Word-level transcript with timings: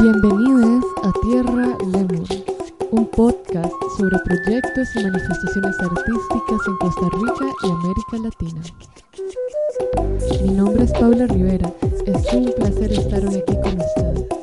Bienvenidos 0.00 0.84
a 1.02 1.12
Tierra 1.20 1.76
Lemur, 1.92 2.26
un 2.90 3.06
podcast 3.10 3.70
sobre 3.98 4.18
proyectos 4.20 4.88
y 4.94 5.02
manifestaciones 5.02 5.76
artísticas 5.80 6.60
en 6.66 6.76
Costa 6.76 7.08
Rica 7.12 7.46
y 7.64 7.70
América 7.70 8.16
Latina. 8.22 8.62
Mi 10.42 10.50
nombre 10.54 10.84
es 10.84 10.92
Paula 10.92 11.26
Rivera, 11.26 11.70
es 12.06 12.32
un 12.32 12.50
placer 12.56 12.92
estar 12.92 13.26
hoy 13.26 13.36
aquí 13.36 13.60
con 13.60 13.78
ustedes. 13.78 14.35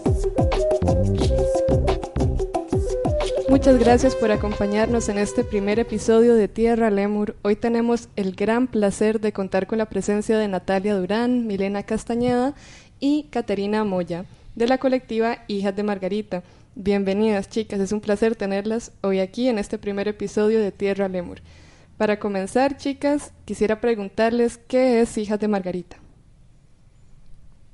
Muchas 3.64 3.80
gracias 3.80 4.16
por 4.18 4.30
acompañarnos 4.30 5.08
en 5.08 5.18
este 5.18 5.46
primer 5.46 5.80
episodio 5.80 6.36
de 6.36 6.50
Tierra 6.50 6.92
Lemur. 6.92 7.38
Hoy 7.44 7.56
tenemos 7.56 8.10
el 8.18 8.36
gran 8.36 8.68
placer 8.68 9.22
de 9.22 9.32
contar 9.32 9.68
con 9.68 9.78
la 9.78 9.86
presencia 9.86 10.38
de 10.38 10.50
Natalia 10.50 10.98
Durán, 10.98 11.48
Milena 11.48 11.84
Castañeda 11.84 12.56
y 13.00 13.30
Caterina 13.32 13.86
Moya 13.86 14.26
de 14.56 14.68
la 14.68 14.80
colectiva 14.80 15.46
Hijas 15.48 15.78
de 15.78 15.84
Margarita. 15.84 16.44
Bienvenidas 16.76 17.48
chicas, 17.48 17.80
es 17.80 17.94
un 17.94 18.02
placer 18.02 18.36
tenerlas 18.36 18.92
hoy 19.00 19.22
aquí 19.22 19.48
en 19.48 19.58
este 19.58 19.78
primer 19.78 20.10
episodio 20.10 20.60
de 20.60 20.74
Tierra 20.74 21.08
Lemur. 21.08 21.40
Para 21.96 22.20
comenzar, 22.20 22.76
chicas, 22.76 23.32
quisiera 23.46 23.80
preguntarles 23.80 24.58
qué 24.58 25.00
es 25.00 25.18
Hijas 25.18 25.40
de 25.40 25.48
Margarita. 25.48 25.96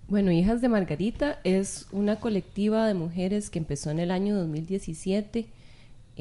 Bueno, 0.07 0.31
Hijas 0.31 0.61
de 0.61 0.69
Margarita 0.69 1.39
es 1.43 1.87
una 1.91 2.17
colectiva 2.17 2.85
de 2.85 2.93
mujeres 2.93 3.49
que 3.49 3.57
empezó 3.57 3.89
en 3.89 3.97
el 3.97 4.11
año 4.11 4.35
2017, 4.35 5.47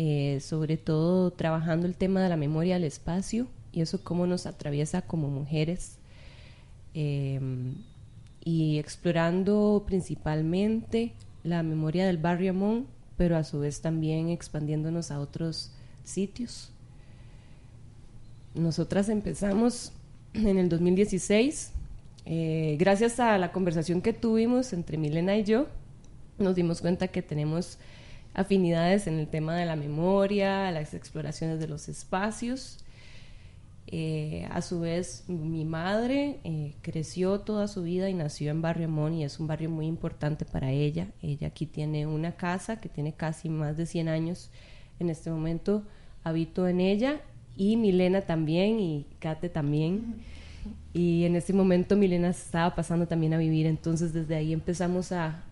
eh, 0.00 0.38
sobre 0.38 0.76
todo 0.76 1.32
trabajando 1.32 1.84
el 1.84 1.96
tema 1.96 2.22
de 2.22 2.28
la 2.28 2.36
memoria 2.36 2.74
del 2.74 2.84
espacio 2.84 3.48
y 3.72 3.80
eso 3.80 4.04
cómo 4.04 4.28
nos 4.28 4.46
atraviesa 4.46 5.02
como 5.02 5.28
mujeres. 5.28 5.98
Eh, 6.94 7.40
y 8.44 8.78
explorando 8.78 9.82
principalmente 9.88 11.14
la 11.42 11.64
memoria 11.64 12.06
del 12.06 12.16
barrio 12.16 12.50
Amón, 12.50 12.86
pero 13.16 13.36
a 13.36 13.42
su 13.42 13.58
vez 13.58 13.80
también 13.80 14.28
expandiéndonos 14.28 15.10
a 15.10 15.18
otros 15.18 15.72
sitios. 16.04 16.70
Nosotras 18.54 19.08
empezamos 19.08 19.90
en 20.32 20.58
el 20.58 20.68
2016, 20.68 21.72
eh, 22.24 22.76
gracias 22.78 23.18
a 23.18 23.36
la 23.36 23.50
conversación 23.50 24.00
que 24.00 24.12
tuvimos 24.12 24.72
entre 24.72 24.96
Milena 24.96 25.36
y 25.36 25.42
yo, 25.42 25.66
nos 26.38 26.54
dimos 26.54 26.80
cuenta 26.80 27.08
que 27.08 27.20
tenemos 27.20 27.78
afinidades 28.38 29.06
en 29.06 29.18
el 29.18 29.28
tema 29.28 29.56
de 29.56 29.66
la 29.66 29.76
memoria, 29.76 30.70
las 30.70 30.94
exploraciones 30.94 31.60
de 31.60 31.68
los 31.68 31.88
espacios 31.88 32.84
eh, 33.90 34.46
a 34.50 34.60
su 34.60 34.80
vez, 34.80 35.24
mi 35.28 35.64
madre 35.64 36.40
eh, 36.44 36.74
creció 36.82 37.40
toda 37.40 37.68
su 37.68 37.84
vida 37.84 38.10
y 38.10 38.14
nació 38.14 38.50
en 38.50 38.60
Barrio 38.60 38.86
Amón 38.86 39.14
y 39.14 39.24
es 39.24 39.40
un 39.40 39.46
barrio 39.46 39.70
muy 39.70 39.86
importante 39.86 40.44
para 40.44 40.70
ella. 40.70 41.08
Ella 41.22 41.48
aquí 41.48 41.64
tiene 41.64 42.06
una 42.06 42.32
casa 42.32 42.82
que 42.82 42.90
tiene 42.90 43.14
casi 43.14 43.48
más 43.48 43.78
de 43.78 43.86
100 43.86 44.08
años. 44.08 44.50
En 45.00 45.08
este 45.08 45.30
momento 45.30 45.84
habito 46.22 46.68
en 46.68 46.80
ella 46.80 47.22
y 47.56 47.76
Milena 47.76 48.20
también 48.20 48.78
y 48.78 49.06
Kate 49.20 49.48
también. 49.48 50.16
Y 50.92 51.24
en 51.24 51.34
este 51.34 51.54
momento 51.54 51.96
Milena 51.96 52.28
estaba 52.28 52.74
pasando 52.74 53.08
también 53.08 53.32
a 53.32 53.38
vivir, 53.38 53.64
entonces 53.64 54.12
desde 54.12 54.34
ahí 54.34 54.52
empezamos 54.52 55.12
a, 55.12 55.44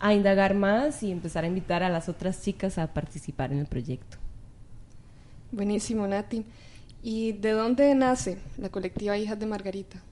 a 0.00 0.14
indagar 0.14 0.54
más 0.54 1.02
y 1.02 1.12
empezar 1.12 1.44
a 1.44 1.46
invitar 1.46 1.82
a 1.82 1.90
las 1.90 2.08
otras 2.08 2.42
chicas 2.42 2.78
a 2.78 2.92
participar 2.92 3.52
en 3.52 3.58
el 3.58 3.66
proyecto. 3.66 4.16
Buenísimo, 5.52 6.06
Nati. 6.06 6.44
¿Y 7.02 7.32
de 7.32 7.52
dónde 7.52 7.94
nace 7.94 8.38
la 8.58 8.70
colectiva 8.70 9.16
Hijas 9.16 9.38
de 9.38 9.46
Margarita? 9.46 10.02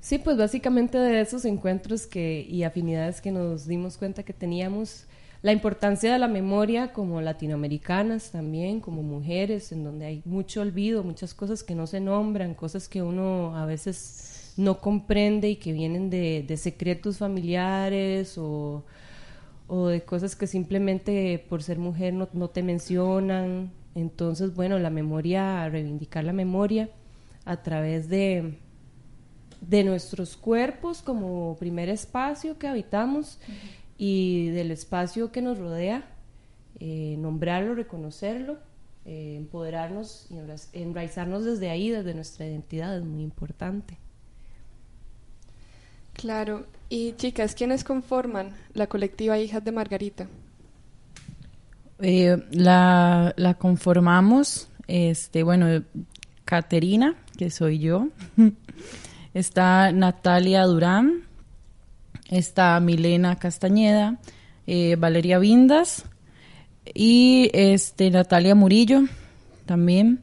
Sí, 0.00 0.18
pues 0.18 0.36
básicamente 0.36 0.98
de 0.98 1.20
esos 1.20 1.44
encuentros 1.44 2.06
que, 2.06 2.46
y 2.48 2.62
afinidades 2.62 3.20
que 3.20 3.30
nos 3.30 3.66
dimos 3.66 3.98
cuenta 3.98 4.22
que 4.22 4.32
teníamos, 4.32 5.06
la 5.42 5.52
importancia 5.52 6.12
de 6.12 6.18
la 6.18 6.28
memoria 6.28 6.92
como 6.92 7.20
latinoamericanas 7.20 8.30
también, 8.30 8.80
como 8.80 9.02
mujeres, 9.02 9.72
en 9.72 9.84
donde 9.84 10.06
hay 10.06 10.22
mucho 10.24 10.60
olvido, 10.60 11.02
muchas 11.02 11.34
cosas 11.34 11.62
que 11.62 11.74
no 11.74 11.86
se 11.86 12.00
nombran, 12.00 12.54
cosas 12.54 12.88
que 12.88 13.02
uno 13.02 13.56
a 13.56 13.64
veces 13.64 14.39
no 14.56 14.80
comprende 14.80 15.50
y 15.50 15.56
que 15.56 15.72
vienen 15.72 16.10
de, 16.10 16.56
secretos 16.56 17.18
familiares 17.18 18.36
o, 18.38 18.84
de 19.88 20.02
cosas 20.02 20.34
que 20.36 20.46
simplemente 20.46 21.44
por 21.48 21.62
ser 21.62 21.78
mujer 21.78 22.12
no, 22.12 22.28
no 22.32 22.48
te 22.48 22.62
mencionan, 22.62 23.70
entonces, 23.94 24.54
bueno, 24.54 24.78
la 24.78 24.90
memoria, 24.90 25.68
reivindicar 25.68 26.24
la 26.24 26.32
memoria 26.32 26.90
a 27.44 27.62
través 27.62 28.08
de, 28.08 28.58
de 29.60 29.84
nuestros 29.84 30.36
cuerpos 30.36 31.02
como 31.02 31.56
primer 31.58 31.88
espacio 31.88 32.58
que 32.58 32.68
habitamos 32.68 33.38
y 33.98 34.48
del 34.50 34.70
espacio 34.70 35.32
que 35.32 35.42
nos 35.42 35.58
rodea, 35.58 36.04
eh, 36.78 37.16
nombrarlo, 37.18 37.74
reconocerlo, 37.74 38.58
eh, 39.04 39.36
empoderarnos 39.36 40.28
y 40.30 40.78
enraizarnos 40.78 41.44
desde 41.44 41.68
ahí, 41.68 41.90
desde 41.90 42.14
nuestra 42.14 42.46
identidad, 42.46 42.96
es 42.96 43.04
muy 43.04 43.22
importante. 43.22 43.98
Claro, 46.20 46.66
y 46.90 47.12
chicas, 47.12 47.54
¿quiénes 47.54 47.82
conforman 47.82 48.50
la 48.74 48.88
colectiva 48.88 49.38
Hijas 49.38 49.64
de 49.64 49.72
Margarita? 49.72 50.26
Eh, 51.98 52.36
la, 52.50 53.32
la, 53.38 53.54
conformamos, 53.54 54.68
este, 54.86 55.42
bueno, 55.42 55.82
Caterina, 56.44 57.16
que 57.38 57.48
soy 57.48 57.78
yo, 57.78 58.08
está 59.34 59.92
Natalia 59.92 60.64
Durán, 60.64 61.22
está 62.28 62.78
Milena 62.80 63.38
Castañeda, 63.38 64.18
eh, 64.66 64.96
Valeria 64.96 65.38
Vindas 65.38 66.04
y 66.92 67.48
este, 67.54 68.10
Natalia 68.10 68.54
Murillo 68.54 69.04
también, 69.64 70.20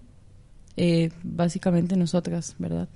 eh, 0.76 1.10
básicamente 1.24 1.96
nosotras, 1.98 2.56
¿verdad? 2.60 2.88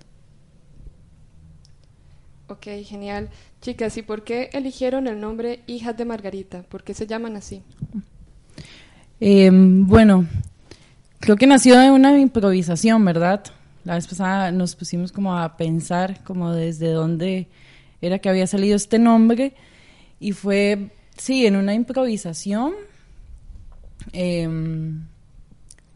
Ok, 2.51 2.67
genial. 2.84 3.29
Chicas, 3.62 3.95
¿y 3.95 4.01
por 4.01 4.25
qué 4.25 4.50
eligieron 4.51 5.07
el 5.07 5.22
nombre 5.22 5.62
Hijas 5.67 5.95
de 5.95 6.03
Margarita? 6.03 6.63
¿Por 6.63 6.84
qué 6.84 6.94
se 6.94 7.07
llaman 7.07 7.38
así? 7.38 7.63
Em, 9.22 9.88
bueno, 9.88 10.28
creo 11.22 11.38
que 11.38 11.47
nació 11.47 11.79
de 11.79 11.91
una 11.91 12.19
improvisación, 12.19 13.06
¿verdad? 13.06 13.45
La 13.85 13.95
vez 13.95 14.06
pasada 14.06 14.51
nos 14.51 14.75
pusimos 14.75 15.13
como 15.13 15.38
a 15.38 15.56
pensar 15.56 16.22
como 16.25 16.51
desde 16.51 16.91
dónde 16.91 17.47
era 18.01 18.19
que 18.19 18.28
había 18.28 18.47
salido 18.47 18.75
este 18.75 19.00
nombre 19.00 19.53
y 20.19 20.34
fue, 20.34 20.90
sí, 21.16 21.45
en 21.45 21.56
una 21.56 21.73
improvisación. 21.73 22.73
Em, 24.11 25.06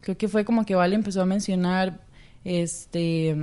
creo 0.00 0.16
que 0.16 0.28
fue 0.28 0.46
como 0.46 0.64
que 0.64 0.74
Vale 0.74 0.94
empezó 0.94 1.20
a 1.20 1.26
mencionar 1.26 2.00
este 2.44 3.36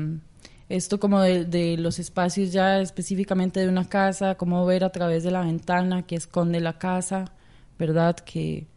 esto 0.69 1.00
como 1.00 1.22
de, 1.22 1.46
de, 1.46 1.78
los 1.78 2.00
espacios 2.00 2.51
ya 2.51 2.79
específicamente 2.79 3.59
de 3.59 3.69
una 3.69 3.88
casa, 3.88 4.35
cómo 4.35 4.66
ver 4.66 4.84
a 4.84 4.91
través 4.91 5.24
de 5.24 5.31
la 5.31 5.41
ventana 5.41 6.03
que 6.03 6.16
esconde 6.16 6.59
la 6.59 6.78
casa, 6.78 7.34
¿verdad? 7.78 8.16
Que 8.18 8.68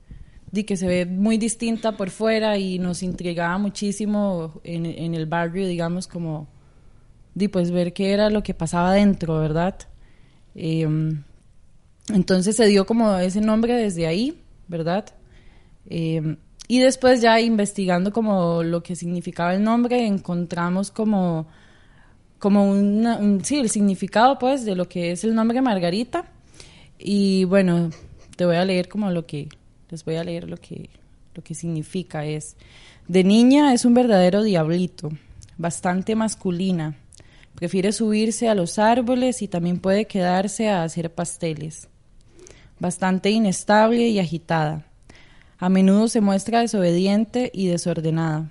que 0.64 0.76
se 0.76 0.86
ve 0.86 1.04
muy 1.04 1.36
distinta 1.36 1.96
por 1.96 2.08
fuera 2.08 2.56
y 2.56 2.78
nos 2.78 3.02
intrigaba 3.02 3.58
muchísimo 3.58 4.60
en, 4.64 4.86
en 4.86 5.14
el 5.14 5.26
barrio, 5.26 5.66
digamos, 5.66 6.06
como 6.06 6.48
di, 7.34 7.48
pues 7.48 7.70
ver 7.70 7.92
qué 7.92 8.12
era 8.12 8.30
lo 8.30 8.42
que 8.42 8.54
pasaba 8.54 8.92
dentro, 8.92 9.38
¿verdad? 9.38 9.76
Em, 10.54 11.22
entonces 12.08 12.56
se 12.56 12.66
dio 12.66 12.86
como 12.86 13.14
ese 13.16 13.41
nombre 13.42 13.75
desde 13.75 14.06
ahí, 14.06 14.42
¿verdad? 14.69 15.04
Em, 15.88 16.38
y 16.69 16.78
después 16.81 17.20
ya 17.20 17.38
investigando 17.40 18.12
como 18.12 18.62
lo 18.62 18.82
que 18.82 18.96
significaba 18.96 19.55
el 19.55 19.62
nombre, 19.62 20.06
encontramos 20.06 20.90
como, 20.90 21.46
como 22.38 22.71
un, 22.71 23.41
sí, 23.44 23.59
el 23.59 23.71
significado 23.71 24.38
pues 24.38 24.65
de 24.65 24.75
lo 24.75 24.88
que 24.88 25.12
es 25.12 25.25
el 25.25 25.35
nombre 25.35 25.61
Margarita. 25.62 26.27
Y 26.99 27.44
bueno, 27.44 27.91
te 28.37 28.47
voy 28.47 28.56
a 28.56 28.65
leer 28.65 28.88
como 28.88 29.11
lo 29.11 29.27
que, 29.27 29.49
les 29.91 30.05
voy 30.05 30.17
a 30.17 30.25
leer 30.25 30.49
lo 30.49 30.56
que, 30.56 30.91
lo 31.35 31.43
que 31.43 31.55
significa. 31.55 32.25
Es, 32.25 32.56
de 33.09 33.25
niña 33.25 33.73
es 33.73 33.85
un 33.85 33.94
verdadero 33.94 34.43
diablito, 34.43 35.11
bastante 35.56 36.15
masculina. 36.15 36.97
Prefiere 37.55 37.93
subirse 37.93 38.49
a 38.49 38.55
los 38.55 38.79
árboles 38.79 39.41
y 39.41 39.49
también 39.49 39.79
puede 39.79 40.06
quedarse 40.06 40.69
a 40.69 40.83
hacer 40.83 41.15
pasteles. 41.15 41.88
Bastante 42.79 43.31
inestable 43.31 44.09
y 44.09 44.19
agitada. 44.19 44.87
A 45.59 45.71
menudo 45.71 46.09
se 46.09 46.21
muestra 46.21 46.61
desobediente 46.61 47.50
y 47.55 47.69
desordenada. 47.69 48.50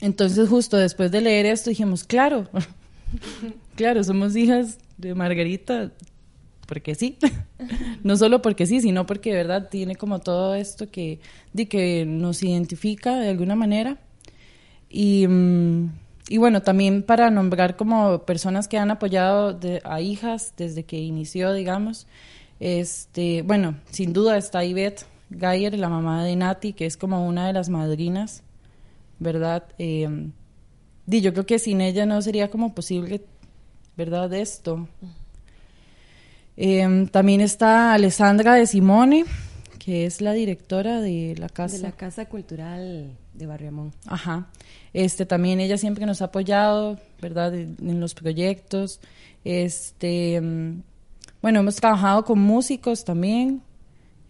Entonces 0.00 0.48
justo 0.48 0.76
después 0.76 1.10
de 1.10 1.20
leer 1.20 1.46
esto 1.46 1.70
dijimos, 1.70 2.04
claro, 2.04 2.48
claro, 3.76 4.02
somos 4.02 4.34
hijas 4.36 4.78
de 4.96 5.14
Margarita 5.14 5.92
porque 6.66 6.94
sí, 6.94 7.18
no 8.04 8.16
solo 8.16 8.42
porque 8.42 8.66
sí, 8.66 8.80
sino 8.80 9.04
porque 9.04 9.30
de 9.30 9.36
verdad 9.36 9.68
tiene 9.68 9.96
como 9.96 10.20
todo 10.20 10.54
esto 10.54 10.90
que, 10.90 11.18
de 11.52 11.66
que 11.66 12.06
nos 12.06 12.42
identifica 12.42 13.16
de 13.16 13.30
alguna 13.30 13.56
manera. 13.56 13.98
Y, 14.88 15.26
mm, 15.26 15.90
y 16.28 16.38
bueno, 16.38 16.62
también 16.62 17.02
para 17.02 17.28
nombrar 17.30 17.76
como 17.76 18.24
personas 18.24 18.68
que 18.68 18.78
han 18.78 18.92
apoyado 18.92 19.58
a 19.82 20.00
hijas 20.00 20.54
desde 20.56 20.84
que 20.84 20.98
inició, 21.00 21.52
digamos, 21.52 22.06
este, 22.60 23.42
bueno, 23.42 23.74
sin 23.90 24.12
duda 24.12 24.36
está 24.36 24.64
Ivette 24.64 25.06
Gayer, 25.30 25.76
la 25.76 25.88
mamá 25.88 26.24
de 26.24 26.36
Nati, 26.36 26.72
que 26.72 26.86
es 26.86 26.96
como 26.96 27.26
una 27.26 27.48
de 27.48 27.52
las 27.52 27.68
madrinas, 27.68 28.44
¿verdad? 29.20 29.64
Eh, 29.78 30.08
yo 31.06 31.32
creo 31.32 31.46
que 31.46 31.58
sin 31.58 31.80
ella 31.80 32.06
no 32.06 32.20
sería 32.22 32.50
como 32.50 32.74
posible, 32.74 33.22
¿verdad? 33.96 34.32
Esto. 34.32 34.88
Em, 36.56 37.06
también 37.06 37.40
está 37.40 37.94
Alessandra 37.94 38.54
de 38.54 38.66
Simone, 38.66 39.24
que 39.78 40.06
es 40.06 40.20
la 40.20 40.32
directora 40.32 41.00
de 41.00 41.34
la 41.38 41.48
casa. 41.48 41.76
De 41.76 41.82
la 41.82 41.92
Casa 41.92 42.26
Cultural 42.26 43.16
de 43.34 43.46
Barriamón. 43.46 43.92
Ajá. 44.06 44.48
Este, 44.92 45.26
también 45.26 45.60
ella 45.60 45.78
siempre 45.78 46.06
nos 46.06 46.22
ha 46.22 46.26
apoyado, 46.26 46.98
¿verdad? 47.20 47.54
En, 47.54 48.00
los 48.00 48.14
proyectos. 48.14 49.00
Este, 49.44 50.36
em, 50.36 50.82
bueno, 51.40 51.60
hemos 51.60 51.76
trabajado 51.76 52.24
con 52.24 52.38
músicos 52.38 53.04
también. 53.04 53.62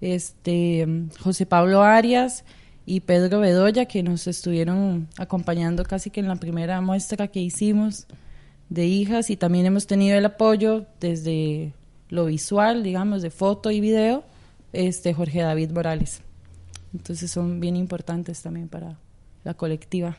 Este, 0.00 0.80
em, 0.80 1.10
José 1.18 1.46
Pablo 1.46 1.82
Arias 1.82 2.44
y 2.86 3.00
Pedro 3.00 3.40
Bedoya, 3.40 3.86
que 3.86 4.02
nos 4.02 4.26
estuvieron 4.26 5.08
acompañando 5.18 5.84
casi 5.84 6.10
que 6.10 6.20
en 6.20 6.28
la 6.28 6.36
primera 6.36 6.80
muestra 6.80 7.28
que 7.28 7.40
hicimos 7.40 8.06
de 8.68 8.86
hijas 8.86 9.30
y 9.30 9.36
también 9.36 9.66
hemos 9.66 9.86
tenido 9.86 10.16
el 10.16 10.24
apoyo 10.24 10.86
desde 11.00 11.72
lo 12.08 12.26
visual, 12.26 12.82
digamos, 12.82 13.22
de 13.22 13.30
foto 13.30 13.70
y 13.70 13.80
video, 13.80 14.24
este 14.72 15.12
Jorge 15.14 15.40
David 15.40 15.70
Morales. 15.70 16.22
Entonces 16.92 17.30
son 17.30 17.60
bien 17.60 17.76
importantes 17.76 18.42
también 18.42 18.68
para 18.68 18.98
la 19.44 19.54
colectiva. 19.54 20.16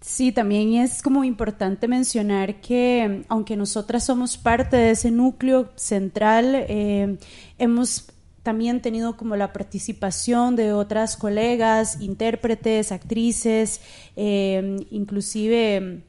Sí, 0.00 0.32
también 0.32 0.74
es 0.74 1.02
como 1.02 1.24
importante 1.24 1.88
mencionar 1.88 2.60
que 2.60 3.24
aunque 3.28 3.56
nosotras 3.56 4.04
somos 4.04 4.36
parte 4.36 4.76
de 4.76 4.90
ese 4.90 5.10
núcleo 5.10 5.70
central, 5.76 6.66
eh, 6.68 7.16
hemos 7.58 8.08
también 8.44 8.82
tenido 8.82 9.16
como 9.16 9.36
la 9.36 9.52
participación 9.54 10.54
de 10.54 10.74
otras 10.74 11.16
colegas, 11.16 12.00
intérpretes, 12.02 12.92
actrices, 12.92 13.80
eh, 14.16 14.76
inclusive 14.90 16.02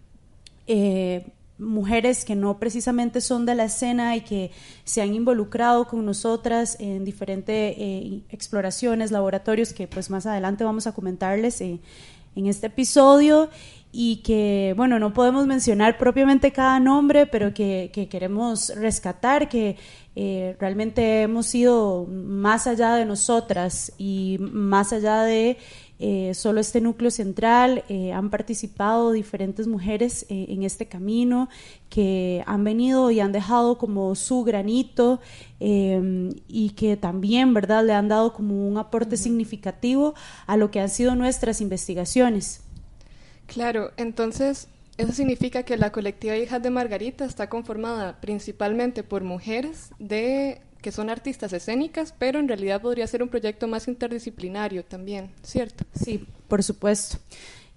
eh, 0.68 1.32
mujeres 1.58 2.26
que 2.26 2.36
no 2.36 2.60
precisamente 2.60 3.22
son 3.22 3.46
de 3.46 3.56
la 3.56 3.64
escena 3.64 4.18
y 4.18 4.22
que 4.22 4.52
se 4.84 5.02
han 5.02 5.16
involucrado 5.16 5.88
con 5.88 6.06
nosotras 6.06 6.76
en 6.82 7.06
diferentes 7.06 7.74
eh, 7.78 8.22
exploraciones, 8.30 9.12
laboratorios 9.12 9.72
que 9.72 9.88
pues 9.88 10.10
más 10.10 10.26
adelante 10.26 10.66
vamos 10.66 10.88
a 10.88 10.92
comentarles 10.92 11.62
en 11.62 11.80
este 12.36 12.68
episodio 12.68 13.50
y 13.98 14.18
que, 14.18 14.74
bueno, 14.76 15.00
no 15.00 15.14
podemos 15.14 15.48
mencionar 15.48 15.98
propiamente 15.98 16.52
cada 16.52 16.82
nombre, 16.82 17.28
pero 17.28 17.54
que, 17.54 17.90
queremos 18.12 18.74
rescatar, 18.76 19.48
que 19.48 19.78
eh, 20.16 20.56
realmente 20.60 21.24
hemos 21.24 21.54
ido 21.54 22.06
más 22.06 22.68
allá 22.68 22.96
de 22.96 23.06
nosotras 23.06 23.92
y 23.98 24.38
más 24.40 24.94
allá 24.94 25.24
de 25.24 25.58
eh, 26.00 26.34
solo 26.34 26.62
este 26.62 26.80
núcleo 26.80 27.12
central, 27.12 27.84
eh, 27.90 28.14
han 28.14 28.30
participado 28.30 29.12
diferentes 29.12 29.68
mujeres 29.68 30.26
en 30.30 30.64
este 30.64 30.88
camino 30.88 31.50
que 31.90 32.44
han 32.48 32.64
venido 32.64 33.12
y 33.12 33.20
han 33.20 33.32
dejado 33.34 33.78
como 33.78 34.16
su 34.16 34.44
granito 34.44 35.20
y 35.60 36.70
que 36.76 36.98
también, 36.98 37.54
¿verdad?, 37.54 37.86
le 37.86 37.94
han 37.94 38.10
dado 38.10 38.34
como 38.34 38.68
un 38.68 38.78
aporte 38.78 39.18
significativo 39.18 40.14
a 40.48 40.58
lo 40.58 40.70
que 40.70 40.80
han 40.82 40.90
sido 40.90 41.16
nuestras 41.16 41.62
investigaciones. 41.62 42.62
Claro, 43.48 43.92
entonces 43.96 44.68
eso 44.98 45.12
significa 45.12 45.64
que 45.64 45.78
la 45.78 45.92
colectiva 45.92 46.38
Hijas 46.38 46.62
de 46.62 46.70
Margarita 46.70 47.26
está 47.26 47.50
conformada 47.50 48.20
principalmente 48.22 49.04
por 49.04 49.24
mujeres 49.24 49.90
de 50.00 50.62
que 50.82 50.92
son 50.92 51.10
artistas 51.10 51.52
escénicas, 51.52 52.14
pero 52.18 52.40
en 52.40 52.48
realidad 52.48 52.82
podría 52.82 53.08
ser 53.08 53.24
un 53.24 53.30
proyecto 53.30 53.68
más 53.68 53.88
interdisciplinario 53.88 54.86
también, 54.86 55.32
¿cierto? 55.42 55.84
Sí, 55.94 56.28
por 56.48 56.62
supuesto. 56.64 57.18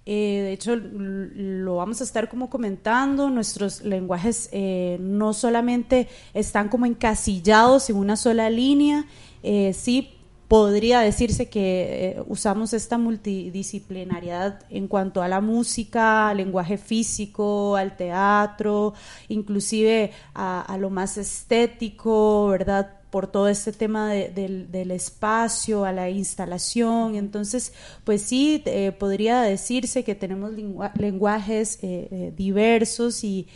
Eh, 0.05 0.41
de 0.43 0.53
hecho, 0.53 0.75
lo 0.75 1.75
vamos 1.77 2.01
a 2.01 2.03
estar 2.03 2.29
como 2.29 2.49
comentando, 2.49 3.29
nuestros 3.29 3.83
lenguajes 3.83 4.49
eh, 4.51 4.97
no 4.99 5.33
solamente 5.33 6.07
están 6.33 6.69
como 6.69 6.85
encasillados 6.85 7.89
en 7.89 7.95
una 7.95 8.15
sola 8.15 8.49
línea, 8.49 9.05
eh, 9.43 9.73
sí 9.73 10.18
podría 10.49 11.01
decirse 11.01 11.47
que 11.47 12.15
eh, 12.17 12.23
usamos 12.27 12.73
esta 12.73 12.97
multidisciplinariedad 12.97 14.59
en 14.71 14.87
cuanto 14.87 15.21
a 15.21 15.27
la 15.27 15.41
música, 15.41 16.29
al 16.29 16.37
lenguaje 16.37 16.79
físico, 16.79 17.75
al 17.75 17.95
teatro, 17.95 18.95
inclusive 19.27 20.11
a, 20.33 20.75
lo 20.79 20.89
más 20.89 21.17
estético, 21.17 22.47
¿verdad? 22.47 22.95
por 23.11 23.27
todo 23.27 23.47
este 23.47 23.71
tema 23.71 24.11
del 24.11 24.91
espacio, 24.91 25.85
a 25.85 25.91
la 25.91 26.09
instalación. 26.09 27.15
Entonces, 27.15 27.73
pues 28.03 28.23
sí, 28.23 28.63
eh, 28.65 28.91
podría 28.91 29.41
decirse 29.41 30.03
que 30.03 30.15
tenemos 30.15 30.51
lenguajes 30.95 31.79
eh, 31.81 32.33
diversos 32.35 33.23
y, 33.23 33.47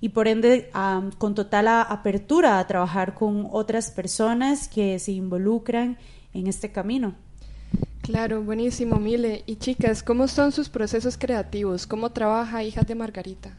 y 0.00 0.10
por 0.10 0.28
ende 0.28 0.70
con 1.18 1.34
total 1.34 1.68
apertura 1.68 2.58
a 2.58 2.66
trabajar 2.66 3.14
con 3.14 3.48
otras 3.50 3.90
personas 3.90 4.68
que 4.68 4.98
se 4.98 5.12
involucran 5.12 5.98
en 6.34 6.46
este 6.46 6.70
camino. 6.70 7.14
Claro, 8.02 8.42
buenísimo, 8.42 8.96
Mile. 8.96 9.42
Y 9.46 9.56
chicas, 9.56 10.02
¿cómo 10.02 10.28
son 10.28 10.52
sus 10.52 10.68
procesos 10.68 11.18
creativos? 11.18 11.86
¿Cómo 11.86 12.10
trabaja 12.10 12.64
Hijas 12.64 12.86
de 12.86 12.94
Margarita? 12.94 13.56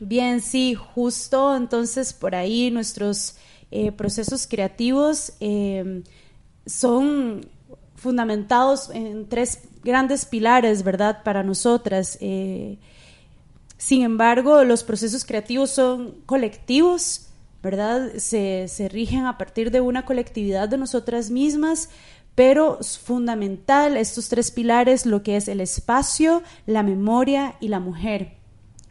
Bien, 0.00 0.40
sí, 0.40 0.74
justo 0.74 1.54
entonces 1.54 2.12
por 2.12 2.34
ahí 2.34 2.70
nuestros 2.72 3.36
eh, 3.70 3.92
procesos 3.92 4.48
creativos 4.48 5.34
em, 5.38 6.02
son 6.66 7.46
fundamentados 7.94 8.90
en 8.90 9.28
tres 9.28 9.68
grandes 9.84 10.26
pilares, 10.26 10.82
¿verdad? 10.82 11.22
Para 11.22 11.44
nosotras. 11.44 12.18
Eh, 12.20 12.78
sin 13.78 14.02
embargo, 14.02 14.64
los 14.64 14.82
procesos 14.82 15.24
creativos 15.24 15.70
son 15.70 16.16
colectivos 16.26 17.28
¿verdad? 17.64 18.12
Se, 18.18 18.68
rigen 18.92 19.24
a 19.24 19.38
partir 19.38 19.70
de 19.70 19.80
una 19.80 20.04
colectividad 20.04 20.68
de 20.68 20.76
nosotras 20.76 21.30
mismas, 21.30 21.88
pero 22.34 22.78
es 22.78 22.98
fundamental 22.98 23.96
estos 23.96 24.28
tres 24.28 24.50
pilares, 24.50 25.06
lo 25.06 25.22
que 25.22 25.36
es 25.36 25.48
el 25.48 25.62
espacio, 25.62 26.42
la 26.66 26.82
memoria 26.82 27.56
y 27.60 27.68
la 27.68 27.80
mujer. 27.80 28.34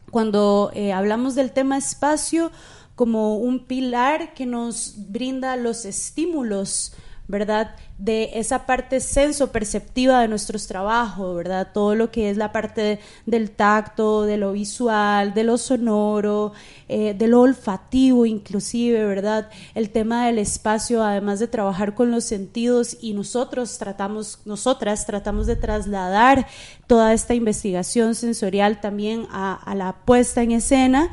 Cuando 0.10 0.72
eh, 0.74 0.92
hablamos 0.92 1.36
del 1.36 1.52
tema 1.52 1.78
espacio 1.78 2.52
como 2.96 3.38
un 3.38 3.66
pilar 3.66 4.34
que 4.34 4.48
nos 4.48 4.96
brinda 5.10 5.56
los 5.56 5.86
estímulos, 5.86 6.96
¿verdad? 7.28 7.76
De 7.98 8.32
esa 8.34 8.66
parte 8.66 9.00
senso 9.00 9.52
perceptiva 9.52 10.22
de 10.22 10.28
nuestros 10.28 10.68
trabajos, 10.68 11.36
¿verdad? 11.36 11.70
Todo 11.74 11.96
lo 11.96 12.12
que 12.12 12.30
es 12.30 12.38
la 12.38 12.52
parte 12.52 13.00
del 13.26 13.52
tacto, 13.52 14.24
de 14.24 14.38
lo 14.38 14.52
visual, 14.52 15.34
de 15.34 15.44
lo 15.44 15.58
sonoro, 15.58 16.52
eh, 16.90 17.14
de 17.14 17.28
lo 17.28 17.42
olfativo 17.42 18.26
inclusive, 18.26 19.06
¿verdad? 19.06 19.50
El 19.74 19.90
tema 19.90 20.26
del 20.26 20.38
espacio, 20.38 21.02
además 21.02 21.40
de 21.40 21.48
trabajar 21.48 21.96
con 21.96 22.12
los 22.12 22.26
sentidos 22.26 22.98
y 23.02 23.14
nosotros 23.14 23.78
tratamos, 23.78 24.40
nosotras 24.44 25.06
tratamos 25.06 25.48
de 25.48 25.56
trasladar 25.56 26.46
toda 26.88 27.14
esta 27.14 27.34
investigación 27.34 28.16
sensorial 28.16 28.82
también 28.82 29.28
a, 29.32 29.54
a 29.54 29.76
la 29.76 29.94
puesta 30.06 30.44
en 30.44 30.52
escena 30.52 31.10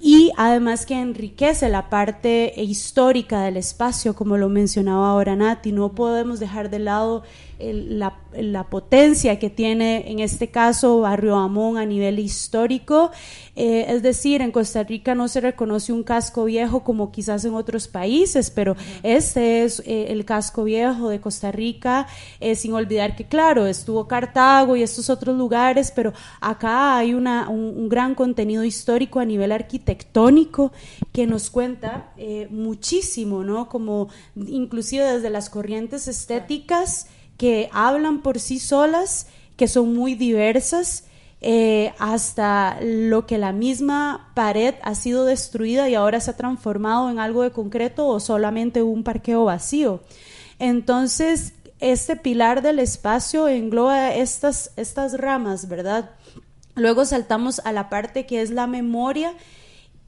y 0.00 0.30
además 0.36 0.84
que 0.84 0.94
enriquece 1.00 1.68
la 1.68 1.88
parte 1.88 2.52
histórica 2.56 3.42
del 3.42 3.56
espacio, 3.56 4.14
como 4.14 4.36
lo 4.36 4.48
mencionaba 4.48 5.10
ahora 5.10 5.36
Nati. 5.36 5.72
No 5.72 5.94
podemos 5.94 6.38
dejar 6.38 6.68
de 6.70 6.78
lado 6.78 7.22
la, 7.58 8.18
la, 8.34 8.64
potencia 8.64 9.38
que 9.38 9.48
tiene 9.48 10.10
en 10.10 10.18
este 10.18 10.48
caso 10.48 11.00
Barrio 11.00 11.36
Amón 11.36 11.78
a 11.78 11.86
nivel 11.86 12.18
histórico. 12.18 13.10
Eh, 13.54 13.86
es 13.88 14.02
decir, 14.02 14.42
en 14.42 14.52
Costa 14.52 14.82
Rica 14.82 15.14
no 15.14 15.28
se 15.28 15.40
reconoce 15.40 15.90
un 15.90 16.02
casco 16.02 16.44
viejo 16.44 16.84
como 16.84 17.10
quizás 17.10 17.46
en 17.46 17.54
otros 17.54 17.88
países, 17.88 18.50
pero 18.50 18.76
este 19.02 19.64
es 19.64 19.80
eh, 19.86 20.08
el 20.10 20.26
casco 20.26 20.64
viejo 20.64 21.08
de 21.08 21.20
Costa 21.20 21.50
Rica, 21.50 22.06
eh, 22.40 22.54
sin 22.54 22.74
olvidar 22.74 23.16
que, 23.16 23.24
claro, 23.24 23.66
estuvo 23.66 24.06
Cartago 24.06 24.76
y 24.76 24.82
estos 24.82 25.08
otros 25.08 25.36
lugares, 25.36 25.90
pero 25.90 26.12
acá 26.42 26.98
hay 26.98 27.14
una, 27.14 27.48
un, 27.48 27.88
gran 27.88 28.14
contenido 28.14 28.64
histórico 28.64 29.20
a 29.20 29.24
nivel 29.24 29.52
arquitectónico 29.52 30.72
que 31.12 31.26
nos 31.26 31.50
cuenta 31.50 32.12
muchísimo, 32.50 33.44
¿no? 33.44 33.68
Como 33.68 34.08
inclusive 34.34 35.04
desde 35.04 35.30
las 35.30 35.48
corrientes 35.48 36.08
estéticas 36.08 37.06
que 37.36 37.68
hablan 37.72 38.22
por 38.22 38.38
sí 38.38 38.58
solas, 38.58 39.26
que 39.56 39.68
son 39.68 39.94
muy 39.94 40.14
diversas, 40.14 41.04
eh, 41.40 41.92
hasta 41.98 42.78
lo 42.80 43.26
que 43.26 43.38
la 43.38 43.52
misma 43.52 44.32
pared 44.34 44.74
ha 44.82 44.94
sido 44.94 45.24
destruida 45.24 45.88
y 45.88 45.94
ahora 45.94 46.20
se 46.20 46.30
ha 46.30 46.36
transformado 46.36 47.10
en 47.10 47.18
algo 47.18 47.42
de 47.42 47.52
concreto 47.52 48.08
o 48.08 48.20
solamente 48.20 48.82
un 48.82 49.04
parqueo 49.04 49.44
vacío. 49.44 50.00
Entonces, 50.58 51.52
este 51.78 52.16
pilar 52.16 52.62
del 52.62 52.78
espacio 52.78 53.48
engloba 53.48 54.14
estas, 54.14 54.72
estas 54.76 55.18
ramas, 55.18 55.68
¿verdad? 55.68 56.10
Luego 56.74 57.04
saltamos 57.04 57.60
a 57.64 57.72
la 57.72 57.90
parte 57.90 58.26
que 58.26 58.40
es 58.40 58.50
la 58.50 58.66
memoria 58.66 59.34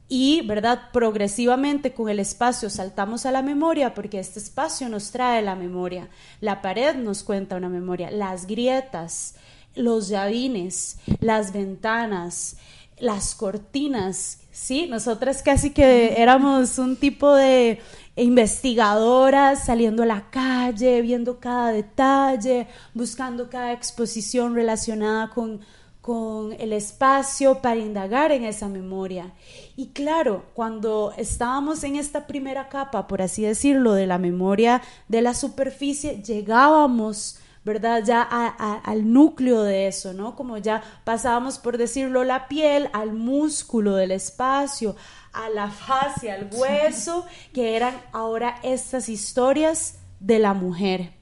y, 0.09 0.41
¿verdad? 0.41 0.89
Progresivamente 0.91 1.93
con 1.93 2.09
el 2.09 2.19
espacio 2.19 2.71
saltamos 2.71 3.27
a 3.27 3.31
la 3.31 3.43
memoria 3.43 3.93
porque 3.93 4.19
este 4.19 4.39
espacio 4.39 4.89
nos 4.89 5.11
trae 5.11 5.43
la 5.43 5.55
memoria. 5.55 6.09
La 6.41 6.63
pared 6.63 6.95
nos 6.95 7.23
cuenta 7.23 7.55
una 7.55 7.69
memoria, 7.69 8.09
las 8.09 8.47
grietas, 8.47 9.35
los 9.75 10.09
llavines, 10.09 10.97
las 11.21 11.53
ventanas, 11.53 12.57
las 12.97 13.35
cortinas, 13.35 14.39
¿sí? 14.51 14.87
Nosotras 14.87 15.43
casi 15.43 15.69
que 15.69 16.19
éramos 16.19 16.79
un 16.79 16.95
tipo 16.95 17.35
de 17.35 17.79
investigadoras 18.15 19.65
saliendo 19.65 20.01
a 20.03 20.07
la 20.07 20.29
calle, 20.31 21.03
viendo 21.03 21.39
cada 21.39 21.71
detalle, 21.71 22.67
buscando 22.95 23.47
cada 23.49 23.73
exposición 23.73 24.55
relacionada 24.55 25.29
con 25.29 25.61
con 26.09 26.53
el 26.53 26.73
espacio 26.73 27.61
para 27.61 27.75
indagar 27.75 28.31
en 28.31 28.43
esa 28.43 28.67
memoria. 28.67 29.31
Y 29.75 29.89
claro, 29.89 30.43
cuando 30.55 31.13
estábamos 31.17 31.83
en 31.83 31.97
esta 31.97 32.25
primera 32.25 32.67
capa, 32.67 33.05
por 33.05 33.21
así 33.21 33.43
decirlo, 33.43 33.93
de 33.93 34.07
la 34.07 34.17
memoria 34.17 34.81
de 35.07 35.21
la 35.21 35.35
superficie, 35.35 36.23
llegábamos, 36.23 37.37
¿verdad? 37.63 38.01
Ya 38.03 38.23
al 38.23 39.13
núcleo 39.13 39.61
de 39.61 39.85
eso, 39.85 40.13
¿no? 40.13 40.35
Como 40.35 40.57
ya 40.57 40.81
pasábamos, 41.03 41.59
por 41.59 41.77
decirlo, 41.77 42.23
la 42.23 42.47
piel 42.47 42.89
al 42.93 43.13
músculo 43.13 43.95
del 43.95 44.09
espacio, 44.09 44.95
a 45.31 45.47
la 45.49 45.69
fascia, 45.69 46.33
al 46.33 46.49
hueso, 46.51 47.27
que 47.53 47.75
eran 47.75 47.93
ahora 48.13 48.55
estas 48.63 49.09
historias 49.09 49.99
de 50.19 50.39
la 50.39 50.55
mujer. 50.55 51.13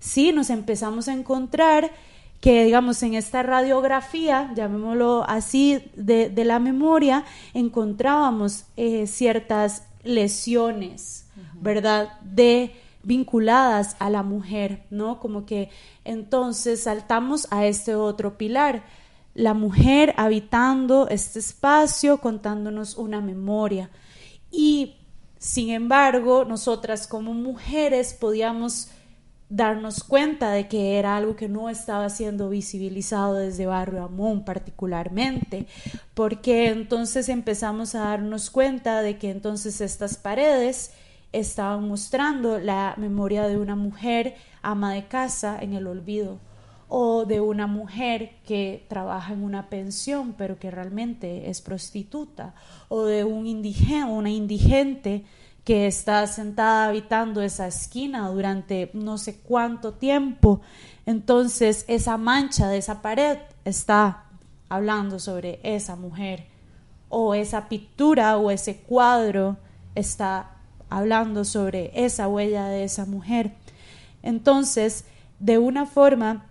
Sí, 0.00 0.32
nos 0.32 0.50
empezamos 0.50 1.06
a 1.06 1.12
encontrar 1.12 1.92
que 2.42 2.64
digamos 2.64 3.00
en 3.04 3.14
esta 3.14 3.44
radiografía, 3.44 4.52
llamémoslo 4.56 5.24
así, 5.28 5.92
de, 5.94 6.44
la 6.44 6.58
memoria, 6.58 7.24
encontrábamos 7.54 8.64
eh, 8.76 9.06
ciertas 9.06 9.86
lesiones, 10.02 11.26
¿verdad? 11.60 12.20
De 12.20 12.74
vinculadas 13.04 13.94
a 14.00 14.10
la 14.10 14.24
mujer, 14.24 14.82
¿no? 14.90 15.20
Como 15.20 15.46
que 15.46 15.70
entonces 16.04 16.82
saltamos 16.82 17.46
a 17.52 17.64
este 17.66 17.94
otro 17.94 18.36
pilar, 18.36 18.82
la 19.34 19.54
mujer 19.54 20.12
habitando 20.16 21.06
este 21.10 21.38
espacio, 21.38 22.18
contándonos 22.18 22.96
una 22.96 23.20
memoria. 23.20 23.88
Y 24.50 24.96
sin 25.38 25.70
embargo, 25.70 26.44
nosotras 26.44 27.06
como 27.06 27.34
mujeres 27.34 28.14
podíamos 28.14 28.88
darnos 29.52 30.02
cuenta 30.02 30.50
de 30.50 30.66
que 30.66 30.98
era 30.98 31.14
algo 31.14 31.36
que 31.36 31.46
no 31.46 31.68
estaba 31.68 32.08
siendo 32.08 32.48
visibilizado 32.48 33.34
desde 33.34 33.66
Barrio 33.66 34.02
Amón 34.02 34.46
particularmente, 34.46 35.66
porque 36.14 36.68
entonces 36.68 37.28
empezamos 37.28 37.94
a 37.94 38.00
darnos 38.00 38.48
cuenta 38.48 39.02
de 39.02 39.18
que 39.18 39.30
entonces 39.30 39.82
estas 39.82 40.16
paredes 40.16 40.94
estaban 41.32 41.86
mostrando 41.86 42.58
la 42.58 42.94
memoria 42.96 43.46
de 43.46 43.58
una 43.58 43.76
mujer 43.76 44.36
ama 44.62 44.94
de 44.94 45.06
casa 45.06 45.58
en 45.60 45.74
el 45.74 45.86
olvido 45.86 46.38
o 46.88 47.26
de 47.26 47.40
una 47.40 47.66
mujer 47.66 48.36
que 48.46 48.86
trabaja 48.88 49.34
en 49.34 49.44
una 49.44 49.68
pensión 49.68 50.32
pero 50.32 50.58
que 50.58 50.70
realmente 50.70 51.50
es 51.50 51.60
prostituta 51.60 52.54
o 52.88 53.04
de 53.04 53.24
un 53.24 53.46
una 54.08 54.30
indigente 54.30 55.24
que 55.64 55.86
está 55.86 56.26
sentada 56.26 56.88
habitando 56.88 57.40
esa 57.40 57.68
esquina 57.68 58.28
durante 58.28 58.90
no 58.94 59.18
sé 59.18 59.38
cuánto 59.38 59.94
tiempo. 59.94 60.60
Entonces 61.06 61.84
esa 61.88 62.16
mancha 62.16 62.68
de 62.68 62.78
esa 62.78 63.02
pared 63.02 63.38
está 63.64 64.24
hablando 64.68 65.18
sobre 65.18 65.60
esa 65.62 65.96
mujer 65.96 66.46
o 67.08 67.34
esa 67.34 67.68
pintura 67.68 68.38
o 68.38 68.50
ese 68.50 68.78
cuadro 68.78 69.58
está 69.94 70.52
hablando 70.88 71.44
sobre 71.44 71.90
esa 71.94 72.26
huella 72.28 72.66
de 72.66 72.84
esa 72.84 73.04
mujer. 73.04 73.52
Entonces, 74.22 75.04
de 75.40 75.58
una 75.58 75.86
forma 75.86 76.46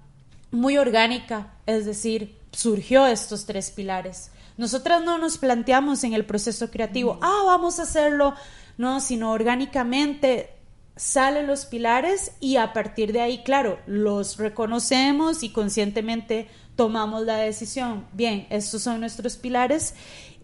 muy 0.51 0.77
orgánica, 0.77 1.47
es 1.65 1.85
decir, 1.85 2.37
surgió 2.51 3.07
estos 3.07 3.45
tres 3.45 3.71
pilares. 3.71 4.31
Nosotras 4.57 5.03
no 5.03 5.17
nos 5.17 5.37
planteamos 5.37 6.03
en 6.03 6.13
el 6.13 6.25
proceso 6.25 6.69
creativo, 6.69 7.17
ah, 7.21 7.43
vamos 7.45 7.79
a 7.79 7.83
hacerlo 7.83 8.35
no, 8.77 8.99
sino 8.99 9.31
orgánicamente 9.31 10.49
salen 10.95 11.47
los 11.47 11.65
pilares 11.65 12.33
y 12.39 12.57
a 12.57 12.73
partir 12.73 13.13
de 13.13 13.21
ahí, 13.21 13.43
claro, 13.43 13.79
los 13.87 14.37
reconocemos 14.37 15.43
y 15.43 15.49
conscientemente 15.49 16.47
tomamos 16.75 17.23
la 17.23 17.37
decisión, 17.37 18.05
bien, 18.13 18.47
estos 18.49 18.83
son 18.83 18.99
nuestros 18.99 19.37
pilares 19.37 19.95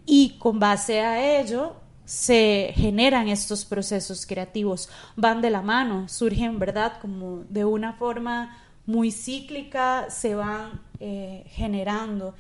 y 0.06 0.38
con 0.40 0.60
base 0.60 1.02
a 1.02 1.40
ello 1.40 1.76
se 2.06 2.72
generan 2.76 3.28
estos 3.28 3.66
procesos 3.66 4.26
creativos, 4.26 4.90
van 5.18 5.42
de 5.42 5.50
la 5.50 5.62
mano, 5.62 6.08
surgen, 6.08 6.58
¿verdad? 6.58 7.00
Como 7.02 7.44
de 7.50 7.66
una 7.66 7.94
forma 7.94 8.58
muy 8.86 9.12
cíclica, 9.12 10.10
se 10.10 10.34
van 10.34 10.82
eh, 11.02 11.44
generando 11.50 12.34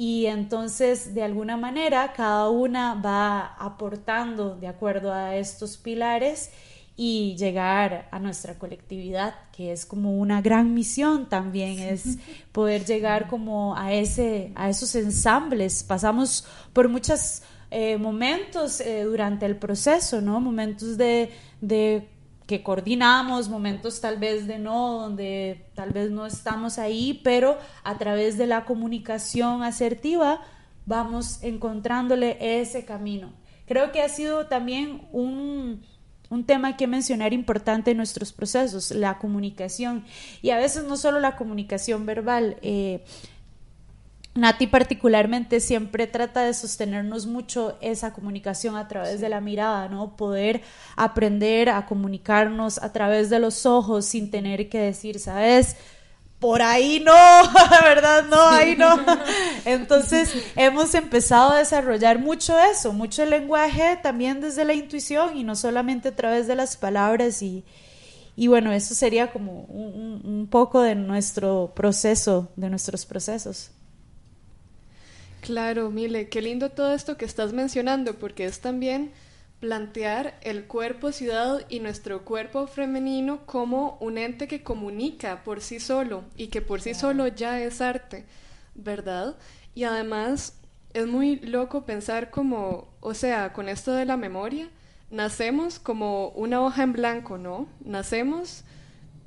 y 0.00 0.24
entonces 0.24 1.12
de 1.12 1.22
alguna 1.22 1.58
manera 1.58 2.14
cada 2.14 2.48
una 2.48 2.94
va 2.94 3.54
aportando 3.58 4.56
de 4.56 4.66
acuerdo 4.66 5.12
a 5.12 5.36
estos 5.36 5.76
pilares 5.76 6.52
y 6.96 7.36
llegar 7.36 8.08
a 8.10 8.18
nuestra 8.18 8.58
colectividad, 8.58 9.34
que 9.52 9.72
es 9.72 9.84
como 9.84 10.16
una 10.16 10.40
gran 10.40 10.72
misión 10.72 11.28
también, 11.28 11.80
es 11.80 12.16
poder 12.50 12.86
llegar 12.86 13.28
como 13.28 13.76
a, 13.76 13.92
ese, 13.92 14.52
a 14.54 14.70
esos 14.70 14.94
ensambles. 14.94 15.82
Pasamos 15.82 16.46
por 16.72 16.88
muchos 16.88 17.42
eh, 17.70 17.98
momentos 17.98 18.80
eh, 18.80 19.02
durante 19.02 19.44
el 19.44 19.56
proceso, 19.56 20.22
¿no? 20.22 20.40
Momentos 20.40 20.96
de, 20.96 21.30
de 21.60 22.08
que 22.50 22.64
coordinamos, 22.64 23.48
momentos 23.48 24.00
tal 24.00 24.18
vez 24.18 24.48
de 24.48 24.58
no, 24.58 25.02
donde 25.02 25.70
tal 25.76 25.92
vez 25.92 26.10
no 26.10 26.26
estamos 26.26 26.80
ahí, 26.80 27.20
pero 27.22 27.56
a 27.84 27.96
través 27.96 28.38
de 28.38 28.48
la 28.48 28.64
comunicación 28.64 29.62
asertiva 29.62 30.42
vamos 30.84 31.44
encontrándole 31.44 32.60
ese 32.60 32.84
camino. 32.84 33.32
Creo 33.68 33.92
que 33.92 34.02
ha 34.02 34.08
sido 34.08 34.48
también 34.48 35.06
un, 35.12 35.82
un 36.28 36.44
tema 36.44 36.76
que 36.76 36.88
mencionar 36.88 37.32
importante 37.32 37.92
en 37.92 37.98
nuestros 37.98 38.32
procesos, 38.32 38.90
la 38.90 39.18
comunicación. 39.18 40.04
Y 40.42 40.50
a 40.50 40.56
veces 40.56 40.82
no 40.82 40.96
solo 40.96 41.20
la 41.20 41.36
comunicación 41.36 42.04
verbal, 42.04 42.56
eh, 42.62 43.04
Nati 44.34 44.68
particularmente 44.68 45.58
siempre 45.58 46.06
trata 46.06 46.42
de 46.42 46.54
sostenernos 46.54 47.26
mucho 47.26 47.76
esa 47.80 48.12
comunicación 48.12 48.76
a 48.76 48.86
través 48.86 49.20
de 49.20 49.28
la 49.28 49.40
mirada, 49.40 49.88
¿no? 49.88 50.16
Poder 50.16 50.62
aprender 50.94 51.68
a 51.68 51.84
comunicarnos 51.86 52.78
a 52.78 52.92
través 52.92 53.28
de 53.28 53.40
los 53.40 53.66
ojos 53.66 54.06
sin 54.06 54.30
tener 54.30 54.68
que 54.68 54.78
decir, 54.78 55.18
¿sabes? 55.18 55.76
Por 56.38 56.62
ahí 56.62 57.00
no, 57.04 57.12
¿verdad? 57.82 58.24
No, 58.30 58.40
ahí 58.40 58.76
no. 58.76 59.00
Entonces 59.64 60.32
hemos 60.54 60.94
empezado 60.94 61.50
a 61.50 61.58
desarrollar 61.58 62.20
mucho 62.20 62.56
eso, 62.56 62.92
mucho 62.92 63.24
el 63.24 63.30
lenguaje 63.30 63.98
también 64.00 64.40
desde 64.40 64.64
la 64.64 64.74
intuición 64.74 65.36
y 65.36 65.42
no 65.42 65.56
solamente 65.56 66.10
a 66.10 66.16
través 66.16 66.46
de 66.46 66.54
las 66.54 66.76
palabras 66.76 67.42
y, 67.42 67.64
y 68.36 68.46
bueno, 68.46 68.70
eso 68.70 68.94
sería 68.94 69.32
como 69.32 69.62
un, 69.62 70.22
un 70.24 70.46
poco 70.46 70.82
de 70.82 70.94
nuestro 70.94 71.72
proceso, 71.74 72.48
de 72.54 72.70
nuestros 72.70 73.04
procesos. 73.06 73.72
Claro, 75.40 75.90
Mile, 75.90 76.28
qué 76.28 76.42
lindo 76.42 76.70
todo 76.70 76.92
esto 76.92 77.16
que 77.16 77.24
estás 77.24 77.52
mencionando, 77.52 78.18
porque 78.18 78.44
es 78.44 78.60
también 78.60 79.12
plantear 79.58 80.38
el 80.42 80.64
cuerpo 80.66 81.12
ciudad 81.12 81.66
y 81.68 81.80
nuestro 81.80 82.24
cuerpo 82.24 82.66
femenino 82.66 83.44
como 83.46 83.96
un 84.00 84.18
ente 84.18 84.48
que 84.48 84.62
comunica 84.62 85.42
por 85.42 85.60
sí 85.60 85.80
solo 85.80 86.24
y 86.36 86.48
que 86.48 86.62
por 86.62 86.80
sí 86.80 86.94
solo 86.94 87.26
ya 87.28 87.60
es 87.60 87.80
arte, 87.80 88.24
¿verdad? 88.74 89.36
Y 89.74 89.84
además 89.84 90.54
es 90.92 91.06
muy 91.06 91.36
loco 91.36 91.84
pensar 91.84 92.30
como, 92.30 92.88
o 93.00 93.14
sea, 93.14 93.52
con 93.52 93.68
esto 93.68 93.92
de 93.92 94.06
la 94.06 94.16
memoria, 94.16 94.68
nacemos 95.10 95.78
como 95.78 96.28
una 96.30 96.60
hoja 96.62 96.82
en 96.82 96.92
blanco, 96.92 97.38
¿no? 97.38 97.68
Nacemos 97.84 98.64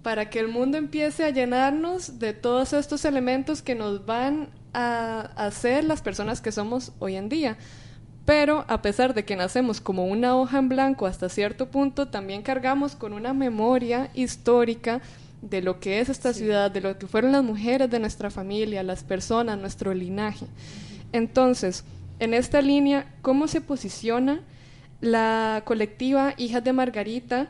para 0.02 0.30
que 0.30 0.40
el 0.40 0.48
mundo 0.48 0.78
empiece 0.78 1.24
a 1.26 1.30
llenarnos 1.30 2.20
de 2.20 2.34
todos 2.34 2.74
estos 2.74 3.06
elementos 3.06 3.62
que 3.62 3.76
nos 3.76 4.06
van 4.06 4.50
a, 4.74 5.50
ser 5.52 5.84
las 5.84 6.02
personas 6.02 6.42
que 6.42 6.52
somos 6.52 6.92
hoy 7.00 7.16
en 7.16 7.30
día. 7.30 7.58
Pero 8.26 8.66
a 8.68 8.82
pesar 8.82 9.14
de 9.14 9.26
que 9.26 9.36
nacemos 9.36 9.82
como 9.82 10.06
una 10.06 10.36
hoja 10.36 10.60
en 10.60 10.70
blanco 10.70 11.06
hasta 11.06 11.30
cierto 11.30 11.70
punto, 11.70 12.08
también 12.08 12.42
cargamos 12.42 12.96
con 12.96 13.14
una 13.14 13.34
memoria 13.34 14.10
histórica 14.14 15.02
de 15.42 15.62
lo 15.62 15.80
que 15.82 16.00
es 16.00 16.08
esta 16.08 16.34
ciudad, 16.34 16.72
de 16.72 16.80
lo 16.80 16.98
que 16.98 17.06
fueron 17.06 17.34
las 17.34 17.44
mujeres 17.44 17.90
de 17.90 18.00
nuestra 18.00 18.30
familia, 18.30 18.82
las 18.82 19.04
personas, 19.04 19.60
nuestro 19.60 19.94
linaje. 19.94 20.46
Entonces, 21.12 21.84
en 22.20 22.34
esta 22.34 22.62
línea, 22.62 23.14
¿cómo 23.22 23.48
se 23.48 23.60
posiciona 23.60 24.40
la 25.02 25.64
colectiva 25.66 26.34
Hijas 26.38 26.64
de 26.64 26.72
Margarita 26.72 27.50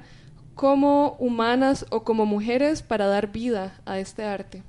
como 0.56 1.16
humanas 1.20 1.86
o 1.92 2.04
como 2.04 2.26
mujeres 2.26 2.82
para 2.82 3.06
dar 3.06 3.32
vida 3.32 3.80
a 3.86 4.00
este 4.00 4.24
arte? 4.24 4.64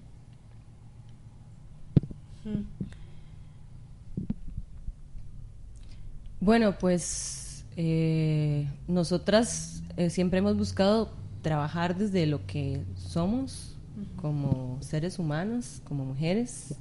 Bueno, 6.41 6.77
pues 6.79 7.65
eh, 7.77 8.69
nosotras 8.87 9.83
eh, 9.97 10.11
siempre 10.11 10.41
hemos 10.41 10.57
buscado 10.57 11.11
trabajar 11.43 11.97
desde 11.97 12.27
lo 12.27 12.47
que 12.47 12.83
somos 12.97 13.75
como 14.17 14.79
seres 14.81 15.19
humanos, 15.19 15.81
como 15.85 16.05
mujeres, 16.05 16.75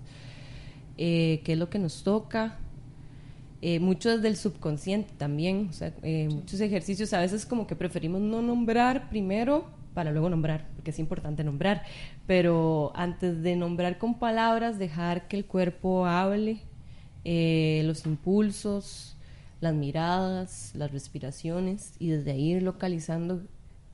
eh, 0.98 1.42
qué 1.44 1.54
es 1.54 1.60
lo 1.60 1.70
que 1.70 1.80
nos 1.80 2.04
toca, 2.04 2.58
eh, 3.62 3.80
mucho 3.80 4.10
desde 4.10 4.28
el 4.28 4.36
subconsciente 4.36 5.14
también, 5.18 5.68
o 5.70 5.74
sea, 5.74 5.94
eh, 6.02 6.28
muchos 6.30 6.60
ejercicios 6.60 7.14
a 7.14 7.20
veces 7.20 7.46
como 7.46 7.66
que 7.66 7.76
preferimos 7.76 8.20
no 8.20 8.42
nombrar 8.42 9.10
primero 9.10 9.66
para 9.94 10.12
luego 10.12 10.30
nombrar, 10.30 10.68
porque 10.76 10.92
es 10.92 11.00
importante 11.00 11.44
nombrar, 11.44 11.84
pero 12.28 12.92
antes 12.96 13.42
de 13.42 13.56
nombrar 13.56 13.98
con 13.98 14.20
palabras, 14.20 14.80
dejar 14.80 15.28
que 15.28 15.38
el 15.38 15.46
cuerpo 15.46 16.06
hable, 16.06 16.62
eh, 17.26 17.84
los 17.86 18.06
impulsos, 18.06 19.16
las 19.62 19.74
miradas, 19.74 20.72
las 20.76 20.92
respiraciones, 20.92 21.94
y 22.00 22.10
desde 22.10 22.32
ahí 22.32 22.54
ir 22.54 22.64
localizando 22.64 23.42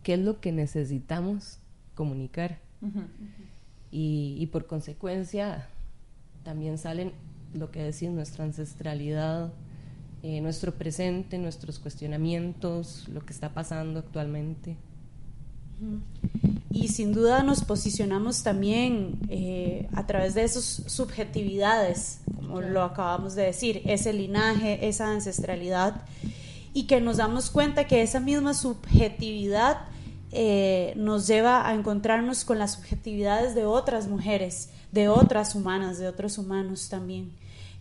qué 0.03 0.13
es 0.15 0.20
lo 0.20 0.39
que 0.39 0.51
necesitamos 0.51 1.60
comunicar. 1.96 2.60
y, 3.91 4.38
y 4.39 4.46
por 4.48 4.68
consecuencia 4.68 5.68
también 6.44 6.77
salen 6.77 7.12
lo 7.53 7.72
que 7.72 7.84
decís, 7.84 8.10
nuestra 8.10 8.46
ancestralidad, 8.46 9.51
eh, 10.22 10.41
nuestro 10.41 10.74
presente, 10.74 11.38
nuestros 11.38 11.79
cuestionamientos, 11.79 13.08
lo 13.08 13.22
que 13.25 13.32
está 13.32 13.53
pasando 13.53 14.00
actualmente. 14.00 14.75
Y 16.71 16.89
sin 16.89 17.13
duda 17.13 17.43
nos 17.43 17.63
posicionamos 17.63 18.43
también 18.43 19.19
eh, 19.29 19.88
a 19.93 20.05
través 20.05 20.33
de 20.33 20.43
esas 20.43 20.83
subjetividades, 20.86 22.19
como 22.36 22.62
lo 22.62 22.83
acabamos 22.83 23.36
de 23.36 23.43
decir, 23.43 23.81
ese 23.86 24.13
linaje, 24.13 24.88
esa 24.88 25.12
ancestralidad, 25.12 26.03
y 26.74 26.83
que 26.83 27.01
nos 27.01 27.17
damos 27.17 27.50
cuenta 27.50 27.86
que 27.86 28.01
esa 28.01 28.19
misma 28.19 28.53
subjetividad 28.53 29.88
eh, 30.31 30.93
nos 30.95 31.25
lleva 31.25 31.67
a 31.67 31.74
encontrarnos 31.74 32.45
con 32.45 32.59
las 32.59 32.74
subjetividades 32.74 33.55
de 33.55 33.65
otras 33.65 34.07
mujeres, 34.07 34.69
de 34.91 35.09
otras 35.09 35.55
humanas, 35.55 35.98
de 35.98 36.07
otros 36.07 36.38
humanos 36.38 36.88
también. 36.89 37.31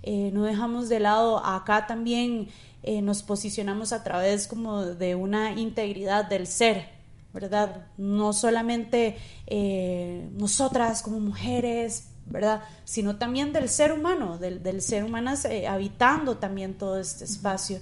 Eh, 0.03 0.31
no 0.33 0.45
dejamos 0.45 0.89
de 0.89 1.01
lado, 1.01 1.45
acá 1.45 1.87
también 1.87 2.49
eh, 2.83 3.03
nos 3.03 3.23
posicionamos 3.23 3.93
a 3.93 4.03
través 4.03 4.47
como 4.47 4.85
de 4.85 5.15
una 5.15 5.53
integridad 5.53 6.25
del 6.27 6.47
ser, 6.47 6.98
¿verdad? 7.41 7.87
No 7.97 8.33
solamente 8.33 9.17
eh, 9.47 10.29
nosotras 10.33 11.03
como 11.03 11.21
mujeres, 11.21 12.09
¿verdad? 12.27 12.63
Sino 12.85 13.17
también 13.17 13.53
del 13.53 13.69
ser 13.69 13.93
humano, 13.93 14.39
del, 14.39 14.83
ser 14.83 15.05
humano 15.05 15.35
habitando 15.69 16.39
también 16.39 16.75
todo 16.75 16.99
este 16.99 17.25
espacio. 17.25 17.79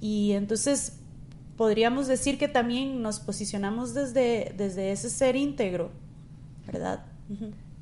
Y 0.00 0.32
entonces 0.32 0.94
podríamos 1.58 2.06
decir 2.06 2.38
que 2.38 2.48
también 2.48 3.02
nos 3.02 3.20
posicionamos 3.20 3.92
desde, 3.92 4.54
desde 4.56 4.92
ese 4.92 5.10
ser 5.10 5.36
íntegro, 5.36 5.90
¿verdad? 6.66 7.04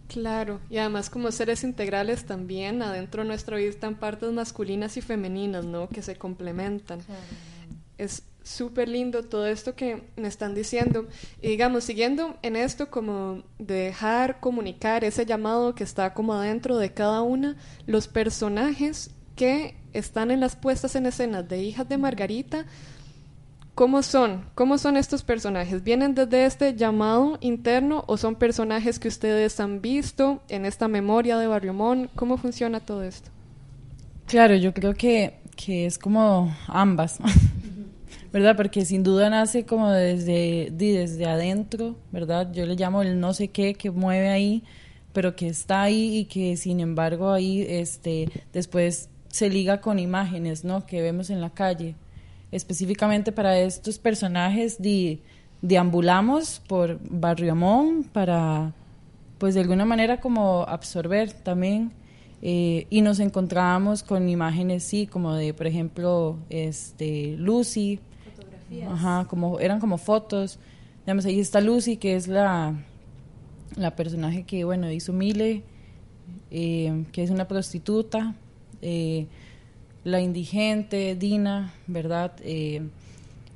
Claro, 0.08 0.60
y 0.68 0.78
además 0.78 1.10
como 1.10 1.30
seres 1.30 1.62
integrales 1.62 2.24
también 2.24 2.82
adentro 2.82 3.22
nuestro 3.24 3.56
vida 3.56 3.68
están 3.68 3.94
partes 3.94 4.32
masculinas 4.32 4.96
y 4.96 5.00
femeninas, 5.00 5.64
¿no? 5.64 5.88
Que 5.88 6.02
se 6.02 6.16
complementan. 6.16 7.00
Es 7.98 8.22
súper 8.42 8.88
lindo 8.88 9.22
todo 9.22 9.46
esto 9.46 9.74
que 9.74 10.02
me 10.16 10.28
están 10.28 10.54
diciendo. 10.54 11.06
Y 11.40 11.48
digamos, 11.48 11.84
siguiendo 11.84 12.36
en 12.42 12.56
esto 12.56 12.90
como 12.90 13.42
dejar 13.58 14.40
comunicar 14.40 15.04
ese 15.04 15.26
llamado 15.26 15.74
que 15.74 15.84
está 15.84 16.14
como 16.14 16.34
adentro 16.34 16.76
de 16.76 16.92
cada 16.92 17.22
una, 17.22 17.56
los 17.86 18.08
personajes 18.08 19.10
que 19.36 19.76
están 19.92 20.30
en 20.30 20.40
las 20.40 20.56
puestas 20.56 20.94
en 20.96 21.06
escena 21.06 21.42
de 21.42 21.62
Hijas 21.62 21.88
de 21.88 21.98
Margarita 21.98 22.66
¿Cómo 23.74 24.04
son? 24.04 24.44
¿Cómo 24.54 24.78
son 24.78 24.96
estos 24.96 25.24
personajes? 25.24 25.82
¿Vienen 25.82 26.14
desde 26.14 26.46
este 26.46 26.76
llamado 26.76 27.38
interno 27.40 28.04
o 28.06 28.16
son 28.16 28.36
personajes 28.36 29.00
que 29.00 29.08
ustedes 29.08 29.58
han 29.58 29.80
visto 29.80 30.40
en 30.48 30.64
esta 30.64 30.86
memoria 30.86 31.38
de 31.38 31.48
Barriomón? 31.48 32.08
¿Cómo 32.14 32.36
funciona 32.36 32.78
todo 32.78 33.02
esto? 33.02 33.30
Claro, 34.26 34.54
yo 34.54 34.72
creo 34.72 34.94
que, 34.94 35.40
que 35.56 35.86
es 35.86 35.98
como 35.98 36.56
ambas, 36.68 37.18
¿verdad? 38.34 38.56
Porque 38.56 38.84
sin 38.84 39.04
duda 39.04 39.30
nace 39.30 39.64
como 39.64 39.90
desde, 39.90 40.68
desde 40.72 41.24
adentro, 41.24 41.96
¿verdad? 42.12 42.52
Yo 42.52 42.66
le 42.66 42.74
llamo 42.74 43.00
el 43.00 43.20
no 43.20 43.32
sé 43.32 43.48
qué 43.48 43.74
que 43.74 43.90
mueve 43.90 44.28
ahí, 44.28 44.64
pero 45.12 45.36
que 45.36 45.46
está 45.46 45.82
ahí 45.82 46.18
y 46.18 46.24
que 46.26 46.56
sin 46.56 46.80
embargo 46.80 47.30
ahí 47.30 47.64
este, 47.66 48.28
después 48.52 49.08
se 49.28 49.48
liga 49.48 49.80
con 49.80 50.00
imágenes, 50.00 50.64
¿no? 50.64 50.84
Que 50.84 51.00
vemos 51.00 51.30
en 51.30 51.40
la 51.40 51.50
calle 51.50 51.94
específicamente 52.50 53.32
para 53.32 53.58
estos 53.58 53.98
personajes 53.98 54.78
deambulamos 55.60 56.62
por 56.68 57.00
Barrio 57.02 57.52
Amón 57.52 58.04
para, 58.12 58.72
pues 59.38 59.54
de 59.54 59.60
alguna 59.60 59.84
manera 59.84 60.20
como 60.20 60.62
absorber 60.62 61.32
también 61.32 61.90
eh, 62.42 62.86
y 62.90 63.00
nos 63.02 63.18
encontrábamos 63.18 64.02
con 64.02 64.28
imágenes, 64.28 64.84
sí, 64.84 65.06
como 65.06 65.34
de, 65.34 65.54
por 65.54 65.66
ejemplo, 65.66 66.38
este, 66.50 67.36
Lucy. 67.38 68.00
Ajá, 68.82 69.26
como, 69.28 69.60
eran 69.60 69.80
como 69.80 69.98
fotos. 69.98 70.58
Digamos, 71.04 71.24
ahí 71.26 71.40
está 71.40 71.60
Lucy, 71.60 71.96
que 71.96 72.16
es 72.16 72.28
la, 72.28 72.74
la 73.76 73.94
personaje 73.96 74.44
que, 74.44 74.64
bueno, 74.64 74.90
hizo 74.90 75.12
Mile, 75.12 75.62
eh, 76.50 77.04
que 77.12 77.22
es 77.22 77.30
una 77.30 77.46
prostituta. 77.46 78.34
Eh, 78.82 79.26
la 80.04 80.20
indigente, 80.20 81.16
Dina, 81.16 81.72
¿verdad? 81.86 82.32
Eh, 82.42 82.82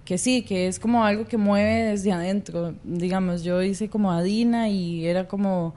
que 0.04 0.16
sí, 0.16 0.42
que 0.42 0.66
es 0.66 0.78
como 0.81 1.04
algo 1.04 1.26
que 1.26 1.37
mueve 1.37 1.90
desde 1.90 2.12
adentro. 2.12 2.74
Digamos, 2.83 3.44
yo 3.44 3.62
hice 3.62 3.90
como 3.90 4.11
a 4.11 4.22
Dina 4.22 4.68
y 4.70 5.07
era 5.07 5.28
como, 5.28 5.74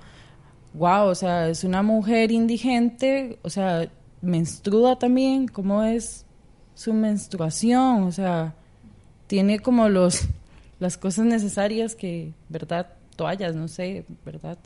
wow, 0.73 1.07
o 1.07 1.15
sea, 1.15 1.49
es 1.49 1.65
una 1.65 1.83
mujer 1.83 2.31
indigente, 2.31 3.37
o 3.41 3.49
sea, 3.49 3.91
menstrua 4.21 4.97
también, 4.97 5.47
¿cómo 5.47 5.83
es 5.83 6.25
su 6.73 6.93
menstruación? 6.93 8.03
O 8.03 8.11
sea, 8.13 8.55
tiene 9.31 9.59
como 9.59 9.87
los 9.87 10.27
las 10.81 10.97
cosas 10.97 11.25
necesarias 11.25 11.95
que, 11.95 12.33
¿verdad? 12.49 12.87
Toallas, 13.15 13.55
no 13.55 13.69
sé, 13.69 14.03
¿verdad? 14.25 14.57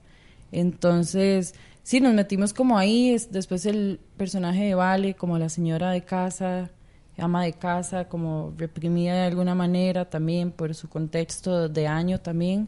Entonces, 0.52 1.54
sí, 1.84 2.00
nos 2.00 2.16
metimos 2.16 2.52
como 2.52 2.76
ahí, 2.76 3.16
después 3.30 3.68
el 3.68 4.00
personaje 4.18 4.64
de 4.64 4.74
Vale, 4.74 5.14
como 5.14 5.38
la 5.38 5.50
señora 5.50 5.92
de 5.92 6.04
casa, 6.04 6.72
ama 7.16 7.44
de 7.44 7.54
casa, 7.54 8.06
como 8.06 8.56
reprimida 8.58 9.14
de 9.14 9.28
alguna 9.28 9.54
manera 9.54 10.10
también 10.10 10.50
por 10.50 10.74
su 10.74 10.90
contexto 10.90 11.70
de 11.70 11.86
año 11.86 12.20
también. 12.20 12.68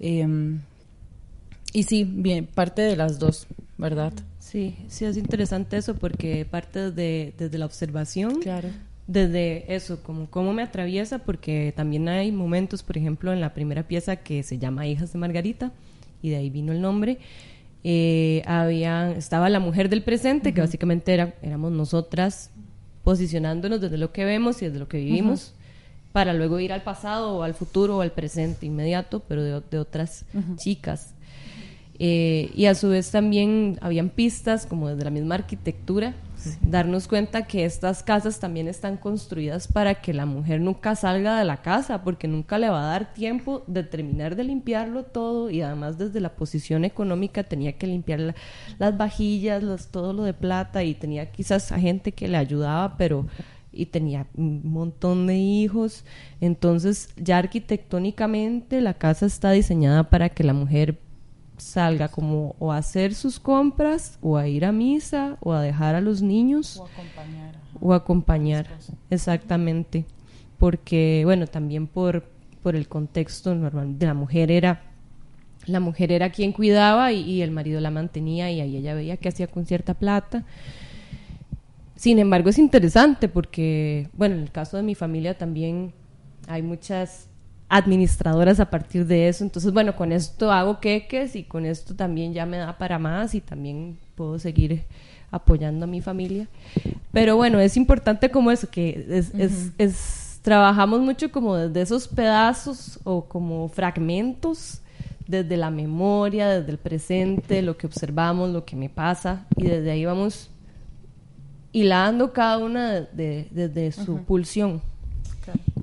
Em, 0.00 0.60
y 1.72 1.84
sí, 1.84 2.04
bien, 2.04 2.44
parte 2.44 2.82
de 2.82 2.94
las 2.94 3.18
dos, 3.18 3.46
¿verdad? 3.78 4.12
Sí, 4.38 4.76
sí, 4.88 5.06
es 5.06 5.16
interesante 5.16 5.78
eso 5.78 5.94
porque 5.94 6.44
parte 6.44 6.90
de, 6.90 7.32
desde 7.38 7.56
la 7.56 7.64
observación. 7.64 8.42
Claro. 8.42 8.68
Desde 9.06 9.74
eso, 9.74 10.02
como 10.02 10.30
cómo 10.30 10.52
me 10.52 10.62
atraviesa, 10.62 11.18
porque 11.18 11.72
también 11.76 12.08
hay 12.08 12.30
momentos, 12.30 12.82
por 12.82 12.96
ejemplo, 12.96 13.32
en 13.32 13.40
la 13.40 13.52
primera 13.52 13.82
pieza 13.88 14.16
que 14.16 14.42
se 14.42 14.58
llama 14.58 14.86
Hijas 14.86 15.12
de 15.12 15.18
Margarita, 15.18 15.72
y 16.22 16.30
de 16.30 16.36
ahí 16.36 16.50
vino 16.50 16.72
el 16.72 16.80
nombre, 16.80 17.18
eh, 17.84 18.42
estaba 19.16 19.48
la 19.48 19.58
mujer 19.58 19.88
del 19.88 20.02
presente, 20.02 20.54
que 20.54 20.60
básicamente 20.60 21.12
era, 21.12 21.34
éramos 21.42 21.72
nosotras 21.72 22.50
posicionándonos 23.02 23.80
desde 23.80 23.98
lo 23.98 24.12
que 24.12 24.24
vemos 24.24 24.62
y 24.62 24.66
desde 24.66 24.78
lo 24.78 24.86
que 24.86 24.98
vivimos, 24.98 25.54
para 26.12 26.32
luego 26.32 26.60
ir 26.60 26.72
al 26.72 26.82
pasado 26.82 27.36
o 27.36 27.42
al 27.42 27.54
futuro 27.54 27.98
o 27.98 28.00
al 28.02 28.12
presente 28.12 28.66
inmediato, 28.66 29.20
pero 29.26 29.42
de, 29.42 29.78
otras 29.78 30.24
chicas. 30.56 31.14
Eh, 31.98 32.50
y 32.54 32.66
a 32.66 32.74
su 32.74 32.88
vez 32.88 33.10
también 33.10 33.78
habían 33.80 34.10
pistas 34.10 34.66
como 34.66 34.88
desde 34.88 35.04
la 35.04 35.10
misma 35.10 35.36
arquitectura 35.36 36.14
darnos 36.62 37.08
cuenta 37.08 37.46
que 37.46 37.64
estas 37.64 38.02
casas 38.02 38.40
también 38.40 38.68
están 38.68 38.96
construidas 38.96 39.68
para 39.68 39.96
que 39.96 40.12
la 40.12 40.26
mujer 40.26 40.60
nunca 40.60 40.94
salga 40.96 41.38
de 41.38 41.44
la 41.44 41.62
casa, 41.62 42.02
porque 42.02 42.28
nunca 42.28 42.58
le 42.58 42.70
va 42.70 42.84
a 42.84 42.92
dar 42.92 43.12
tiempo 43.14 43.62
de 43.66 43.82
terminar 43.82 44.36
de 44.36 44.44
limpiarlo 44.44 45.04
todo 45.04 45.50
y 45.50 45.62
además 45.62 45.98
desde 45.98 46.20
la 46.20 46.34
posición 46.34 46.84
económica 46.84 47.44
tenía 47.44 47.72
que 47.72 47.86
limpiar 47.86 48.34
las 48.78 48.96
vajillas, 48.96 49.88
todo 49.90 50.12
lo 50.12 50.24
de 50.24 50.34
plata 50.34 50.82
y 50.84 50.94
tenía 50.94 51.30
quizás 51.30 51.72
a 51.72 51.78
gente 51.78 52.12
que 52.12 52.28
le 52.28 52.36
ayudaba, 52.36 52.96
pero 52.96 53.26
y 53.72 53.86
tenía 53.86 54.26
un 54.36 54.60
montón 54.64 55.26
de 55.26 55.36
hijos. 55.36 56.04
Entonces 56.40 57.08
ya 57.16 57.38
arquitectónicamente 57.38 58.80
la 58.80 58.94
casa 58.94 59.26
está 59.26 59.50
diseñada 59.50 60.10
para 60.10 60.28
que 60.28 60.44
la 60.44 60.52
mujer 60.52 60.98
salga 61.56 62.08
como 62.08 62.56
o 62.58 62.72
a 62.72 62.78
hacer 62.78 63.14
sus 63.14 63.38
compras 63.38 64.18
o 64.20 64.36
a 64.36 64.48
ir 64.48 64.64
a 64.64 64.72
misa 64.72 65.36
o 65.40 65.52
a 65.52 65.62
dejar 65.62 65.94
a 65.94 66.00
los 66.00 66.20
niños 66.22 66.78
O 66.78 66.84
acompañar. 66.86 67.54
o 67.80 67.92
acompañar 67.94 68.66
exactamente 69.10 70.04
porque 70.58 71.22
bueno 71.24 71.46
también 71.46 71.86
por 71.86 72.24
por 72.62 72.74
el 72.76 72.88
contexto 72.88 73.54
normal 73.54 73.98
de 73.98 74.06
la 74.06 74.14
mujer 74.14 74.50
era 74.50 74.82
la 75.66 75.78
mujer 75.80 76.10
era 76.10 76.30
quien 76.30 76.52
cuidaba 76.52 77.12
y, 77.12 77.20
y 77.22 77.42
el 77.42 77.50
marido 77.52 77.80
la 77.80 77.90
mantenía 77.90 78.50
y 78.50 78.60
ahí 78.60 78.76
ella 78.76 78.94
veía 78.94 79.16
qué 79.16 79.28
hacía 79.28 79.46
con 79.46 79.64
cierta 79.66 79.94
plata 79.94 80.44
sin 81.96 82.18
embargo 82.18 82.48
es 82.50 82.58
interesante 82.58 83.28
porque 83.28 84.08
bueno 84.14 84.34
en 84.34 84.42
el 84.42 84.50
caso 84.50 84.76
de 84.76 84.82
mi 84.82 84.94
familia 84.94 85.38
también 85.38 85.92
hay 86.48 86.62
muchas 86.62 87.28
administradoras 87.74 88.60
a 88.60 88.68
partir 88.70 89.06
de 89.06 89.28
eso. 89.28 89.42
Entonces 89.44 89.72
bueno 89.72 89.96
con 89.96 90.12
esto 90.12 90.52
hago 90.52 90.78
queques 90.78 91.34
y 91.36 91.42
con 91.44 91.64
esto 91.64 91.94
también 91.94 92.32
ya 92.34 92.44
me 92.46 92.58
da 92.58 92.76
para 92.76 92.98
más 92.98 93.34
y 93.34 93.40
también 93.40 93.96
puedo 94.14 94.38
seguir 94.38 94.82
apoyando 95.30 95.84
a 95.84 95.88
mi 95.88 96.02
familia. 96.02 96.48
Pero 97.12 97.36
bueno 97.36 97.58
es 97.60 97.76
importante 97.78 98.30
como 98.30 98.50
eso 98.50 98.68
que 98.70 99.06
es, 99.08 99.32
es- 99.34 99.70
es- 99.78 100.38
trabajamos 100.42 101.00
mucho 101.00 101.30
como 101.32 101.56
desde 101.56 101.80
esos 101.82 102.08
pedazos 102.08 102.98
o 103.04 103.24
como 103.24 103.68
fragmentos 103.68 104.80
desde 105.28 105.56
la 105.56 105.70
memoria 105.70 106.48
desde 106.48 106.72
el 106.72 106.78
presente 106.78 107.62
lo 107.62 107.76
que 107.78 107.86
observamos 107.86 108.50
lo 108.50 108.64
que 108.64 108.74
me 108.74 108.88
pasa 108.90 109.46
y 109.56 109.62
desde 109.68 109.92
ahí 109.92 110.04
vamos 110.04 110.50
hilando 111.72 112.32
cada 112.32 112.58
una 112.58 112.90
de- 113.00 113.46
desde 113.50 113.92
su 113.92 114.18
pulsión 114.18 114.82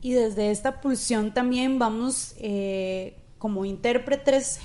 Y 0.01 0.13
desde 0.13 0.51
esta 0.51 0.81
pulsión 0.81 1.33
también 1.33 1.79
vamos 1.79 2.35
eh, 2.39 3.17
como 3.37 3.65
intérpretes 3.65 4.59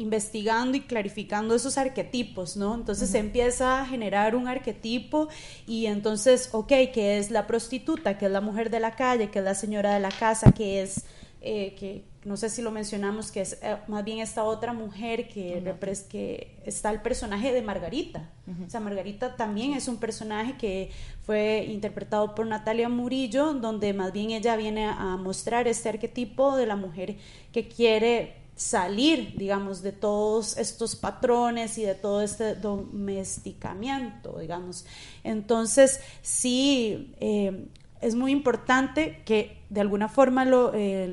investigando 0.00 0.78
y 0.78 0.80
clarificando 0.80 1.54
esos 1.54 1.76
arquetipos, 1.76 2.56
¿no? 2.56 2.74
Entonces 2.74 3.10
se 3.10 3.18
empieza 3.18 3.82
a 3.82 3.86
generar 3.86 4.34
un 4.34 4.48
arquetipo 4.48 5.28
y 5.66 5.86
entonces, 5.86 6.48
ok, 6.52 6.72
que 6.92 7.18
es 7.18 7.30
la 7.30 7.46
prostituta, 7.46 8.16
que 8.16 8.24
es 8.24 8.32
la 8.32 8.40
mujer 8.40 8.70
de 8.70 8.80
la 8.80 8.96
calle, 8.96 9.30
que 9.30 9.40
es 9.40 9.44
la 9.44 9.54
señora 9.54 9.92
de 9.92 10.00
la 10.00 10.08
casa, 10.08 10.52
que 10.52 10.80
es, 10.80 11.04
eh, 11.42 11.74
que 11.78 12.04
no 12.24 12.36
sé 12.36 12.50
si 12.50 12.60
lo 12.60 12.70
mencionamos, 12.70 13.30
que 13.30 13.40
es 13.40 13.58
eh, 13.62 13.78
más 13.88 14.04
bien 14.04 14.18
esta 14.18 14.44
otra 14.44 14.72
mujer 14.72 15.28
que, 15.28 15.62
que 16.08 16.58
está 16.64 16.90
el 16.90 17.00
personaje 17.00 17.52
de 17.52 17.62
Margarita. 17.62 18.28
O 18.66 18.68
sea, 18.68 18.80
Margarita 18.80 19.36
también 19.36 19.74
es 19.74 19.86
un 19.86 19.98
personaje 19.98 20.56
que 20.56 20.90
fue 21.24 21.64
interpretado 21.68 22.34
por 22.34 22.46
Natalia 22.46 22.88
Murillo, 22.88 23.54
donde 23.54 23.92
más 23.92 24.12
bien 24.12 24.32
ella 24.32 24.56
viene 24.56 24.86
a 24.86 25.16
mostrar 25.16 25.68
este 25.68 25.88
arquetipo 25.88 26.56
de 26.56 26.66
la 26.66 26.74
mujer 26.74 27.16
que 27.52 27.68
quiere 27.68 28.40
salir, 28.60 29.34
digamos, 29.36 29.80
de 29.80 29.92
todos 29.92 30.58
estos 30.58 30.94
patrones 30.94 31.78
y 31.78 31.82
de 31.82 31.94
todo 31.94 32.20
este 32.20 32.54
domesticamiento, 32.54 34.38
digamos. 34.38 34.84
Entonces, 35.24 36.00
sí, 36.20 37.14
eh, 37.20 37.68
es 38.00 38.14
muy 38.14 38.32
importante 38.32 39.22
que 39.24 39.58
de 39.70 39.80
alguna 39.80 40.08
forma, 40.08 40.44
lo, 40.44 40.72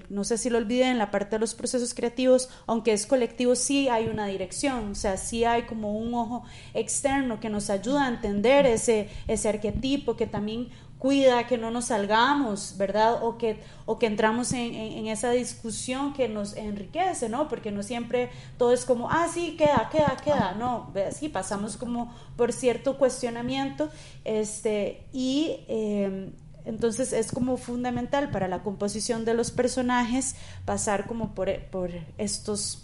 no 0.10 0.24
sé 0.24 0.38
si 0.40 0.50
lo 0.50 0.58
olviden, 0.58 0.90
en 0.94 0.98
la 0.98 1.12
parte 1.12 1.36
de 1.36 1.40
los 1.40 1.54
procesos 1.54 1.94
creativos, 1.94 2.50
aunque 2.66 2.92
es 2.94 3.06
colectivo, 3.06 3.56
sí 3.56 3.88
hay 3.88 4.08
una 4.08 4.26
dirección, 4.28 4.92
o 4.92 4.96
sea, 4.96 5.16
sí 5.18 5.44
hay 5.44 5.64
como 5.64 5.96
un 5.96 6.14
ojo 6.16 6.44
externo 6.74 7.40
que 7.40 7.50
nos 7.50 7.70
ayuda 7.70 8.06
a 8.06 8.08
entender 8.10 8.66
ese, 8.66 9.10
ese 9.28 9.50
arquetipo, 9.50 10.16
que 10.16 10.26
también 10.26 10.70
cuida 10.98 11.46
que 11.46 11.60
no 11.60 11.70
nos 11.70 11.86
salgamos, 11.86 12.74
¿verdad? 12.78 13.24
O 13.24 13.38
que, 13.38 13.60
o 13.86 14.00
que 14.00 14.08
entramos 14.08 14.52
en, 14.54 14.74
en- 14.74 15.06
esa 15.08 15.30
discusión 15.30 16.14
que 16.14 16.28
nos 16.28 16.56
enriquece, 16.58 17.30
¿no? 17.30 17.48
Porque 17.48 17.72
no 17.72 17.84
siempre 17.84 18.32
todo 18.58 18.74
es 18.74 18.84
como, 18.86 19.08
ah, 19.12 19.28
sí, 19.32 19.56
queda, 19.56 19.90
queda, 19.92 20.18
queda, 20.24 20.56
no, 20.58 20.92
sí, 21.12 21.30
pasamos 21.30 21.78
como 21.78 22.12
por 22.36 22.52
cierto 22.52 22.98
cuestionamiento, 22.98 23.90
este, 24.26 25.04
y 25.14 25.58
eh, 25.68 26.32
entonces 26.68 27.14
es 27.14 27.32
como 27.32 27.58
fundamental 27.58 28.30
para 28.30 28.48
la 28.48 28.60
composición 28.64 29.26
de 29.26 29.34
los 29.34 29.52
personajes 29.52 30.36
pasar 30.66 31.08
como 31.08 31.34
por, 31.34 31.50
por 31.72 31.90
estos 32.18 32.84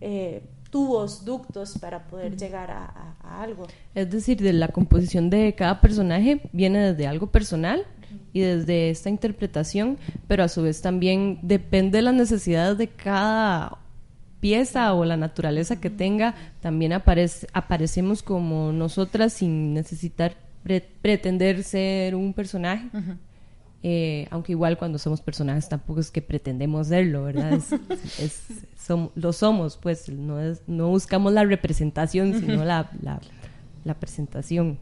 eh, 0.00 0.42
tubos, 0.70 1.24
ductos 1.24 1.76
para 1.78 2.04
poder 2.06 2.36
llegar 2.36 2.70
a, 2.70 2.84
a- 2.84 3.14
a 3.22 3.42
algo. 3.42 3.66
Es 3.94 4.08
decir, 4.10 4.40
de 4.40 4.52
la 4.52 4.68
composición 4.68 5.28
de 5.28 5.54
cada 5.54 5.80
personaje 5.80 6.40
viene 6.52 6.78
desde 6.92 7.06
algo 7.06 7.26
personal 7.26 7.84
y 8.32 8.40
desde 8.40 8.90
esta 8.90 9.10
interpretación, 9.10 9.98
pero 10.28 10.44
a 10.44 10.48
su 10.48 10.62
vez 10.62 10.80
también 10.80 11.38
depende 11.42 11.98
de 11.98 12.02
las 12.02 12.14
necesidades 12.14 12.78
de 12.78 12.88
cada 12.88 13.78
pieza 14.40 14.94
o 14.94 15.04
la 15.04 15.16
naturaleza 15.16 15.80
que 15.80 15.90
tenga, 15.90 16.34
también 16.62 16.92
aparece, 16.92 17.46
aparecemos 17.52 18.22
como 18.22 18.72
nosotras 18.72 19.32
sin 19.34 19.74
necesitar 19.74 20.34
pre- 20.62 20.88
pretender 21.02 21.62
ser 21.62 22.14
un 22.14 22.32
personaje. 22.32 22.88
Eh, 23.82 24.26
aunque 24.30 24.52
igual 24.52 24.76
cuando 24.76 24.98
somos 24.98 25.22
personajes 25.22 25.66
tampoco 25.68 26.00
es 26.00 26.10
que 26.10 26.20
pretendemos 26.20 26.88
serlo, 26.88 27.24
¿verdad? 27.24 27.54
Es, 27.54 27.72
es- 28.20 28.42
som- 28.78 29.10
lo 29.14 29.32
somos, 29.32 29.76
pues 29.78 30.08
no, 30.10 30.38
es, 30.38 30.62
no 30.66 30.88
buscamos 30.88 31.32
la 31.32 31.44
representación, 31.44 32.38
sino 32.38 32.64
la, 32.64 32.90
la, 33.02 33.20
la 33.84 33.94
presentación. 33.94 34.78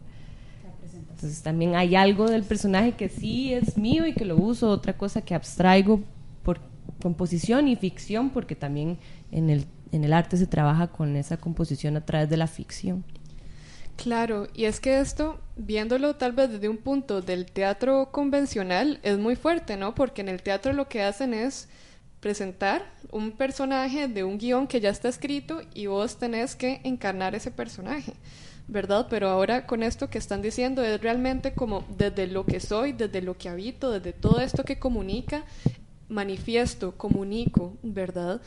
Entonces 1.15 1.43
también 1.43 1.75
hay 1.77 1.95
algo 1.97 2.29
del 2.29 2.43
personaje 2.45 2.93
que 2.93 3.09
sí 3.09 3.53
es 3.53 3.77
mío 3.77 4.07
y 4.07 4.13
que 4.15 4.25
lo 4.25 4.37
uso, 4.37 4.69
otra 4.71 4.97
cosa 4.97 5.21
que 5.23 5.35
abstraigo 5.35 6.01
por 6.43 6.61
composición 7.03 7.69
y 7.69 7.77
ficción, 7.77 8.31
porque 8.31 8.55
también 8.57 8.99
en 9.33 9.51
el, 9.51 9.65
en 9.93 10.05
el 10.05 10.13
arte 10.13 10.37
se 10.37 10.47
trabaja 10.47 10.89
con 10.89 11.15
esa 11.17 11.37
composición 11.37 11.97
a 11.97 12.05
través 12.05 12.31
de 12.31 12.37
la 12.37 12.47
ficción. 12.47 13.05
Claro, 13.99 14.47
y 14.55 14.67
es 14.67 14.79
que 14.79 15.01
esto, 15.01 15.41
viéndolo 15.57 16.15
tal 16.15 16.31
vez 16.33 16.51
desde 16.53 16.69
un 16.69 16.77
punto 16.77 17.21
del 17.21 17.47
teatro 17.47 18.11
convencional, 18.13 19.01
es 19.03 19.19
muy 19.19 19.35
fuerte, 19.35 19.77
¿no? 19.77 19.93
Porque 19.97 20.21
en 20.21 20.29
el 20.29 20.41
teatro 20.41 20.73
lo 20.73 20.89
que 20.89 21.03
hacen 21.03 21.35
es 21.35 21.69
presentar 22.21 22.85
un 23.11 23.33
personaje 23.33 24.07
de 24.07 24.23
un 24.23 24.39
guion 24.39 24.69
que 24.69 24.81
ya 24.81 24.91
está 24.91 25.09
escrito 25.09 25.63
y 25.75 25.87
vos 25.87 26.17
tenés 26.17 26.55
que 26.55 26.81
encarnar 26.85 27.35
ese 27.35 27.51
personaje, 27.51 28.13
¿verdad? 28.69 29.09
Pero 29.11 29.29
ahora 29.31 29.67
con 29.67 29.83
esto 29.83 30.09
que 30.09 30.19
están 30.19 30.43
diciendo 30.43 30.85
es 30.85 31.01
realmente 31.01 31.53
como 31.55 31.85
desde 31.99 32.29
lo 32.29 32.47
que 32.47 32.61
soy, 32.61 32.93
desde 32.93 33.21
lo 33.21 33.37
que 33.37 33.49
habito, 33.49 33.91
desde 33.91 34.13
todo 34.13 34.39
esto 34.41 34.65
que 34.65 34.79
comunica, 34.79 35.43
manifiesto, 36.09 36.97
comunico, 36.97 37.77
¿verdad? 37.83 38.41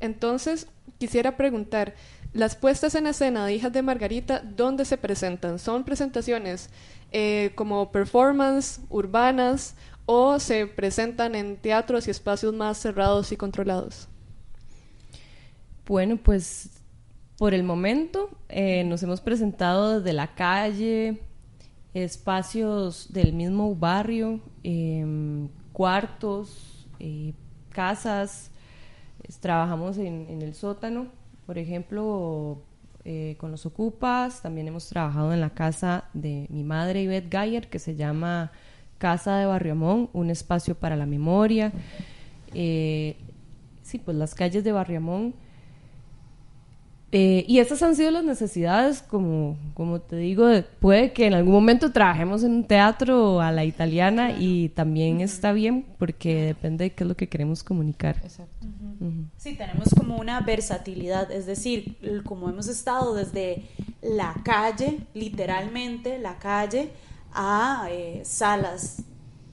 Entonces, 0.00 0.68
quisiera 0.98 1.36
preguntar, 1.36 1.94
las 2.32 2.56
puestas 2.56 2.94
en 2.94 3.06
escena 3.06 3.46
de 3.46 3.54
Hijas 3.54 3.72
de 3.72 3.82
Margarita, 3.82 4.42
¿dónde 4.44 4.84
se 4.84 4.98
presentan? 4.98 5.58
¿Son 5.58 5.84
presentaciones 5.84 6.70
eh, 7.10 7.52
como 7.54 7.90
performance, 7.90 8.80
urbanas, 8.90 9.74
o 10.04 10.38
se 10.38 10.66
presentan 10.66 11.34
en 11.34 11.56
teatros 11.56 12.06
y 12.06 12.10
espacios 12.10 12.54
más 12.54 12.78
cerrados 12.78 13.32
y 13.32 13.36
controlados? 13.36 14.08
Bueno, 15.86 16.18
pues 16.18 16.70
por 17.38 17.54
el 17.54 17.62
momento 17.62 18.30
eh, 18.48 18.84
nos 18.84 19.02
hemos 19.02 19.20
presentado 19.20 20.00
desde 20.00 20.12
la 20.12 20.34
calle, 20.34 21.22
espacios 21.94 23.10
del 23.12 23.32
mismo 23.32 23.74
barrio, 23.74 24.40
em, 24.62 25.48
cuartos, 25.72 26.86
eh, 27.00 27.32
casas. 27.70 28.50
Trabajamos 29.40 29.98
en 29.98 30.42
el 30.42 30.54
sótano, 30.54 31.08
por 31.48 31.56
ejemplo, 31.56 32.58
eh, 33.06 33.36
con 33.38 33.50
los 33.50 33.64
ocupas. 33.64 34.42
También 34.42 34.68
hemos 34.68 34.86
trabajado 34.86 35.32
en 35.32 35.40
la 35.40 35.48
casa 35.48 36.04
de 36.12 36.46
mi 36.50 36.62
madre, 36.62 37.02
Ivette 37.04 37.30
Gayer, 37.30 37.68
que 37.68 37.78
se 37.78 37.96
llama 37.96 38.52
Casa 38.98 39.38
de 39.38 39.46
Barriamón, 39.46 40.10
un 40.12 40.28
espacio 40.28 40.74
para 40.74 40.94
la 40.94 41.06
memoria. 41.06 41.72
Eh, 42.52 43.16
sí, 43.82 43.96
pues 43.96 44.14
las 44.18 44.34
calles 44.34 44.62
de 44.62 44.72
Barriamón. 44.72 45.32
Eh, 47.12 47.46
y 47.48 47.60
esas 47.60 47.82
han 47.82 47.96
sido 47.96 48.10
las 48.10 48.24
necesidades, 48.24 49.00
como, 49.00 49.56
como 49.72 50.02
te 50.02 50.16
digo, 50.16 50.46
de- 50.46 50.62
puede 50.62 51.14
que 51.14 51.24
en 51.28 51.32
algún 51.32 51.54
momento 51.54 51.90
trabajemos 51.92 52.44
en 52.44 52.52
un 52.52 52.64
teatro 52.64 53.40
a 53.40 53.50
la 53.52 53.64
italiana 53.64 54.32
y 54.38 54.68
también 54.68 55.22
está 55.22 55.52
bien 55.52 55.86
porque 55.96 56.42
depende 56.44 56.84
de 56.84 56.90
qué 56.92 57.04
es 57.04 57.08
lo 57.08 57.16
que 57.16 57.26
queremos 57.30 57.64
comunicar. 57.64 58.16
Exacto. 58.22 58.66
Sí, 59.36 59.54
tenemos 59.54 59.88
como 59.96 60.16
una 60.16 60.40
versatilidad, 60.40 61.30
es 61.30 61.46
decir, 61.46 61.96
como 62.24 62.48
hemos 62.48 62.68
estado 62.68 63.14
desde 63.14 63.64
la 64.02 64.34
calle, 64.44 65.00
literalmente 65.14 66.18
la 66.18 66.38
calle, 66.38 66.90
a 67.32 67.86
eh, 67.90 68.22
salas 68.24 69.02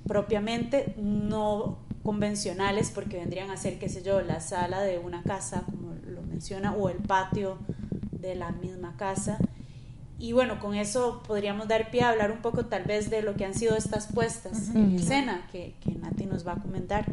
propiamente 0.07 0.95
no 0.97 1.77
convencionales, 2.03 2.91
porque 2.91 3.17
vendrían 3.17 3.49
a 3.49 3.57
ser, 3.57 3.79
qué 3.79 3.89
sé 3.89 4.03
yo, 4.03 4.21
la 4.21 4.39
sala 4.39 4.81
de 4.81 4.99
una 4.99 5.23
casa, 5.23 5.63
como 5.65 5.93
lo 6.07 6.21
menciona, 6.21 6.73
o 6.73 6.89
el 6.89 6.97
patio 6.97 7.57
de 8.11 8.35
la 8.35 8.51
misma 8.51 8.95
casa. 8.97 9.37
y 10.17 10.31
bueno, 10.31 10.59
con 10.59 10.75
eso 10.75 11.21
podríamos 11.27 11.67
dar 11.67 11.91
pie 11.91 12.01
a 12.01 12.09
hablar 12.09 12.31
un 12.31 12.41
poco 12.41 12.67
tal 12.67 12.83
vez 12.83 13.09
de 13.09 13.21
lo 13.21 13.35
que 13.35 13.45
han 13.45 13.53
sido 13.53 13.75
estas 13.75 14.07
puestas 14.07 14.69
en 14.73 14.95
escena 14.95 15.45
que, 15.51 15.75
que 15.81 15.91
Nati 15.91 16.25
nos 16.25 16.47
va 16.47 16.53
a 16.53 16.61
comentar. 16.61 17.05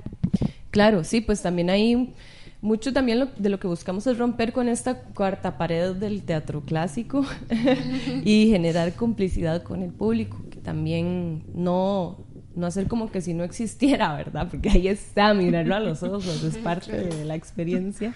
Claro, 0.73 1.05
sí, 1.05 1.21
pues 1.21 1.43
también 1.43 1.69
hay 1.69 2.15
mucho 2.63 2.95
también 2.95 3.29
de 3.37 3.49
lo 3.51 3.61
que 3.61 3.67
buscamos 3.67 4.07
es 4.07 4.17
romper 4.17 4.55
con 4.55 4.69
esta 4.69 5.03
cuarta 5.03 5.59
pared 5.59 5.95
del 5.97 6.23
teatro 6.23 6.63
clásico 6.63 7.27
y 8.25 8.49
generar 8.49 8.95
complicidad 8.95 9.63
con 9.63 9.83
el 9.83 9.93
público, 9.93 10.43
que 10.51 10.61
también 10.61 11.45
no, 11.55 12.25
no 12.57 12.67
hacer 12.67 12.87
como 12.89 13.11
que 13.11 13.21
si 13.21 13.35
no 13.35 13.45
existiera, 13.45 14.17
¿verdad? 14.17 14.49
Porque 14.51 14.71
ahí 14.71 14.89
está, 14.89 15.35
mirarlo 15.35 15.75
a 15.75 15.81
los 15.81 16.03
ojos, 16.03 16.43
es 16.43 16.57
parte 16.65 16.97
de 16.97 17.25
la 17.27 17.35
experiencia. 17.35 18.15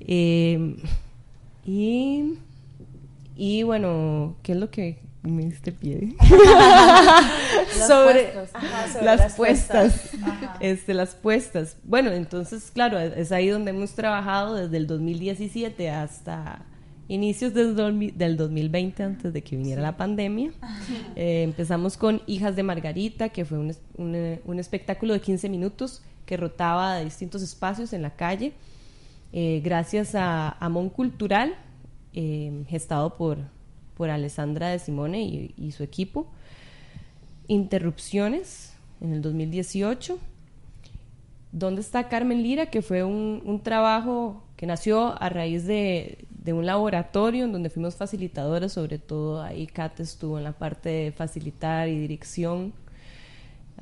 Eh, 0.00 0.76
y, 1.66 2.38
y 3.36 3.64
bueno, 3.64 4.36
¿qué 4.42 4.52
es 4.52 4.58
lo 4.58 4.70
que 4.70 5.09
me 5.22 5.44
diste 5.44 5.72
pie. 5.72 6.14
sobre, 7.86 8.32
las, 9.02 9.34
puestas. 9.34 10.10
Este, 10.60 10.94
las 10.94 11.14
puestas. 11.14 11.76
Bueno, 11.84 12.10
entonces, 12.10 12.70
claro, 12.70 12.98
es 12.98 13.32
ahí 13.32 13.48
donde 13.48 13.70
hemos 13.70 13.92
trabajado 13.92 14.54
desde 14.54 14.76
el 14.76 14.86
2017 14.86 15.90
hasta 15.90 16.64
inicios 17.08 17.52
del, 17.52 17.74
del 18.16 18.36
2020, 18.36 19.02
antes 19.02 19.32
de 19.32 19.42
que 19.42 19.56
viniera 19.56 19.82
la 19.82 19.96
pandemia. 19.96 20.52
Eh, 21.16 21.42
empezamos 21.42 21.96
con 21.96 22.22
Hijas 22.26 22.56
de 22.56 22.62
Margarita, 22.62 23.28
que 23.28 23.44
fue 23.44 23.58
un, 23.58 23.74
un, 23.96 24.58
espectáculo 24.58 25.12
de 25.12 25.20
15 25.20 25.48
minutos 25.48 26.02
que 26.24 26.36
rotaba 26.36 26.94
de 26.94 27.04
distintos 27.04 27.42
espacios 27.42 27.92
en 27.92 28.02
la 28.02 28.10
calle, 28.10 28.52
eh, 29.32 29.60
gracias 29.62 30.14
a 30.14 30.50
Amón 30.60 30.88
Cultural, 30.88 31.56
eh, 32.14 32.64
gestado 32.68 33.16
por 33.16 33.38
por 34.00 34.08
Alessandra 34.08 34.70
de 34.70 34.78
Simone 34.78 35.52
y, 35.54 35.72
su 35.72 35.82
equipo. 35.82 36.26
Interrupciones 37.48 38.72
en 39.02 39.12
el 39.12 39.20
2018. 39.20 40.18
¿Dónde 41.52 41.82
está 41.82 42.08
Carmen 42.08 42.42
Lira? 42.42 42.70
Que 42.70 42.80
fue 42.80 43.04
un, 43.04 43.60
trabajo 43.62 44.42
que 44.56 44.64
nació 44.64 45.22
a 45.22 45.28
raíz 45.28 45.66
de, 45.66 46.26
un 46.46 46.64
laboratorio 46.64 47.44
en 47.44 47.52
donde 47.52 47.68
fuimos 47.68 47.94
facilitadoras, 47.94 48.72
sobre 48.72 48.96
todo 48.96 49.42
ahí 49.42 49.66
Kat 49.66 50.00
estuvo 50.00 50.38
en 50.38 50.44
la 50.44 50.52
parte 50.52 50.88
de 50.88 51.12
facilitar 51.12 51.86
y 51.86 51.98
dirección. 51.98 52.72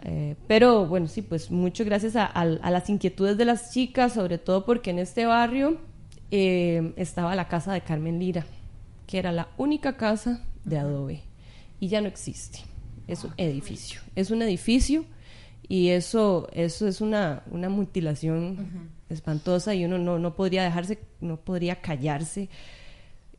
Eh, 0.02 0.34
pero 0.48 0.86
bueno, 0.86 1.06
sí, 1.06 1.22
pues 1.22 1.48
mucho 1.52 1.84
gracias 1.84 2.16
a, 2.16 2.44
las 2.44 2.90
inquietudes 2.90 3.38
de 3.38 3.44
las 3.44 3.72
chicas, 3.72 4.14
sobre 4.14 4.38
todo 4.38 4.64
porque 4.64 4.90
en 4.90 4.98
este 4.98 5.26
barrio 5.26 5.78
eh, 6.32 6.92
estaba 6.96 7.36
la 7.36 7.46
casa 7.46 7.72
de 7.72 7.82
Carmen 7.82 8.18
Lira 8.18 8.44
que 9.08 9.18
era 9.18 9.32
la 9.32 9.48
única 9.56 9.96
casa 9.96 10.44
de 10.64 10.78
adobe 10.78 11.22
y 11.80 11.88
ya 11.88 12.00
no 12.00 12.06
existe. 12.06 12.60
Es 13.08 13.24
un 13.24 13.32
edificio. 13.38 14.02
Es 14.14 14.30
un 14.30 14.42
edificio 14.42 15.06
y 15.66 15.88
eso, 15.88 16.48
eso 16.52 16.86
es 16.86 17.00
una, 17.00 17.42
una 17.50 17.70
mutilación 17.70 18.90
espantosa 19.08 19.74
y 19.74 19.86
uno 19.86 19.98
no, 19.98 20.18
no 20.18 20.36
podría 20.36 20.62
dejarse, 20.62 20.98
no 21.22 21.38
podría 21.38 21.80
callarse. 21.80 22.50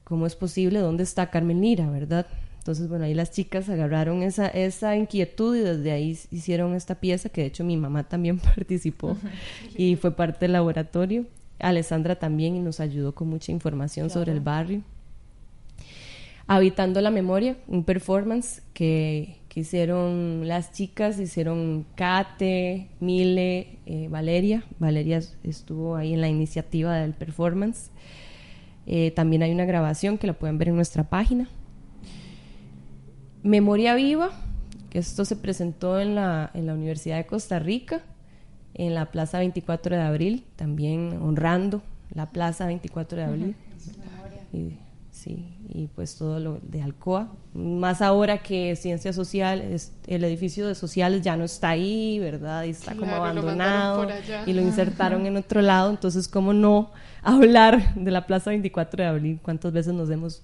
¿Cómo 0.03 0.25
es 0.25 0.35
posible? 0.35 0.79
¿Dónde 0.79 1.03
está 1.03 1.29
Carmen 1.29 1.61
Lira, 1.61 1.87
verdad? 1.87 2.25
Entonces, 2.57 2.89
bueno, 2.89 3.05
ahí 3.05 3.13
las 3.13 3.29
chicas 3.29 3.69
agarraron 3.69 4.23
esa, 4.23 4.47
esa 4.47 4.95
inquietud 4.97 5.55
y 5.55 5.59
desde 5.59 5.91
ahí 5.91 6.17
hicieron 6.31 6.73
esta 6.73 6.95
pieza, 6.95 7.29
que 7.29 7.41
de 7.41 7.47
hecho 7.47 7.63
mi 7.63 7.77
mamá 7.77 8.09
también 8.09 8.39
participó 8.55 9.15
y 9.77 9.97
fue 9.97 10.15
parte 10.15 10.45
del 10.45 10.53
laboratorio. 10.53 11.27
Alessandra 11.59 12.17
también 12.17 12.55
y 12.55 12.59
nos 12.59 12.79
ayudó 12.79 13.13
con 13.13 13.27
mucha 13.27 13.51
información 13.51 14.09
sobre 14.09 14.31
el 14.31 14.39
barrio. 14.39 14.81
Habitando 16.51 16.99
la 16.99 17.11
Memoria, 17.11 17.57
un 17.67 17.83
performance 17.83 18.63
que, 18.73 19.37
hicieron 19.53 20.47
las 20.47 20.71
chicas, 20.71 21.19
hicieron 21.19 21.85
Kate, 21.93 22.87
Mile, 22.99 23.77
eh, 23.85 24.07
Valeria. 24.09 24.63
Valeria 24.79 25.21
estuvo 25.43 25.95
ahí 25.95 26.15
en 26.15 26.21
la 26.21 26.27
iniciativa 26.27 26.95
del 26.95 27.13
performance. 27.13 27.91
Eh, 28.87 29.11
también 29.11 29.43
hay 29.43 29.51
una 29.51 29.65
grabación 29.65 30.17
que 30.17 30.25
la 30.25 30.33
pueden 30.33 30.57
ver 30.57 30.69
en 30.69 30.75
nuestra 30.75 31.03
página. 31.03 31.47
Memoria 33.43 33.93
Viva, 33.93 34.31
que 34.89 34.97
esto 34.97 35.25
se 35.25 35.35
presentó 35.35 35.99
en 35.99 36.15
la, 36.15 36.49
en 36.55 36.65
la 36.65 36.73
Universidad 36.73 37.17
de 37.17 37.27
Costa 37.27 37.59
Rica, 37.59 38.01
en 38.73 38.95
la 38.95 39.11
Plaza 39.11 39.37
24 39.37 39.97
de 39.97 40.01
Abril, 40.01 40.45
también 40.55 41.19
honrando 41.21 41.83
la 42.11 42.31
Plaza 42.31 42.65
24 42.65 43.19
de 43.19 43.23
Abril. 43.23 43.55
Sí, 45.19 45.45
y 45.67 45.87
pues 45.87 46.15
todo 46.15 46.39
lo 46.39 46.59
de 46.61 46.81
Alcoa. 46.81 47.27
Más 47.53 48.01
ahora 48.01 48.37
que 48.37 48.73
Ciencias 48.77 49.17
Sociales, 49.17 49.91
el 50.07 50.23
edificio 50.23 50.65
de 50.65 50.75
Sociales 50.75 51.21
ya 51.23 51.35
no 51.35 51.43
está 51.43 51.71
ahí, 51.71 52.19
¿verdad? 52.19 52.63
Y 52.63 52.69
está 52.69 52.95
como 52.95 53.13
abandonado 53.13 54.07
y 54.45 54.53
lo 54.53 54.61
insertaron 54.61 55.25
en 55.25 55.35
otro 55.35 55.61
lado. 55.61 55.89
Entonces, 55.89 56.29
¿cómo 56.29 56.53
no 56.53 56.91
hablar 57.21 57.95
de 57.95 58.11
la 58.11 58.27
Plaza 58.27 58.51
24 58.51 59.03
de 59.03 59.09
Abril? 59.09 59.39
¿Cuántas 59.41 59.73
veces 59.73 59.93
nos 59.93 60.09
hemos, 60.09 60.41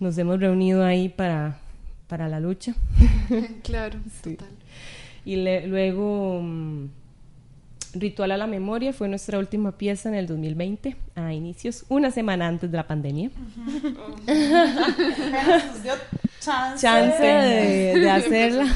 nos 0.00 0.18
hemos 0.18 0.40
reunido 0.40 0.84
ahí 0.84 1.08
para, 1.08 1.60
para 2.08 2.28
la 2.28 2.40
lucha? 2.40 2.74
claro, 3.62 4.00
total. 4.24 4.48
Y 5.24 5.36
luego... 5.36 6.42
Ritual 7.94 8.32
a 8.32 8.36
la 8.36 8.46
Memoria 8.46 8.92
fue 8.92 9.08
nuestra 9.08 9.38
última 9.38 9.72
pieza 9.72 10.08
en 10.08 10.14
el 10.14 10.26
2020, 10.26 10.96
a 11.14 11.32
inicios, 11.32 11.84
una 11.88 12.10
semana 12.10 12.46
antes 12.46 12.70
de 12.70 12.76
la 12.76 12.86
pandemia. 12.86 13.30
chance, 16.40 17.26
de, 17.26 18.10
hacerla. 18.10 18.66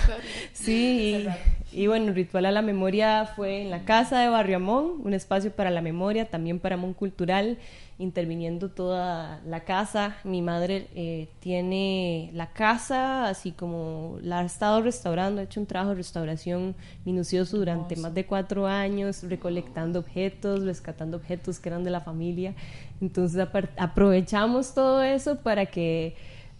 Sí, 0.52 1.26
y, 1.72 1.86
bueno, 1.86 2.12
Ritual 2.12 2.46
a 2.46 2.52
la 2.52 2.62
Memoria 2.62 3.26
fue 3.36 3.62
en 3.62 3.70
la 3.70 3.84
casa 3.84 4.20
de 4.20 4.28
Barrio 4.28 4.56
Amón, 4.56 4.94
un 5.02 5.14
espacio 5.14 5.50
para 5.50 5.70
la 5.70 5.80
memoria, 5.80 6.26
también 6.26 6.58
para 6.58 6.74
Amón 6.74 6.94
Cultural, 6.94 7.58
interviniendo 8.02 8.68
toda 8.68 9.40
la 9.46 9.60
casa. 9.60 10.16
Mi 10.24 10.42
madre 10.42 10.88
eh, 10.94 11.28
tiene 11.40 12.30
la 12.34 12.52
casa, 12.52 13.28
así 13.28 13.52
como 13.52 14.18
la 14.22 14.40
ha 14.40 14.44
estado 14.44 14.82
restaurando, 14.82 15.40
ha 15.40 15.44
hecho 15.44 15.60
un 15.60 15.66
trabajo 15.66 15.90
de 15.90 15.96
restauración 15.96 16.74
minucioso 17.04 17.56
durante 17.56 17.96
más 17.96 18.12
de 18.12 18.26
cuatro 18.26 18.66
años, 18.66 19.22
recolectando 19.22 20.00
objetos, 20.00 20.64
rescatando 20.64 21.16
objetos 21.16 21.60
que 21.60 21.68
eran 21.68 21.84
de 21.84 21.90
la 21.90 22.00
familia. 22.00 22.54
Entonces 23.00 23.46
aprovechamos 23.76 24.74
todo 24.74 25.02
eso 25.02 25.36
para 25.36 25.66
que... 25.66 26.16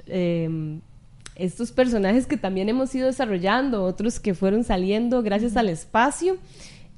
Em, 0.07 0.81
estos 1.35 1.73
personajes 1.73 2.27
que 2.27 2.37
también 2.37 2.69
hemos 2.69 2.95
ido 2.95 3.07
desarrollando, 3.07 3.85
otros 3.85 4.21
que 4.21 4.35
fueron 4.35 4.65
saliendo 4.65 5.23
gracias 5.23 5.57
al 5.57 5.71
espacio, 5.71 6.37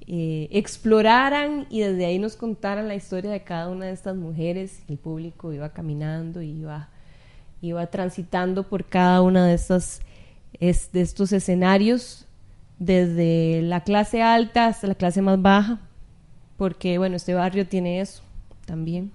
eh, 0.07 0.49
exploraran 0.51 1.67
y 1.71 1.81
desde 1.81 2.05
ahí 2.05 2.19
nos 2.19 2.37
contaran 2.37 2.89
la 2.89 2.95
historia 2.95 3.31
de 3.31 3.43
cada 3.43 3.69
una 3.69 3.87
de 3.87 3.93
estas 3.93 4.17
mujeres. 4.17 4.83
El 4.89 4.99
público 4.99 5.53
iba 5.53 5.71
caminando 5.71 6.43
y 6.43 6.51
iba, 6.51 6.89
iba 7.63 7.87
transitando 7.87 8.65
por 8.65 8.85
cada 8.85 9.23
una 9.23 9.47
de, 9.47 9.55
estas, 9.55 10.03
de 10.61 11.01
estos 11.01 11.33
escenarios, 11.33 12.27
desde 12.79 13.63
la 13.63 13.83
clase 13.83 14.23
alta 14.23 14.67
hasta 14.67 14.87
la 14.87 14.95
clase 14.95 15.23
más 15.23 15.41
baja, 15.41 15.81
porque 16.59 16.99
bueno, 16.99 17.17
este 17.17 17.33
barrio 17.35 17.67
tiene 17.67 18.01
eso 18.01 18.23
también. 18.67 19.11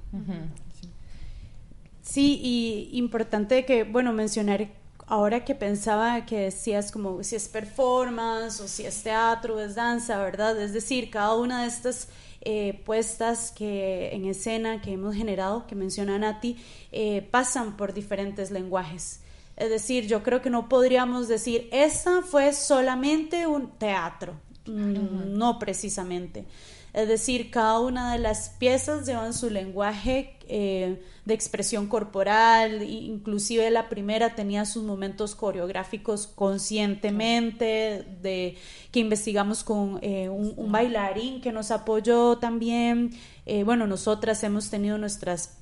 Sí, 2.02 2.40
y 2.42 2.98
importante 2.98 3.66
que, 3.66 3.84
bueno, 3.84 4.14
mencionar 4.14 4.68
ahora 5.10 5.44
que 5.44 5.56
pensaba 5.56 6.24
que 6.26 6.38
decías 6.38 6.92
como 6.92 7.24
si 7.24 7.36
es 7.36 7.48
performance 7.48 8.62
o 8.62 8.68
si 8.68 8.86
es 8.86 9.02
teatro 9.02 9.56
o 9.56 9.60
es 9.60 9.74
danza, 9.74 10.20
¿verdad? 10.20 10.62
Es 10.62 10.72
decir, 10.72 11.10
cada 11.10 11.36
una 11.36 11.64
de 11.64 11.68
estas 11.68 12.08
eh, 12.42 12.82
puestas 12.86 13.52
que 13.52 14.12
en 14.14 14.26
escena 14.26 14.82
que 14.82 14.94
hemos 14.94 15.16
generado, 15.16 15.66
que 15.66 15.76
menciona 15.76 16.20
Nati, 16.20 16.58
eh, 16.92 17.28
pasan 17.32 17.76
por 17.76 17.94
diferentes 17.94 18.52
lenguajes. 18.52 19.22
Es 19.58 19.70
decir, 19.72 20.06
yo 20.06 20.22
creo 20.22 20.44
que 20.44 20.52
no 20.52 20.70
podríamos 20.70 21.28
decir, 21.28 21.68
esta 21.72 22.22
fue 22.22 22.54
solamente 22.54 23.48
un 23.48 23.72
teatro, 23.72 24.36
mm, 24.68 25.38
no 25.38 25.58
precisamente. 25.58 26.46
Es 26.94 27.08
decir, 27.08 27.50
cada 27.50 27.80
una 27.80 28.14
de 28.14 28.20
las 28.20 28.50
piezas 28.50 29.08
llevan 29.08 29.34
su 29.34 29.50
lenguaje 29.50 30.39
eh, 30.52 31.00
de 31.26 31.34
expresión 31.36 31.86
corporal, 31.86 32.82
inclusive 32.82 33.70
la 33.70 33.88
primera 33.88 34.34
tenía 34.34 34.66
sus 34.66 34.84
momentos 34.84 35.36
coreográficos 35.36 36.26
conscientemente, 36.26 38.04
de, 38.24 38.58
que 38.92 39.00
investigamos 39.00 39.64
con 39.64 40.00
eh, 40.02 40.28
un, 40.28 40.72
bailarín 40.72 41.40
que 41.40 41.52
nos 41.52 41.70
apoyó 41.70 42.40
también. 42.40 43.12
Eh, 43.46 43.64
bueno, 43.64 43.86
nosotras 43.86 44.44
hemos 44.44 44.72
tenido 44.72 44.98
nuestras 44.98 45.56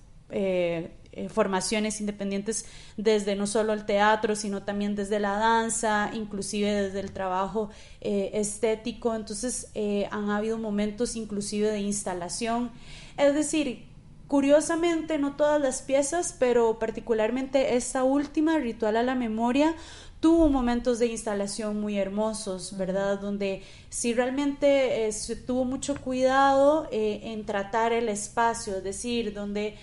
formaciones 1.30 2.00
independientes 2.00 2.65
desde 2.95 3.36
no 3.36 3.47
solo 3.47 3.73
el 3.73 3.86
teatro, 3.86 4.36
sino 4.36 4.63
también 4.63 4.95
desde 4.95 5.19
la 5.19 5.38
danza, 5.38 6.12
inclusive 6.13 6.71
desde 6.71 7.00
el 7.00 7.12
trabajo 7.12 7.69
estético. 8.02 9.15
Entonces 9.15 9.71
han 10.12 10.30
habido 10.30 10.58
momentos 10.58 11.15
inclusive 11.15 11.71
de 11.71 11.80
instalación. 11.80 12.71
Es 13.17 13.34
decir, 13.34 13.87
curiosamente, 14.28 15.18
no 15.18 15.36
todas 15.36 15.62
las 15.62 15.82
piezas, 15.82 16.36
pero 16.38 16.80
particularmente 16.80 17.76
esta 17.76 18.04
última, 18.04 18.58
Ritual 18.58 18.98
a 18.98 19.04
la 19.04 19.16
Memoria, 19.16 19.76
tuvo 20.20 20.50
momentos 20.50 21.00
de 21.00 21.08
instalación 21.08 21.80
muy 21.80 21.98
hermosos, 21.98 22.76
¿verdad? 22.78 23.20
Donde 23.20 23.63
sí 23.90 24.13
realmente 24.13 25.08
eh, 25.08 25.12
se 25.12 25.36
tuvo 25.36 25.63
mucho 25.63 25.96
cuidado 26.02 26.88
eh, 26.92 27.22
en 27.24 27.46
tratar 27.46 27.94
el 27.94 28.10
espacio, 28.10 28.78
es 28.78 28.84
decir, 28.84 29.34
donde, 29.34 29.76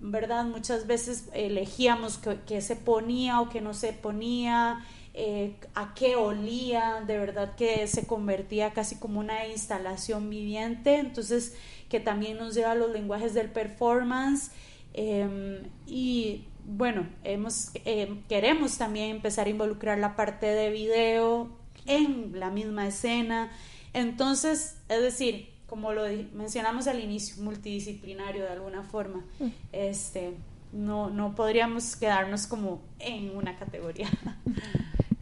¿verdad? 0.00 0.44
Muchas 0.44 0.86
veces 0.86 1.28
elegíamos 1.32 2.18
que, 2.46 2.60
se 2.60 2.76
ponía 2.76 3.40
o 3.40 3.48
que 3.48 3.60
no 3.60 3.74
se 3.74 3.92
ponía, 3.92 4.84
eh, 5.14 5.56
a 5.74 5.94
qué 5.94 6.14
olía, 6.14 7.02
de 7.06 7.18
verdad 7.18 7.56
que 7.56 7.86
se 7.88 8.06
convertía 8.06 8.72
casi 8.72 8.96
como 8.96 9.18
una 9.18 9.48
instalación 9.48 10.30
viviente, 10.30 10.98
entonces 10.98 11.54
que 11.88 12.00
también 12.00 12.38
nos 12.38 12.54
lleva 12.54 12.72
a 12.72 12.74
los 12.74 12.90
lenguajes 12.90 13.34
del 13.34 13.50
performance 13.50 14.50
em, 14.94 15.62
y 15.86 16.44
bueno, 16.66 17.06
hemos, 17.22 17.70
eh, 17.84 18.22
queremos 18.28 18.76
también 18.76 19.10
empezar 19.10 19.46
a 19.46 19.50
involucrar 19.50 19.98
la 19.98 20.16
parte 20.16 20.46
de 20.46 20.70
video 20.70 21.48
en 21.86 22.38
la 22.38 22.50
misma 22.50 22.88
escena. 22.88 23.50
Entonces, 23.92 24.76
es 24.88 25.00
decir, 25.00 25.48
como 25.66 25.92
lo 25.92 26.02
mencionamos 26.34 26.86
al 26.86 27.00
inicio, 27.00 27.42
multidisciplinario 27.42 28.42
de 28.42 28.50
alguna 28.50 28.82
forma. 28.82 29.24
Mm. 29.38 29.46
Este, 29.72 30.34
no, 30.72 31.10
no 31.10 31.34
podríamos 31.34 31.96
quedarnos 31.96 32.46
como 32.46 32.80
en 32.98 33.36
una 33.36 33.56
categoría. 33.56 34.08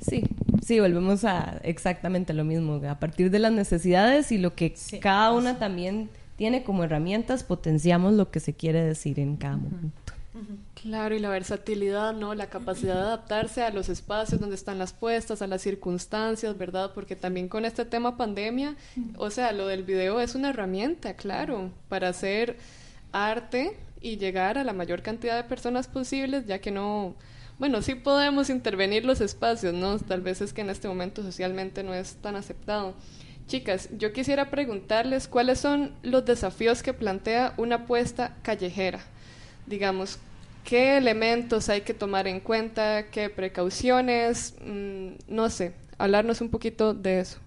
Sí, 0.00 0.22
sí, 0.62 0.80
volvemos 0.80 1.24
a 1.24 1.62
exactamente 1.62 2.34
lo 2.34 2.44
mismo, 2.44 2.74
a 2.86 2.98
partir 3.00 3.30
de 3.30 3.38
las 3.38 3.52
necesidades 3.52 4.30
y 4.32 4.36
lo 4.36 4.54
que 4.54 4.74
cada 5.00 5.32
una 5.32 5.58
también 5.58 6.10
tiene 6.36 6.64
como 6.64 6.84
herramientas, 6.84 7.44
potenciamos 7.44 8.14
lo 8.14 8.30
que 8.30 8.40
se 8.40 8.54
quiere 8.54 8.82
decir 8.82 9.18
en 9.20 9.36
cada 9.36 9.56
momento. 9.56 10.14
Claro, 10.74 11.14
y 11.14 11.20
la 11.20 11.28
versatilidad, 11.28 12.12
¿no? 12.12 12.34
La 12.34 12.48
capacidad 12.48 12.94
de 12.94 13.00
adaptarse 13.00 13.62
a 13.62 13.70
los 13.70 13.88
espacios 13.88 14.40
donde 14.40 14.56
están 14.56 14.78
las 14.78 14.92
puestas, 14.92 15.42
a 15.42 15.46
las 15.46 15.62
circunstancias, 15.62 16.58
¿verdad? 16.58 16.90
Porque 16.92 17.14
también 17.14 17.48
con 17.48 17.64
este 17.64 17.84
tema 17.84 18.16
pandemia, 18.16 18.74
o 19.16 19.30
sea, 19.30 19.52
lo 19.52 19.68
del 19.68 19.84
video 19.84 20.20
es 20.20 20.34
una 20.34 20.50
herramienta, 20.50 21.14
claro, 21.14 21.70
para 21.88 22.08
hacer 22.08 22.58
arte 23.12 23.78
y 24.00 24.16
llegar 24.16 24.58
a 24.58 24.64
la 24.64 24.72
mayor 24.72 25.02
cantidad 25.02 25.36
de 25.36 25.48
personas 25.48 25.86
posibles, 25.86 26.46
ya 26.46 26.58
que 26.58 26.72
no, 26.72 27.14
bueno, 27.58 27.80
sí 27.80 27.94
podemos 27.94 28.50
intervenir 28.50 29.04
los 29.04 29.20
espacios, 29.20 29.72
¿no? 29.72 29.98
Tal 30.00 30.20
vez 30.20 30.40
es 30.40 30.52
que 30.52 30.62
en 30.62 30.70
este 30.70 30.88
momento 30.88 31.22
socialmente 31.22 31.84
no 31.84 31.94
es 31.94 32.16
tan 32.16 32.34
aceptado. 32.34 32.94
Chicas, 33.46 33.88
yo 33.98 34.12
quisiera 34.12 34.50
preguntarles 34.50 35.28
cuáles 35.28 35.60
son 35.60 35.92
los 36.02 36.24
desafíos 36.24 36.82
que 36.82 36.94
plantea 36.94 37.54
una 37.56 37.76
apuesta 37.76 38.36
callejera 38.42 39.00
digamos, 39.66 40.18
qué 40.64 40.96
elementos 40.96 41.68
hay 41.68 41.82
que 41.82 41.94
tomar 41.94 42.26
en 42.26 42.40
cuenta, 42.40 43.06
qué 43.10 43.30
precauciones, 43.30 44.54
mm, 44.64 45.08
no 45.28 45.50
sé, 45.50 45.72
hablarnos 45.98 46.40
un 46.40 46.50
poquito 46.50 46.94
de 46.94 47.20
eso. 47.20 47.38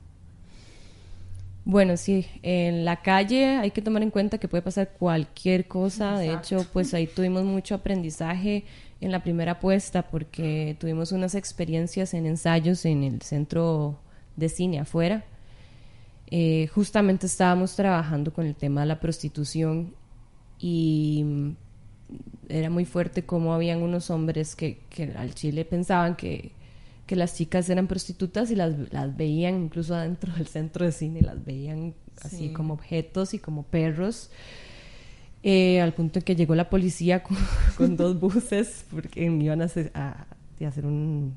Bueno, 1.66 1.98
sí, 1.98 2.26
en 2.44 2.86
la 2.86 3.02
calle 3.02 3.58
hay 3.58 3.72
que 3.72 3.82
tomar 3.82 4.02
en 4.02 4.10
cuenta 4.10 4.38
que 4.38 4.48
puede 4.48 4.62
pasar 4.62 4.94
cualquier 4.98 5.68
cosa. 5.68 6.18
De 6.18 6.32
hecho, 6.32 6.66
pues 6.72 6.94
ahí 6.94 7.08
tuvimos 7.08 7.44
mucho 7.44 7.76
aprendizaje 7.76 8.64
en 9.02 9.12
la 9.12 9.22
primera 9.22 9.54
apuesta 9.54 10.04
porque 10.04 10.78
tuvimos 10.80 11.12
unas 11.12 11.36
experiencias 11.36 12.14
en 12.14 12.26
ensayos 12.26 12.86
en 12.86 13.04
el 13.04 13.22
centro 13.22 14.00
de 14.38 14.48
cine 14.48 14.80
afuera. 14.80 15.26
Eh, 16.30 16.68
justamente 16.74 17.26
estábamos 17.26 17.76
trabajando 17.76 18.34
con 18.34 18.46
el 18.46 18.56
tema 18.56 18.82
de 18.82 18.88
la 18.88 19.00
prostitución 19.00 19.94
y 20.60 21.54
era 22.50 22.70
muy 22.70 22.86
fuerte 22.86 23.24
como 23.24 23.54
habían 23.54 23.82
unos 23.82 24.10
hombres 24.10 24.56
que, 24.56 24.80
que 24.90 25.14
al 25.16 25.34
Chile 25.36 25.64
pensaban 25.64 26.16
que, 26.16 26.52
que, 27.06 27.16
las 27.16 27.36
chicas 27.36 27.70
eran 27.70 27.88
prostitutas 27.88 28.52
y 28.52 28.56
las, 28.56 28.74
las, 28.92 29.16
veían 29.16 29.64
incluso 29.64 29.96
adentro 29.96 30.34
del 30.38 30.48
centro 30.48 30.86
de 30.86 30.92
cine, 30.92 31.22
las 31.22 31.44
veían 31.46 31.94
así 32.22 32.50
como 32.50 32.74
objetos 32.74 33.34
y 33.34 33.40
como 33.40 33.64
perros. 33.64 34.30
Eh, 35.44 35.80
al 35.80 35.94
punto 35.94 36.20
en 36.20 36.26
que 36.26 36.36
llegó 36.36 36.56
la 36.56 36.70
policía 36.70 37.24
con, 37.78 37.96
dos 37.96 38.20
buses 38.20 38.86
porque 38.90 39.24
iban 39.24 39.62
a 39.62 39.66
hacer 39.66 40.86
un, 40.86 41.34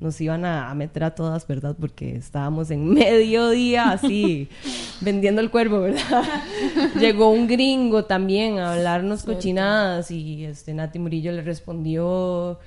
nos 0.00 0.20
iban 0.20 0.44
a, 0.44 0.72
meter 0.74 1.04
a 1.04 1.14
todas, 1.14 1.46
¿verdad? 1.46 1.74
Porque 1.78 2.16
estábamos 2.16 2.70
en 2.70 2.84
mediodía 2.94 3.92
así, 3.92 4.48
vendiendo 5.00 5.40
el 5.40 5.50
cuervo, 5.50 5.80
¿verdad? 5.80 6.24
Llegó 7.00 7.30
un 7.30 7.46
gringo 7.46 8.04
también 8.04 8.58
a 8.58 8.74
hablarnos 8.74 9.24
cochinadas 9.24 10.10
y 10.10 10.44
este 10.44 10.74
Nati 10.74 10.98
Murillo 10.98 11.32
le 11.32 11.42
respondió, 11.42 12.58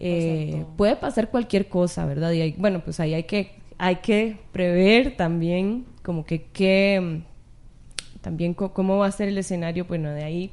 eh, 0.00 0.64
puede 0.76 0.96
pasar, 0.96 1.30
cualquier 1.30 1.68
cosa, 1.68 2.06
¿verdad? 2.06 2.32
Y 2.32 2.52
bueno, 2.52 2.80
pues 2.84 3.00
ahí 3.00 3.14
hay 3.14 3.24
que, 3.24 3.52
hay 3.78 3.96
que 3.96 4.38
prever 4.52 5.16
también 5.16 5.84
como 6.02 6.24
que 6.24 6.44
qué, 6.44 7.22
también 8.20 8.54
cómo 8.54 8.98
va 8.98 9.06
a 9.06 9.12
ser 9.12 9.28
el 9.28 9.38
escenario, 9.38 9.84
bueno, 9.84 10.10
de 10.10 10.24
ahí 10.24 10.52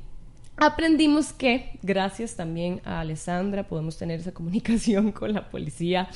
aprendimos 0.58 1.34
que 1.34 1.80
gracias 1.82 2.36
también 2.36 2.82
a 2.86 3.00
Alessandra 3.00 3.64
podemos 3.64 3.98
tener 3.98 4.20
esa 4.20 4.32
comunicación 4.32 5.12
con 5.12 5.34
la 5.34 5.50
policía 5.50 6.10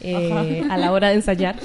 eh, 0.00 0.62
a 0.68 0.76
la 0.76 0.92
hora 0.92 1.08
de 1.08 1.14
ensayar. 1.14 1.56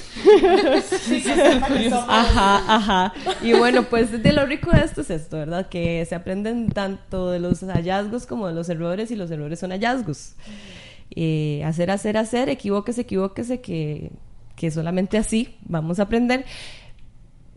ajá, 2.07 2.75
ajá. 2.75 3.13
Y 3.41 3.53
bueno, 3.53 3.83
pues 3.83 4.23
de 4.23 4.31
lo 4.31 4.45
rico 4.45 4.71
de 4.71 4.85
esto 4.85 5.01
es 5.01 5.09
esto, 5.09 5.37
¿verdad? 5.37 5.67
Que 5.67 6.05
se 6.05 6.15
aprenden 6.15 6.69
tanto 6.69 7.31
de 7.31 7.39
los 7.39 7.61
hallazgos 7.61 8.25
como 8.25 8.47
de 8.47 8.53
los 8.53 8.69
errores 8.69 9.11
y 9.11 9.15
los 9.15 9.29
errores 9.31 9.59
son 9.59 9.71
hallazgos. 9.71 10.35
Eh, 11.13 11.61
hacer, 11.65 11.91
hacer, 11.91 12.17
hacer, 12.17 12.47
equivóquese, 12.47 13.01
equivóquese, 13.01 13.59
que, 13.59 14.11
que 14.55 14.71
solamente 14.71 15.17
así 15.17 15.57
vamos 15.65 15.99
a 15.99 16.03
aprender. 16.03 16.45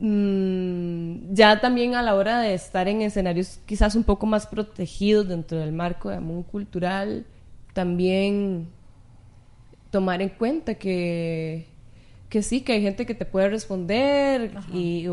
Mm, 0.07 1.33
ya 1.33 1.62
también 1.62 1.95
a 1.95 2.03
la 2.03 2.14
hora 2.14 2.38
de 2.40 2.53
estar 2.53 2.88
en 2.88 3.01
escenarios 3.01 3.59
quizás 3.64 3.95
un 3.95 4.05
poco 4.05 4.27
más 4.27 4.47
protegidos 4.47 5.27
dentro 5.27 5.57
del 5.59 5.73
marco 5.73 6.11
de 6.11 6.21
mundo 6.21 6.47
cultural, 6.47 7.25
también 7.73 8.69
tomar 9.88 10.21
en 10.21 10.29
cuenta 10.29 10.75
que, 10.75 11.64
que 12.29 12.43
sí, 12.43 12.61
que 12.61 12.75
hay 12.75 12.83
gente 12.83 13.07
que 13.07 13.14
te 13.14 13.25
puede 13.25 13.49
responder 13.49 14.51
y, 14.75 15.07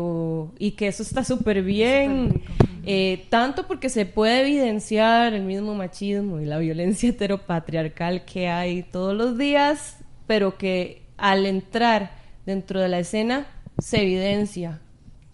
y, 0.58 0.72
que 0.72 0.88
eso 0.88 1.02
está 1.02 1.24
súper 1.24 1.62
bien, 1.62 2.42
eh, 2.84 3.24
tanto 3.30 3.66
porque 3.66 3.88
se 3.88 4.04
puede 4.04 4.42
evidenciar 4.42 5.32
el 5.32 5.44
mismo 5.44 5.74
machismo 5.74 6.38
y 6.38 6.44
la 6.44 6.58
violencia 6.58 7.08
heteropatriarcal 7.08 8.26
que 8.26 8.48
hay 8.48 8.82
todos 8.82 9.16
los 9.16 9.38
días, 9.38 9.96
pero 10.26 10.58
que 10.58 11.00
al 11.16 11.46
entrar 11.46 12.10
dentro 12.44 12.78
de 12.78 12.90
la 12.90 12.98
escena 12.98 13.46
se 13.78 14.02
evidencia 14.02 14.80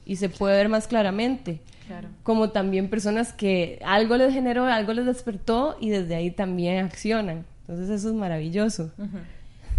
y 0.04 0.16
se 0.16 0.28
puede 0.28 0.56
ver 0.56 0.68
más 0.68 0.86
claramente. 0.86 1.60
Como 2.22 2.50
también 2.50 2.90
personas 2.90 3.32
que 3.32 3.80
algo 3.84 4.16
les 4.16 4.34
generó, 4.34 4.66
algo 4.66 4.92
les 4.92 5.06
despertó 5.06 5.76
y 5.80 5.88
desde 5.88 6.16
ahí 6.16 6.30
también 6.30 6.84
accionan. 6.84 7.46
Entonces 7.62 7.88
eso 7.88 8.08
es 8.08 8.14
maravilloso. 8.14 8.90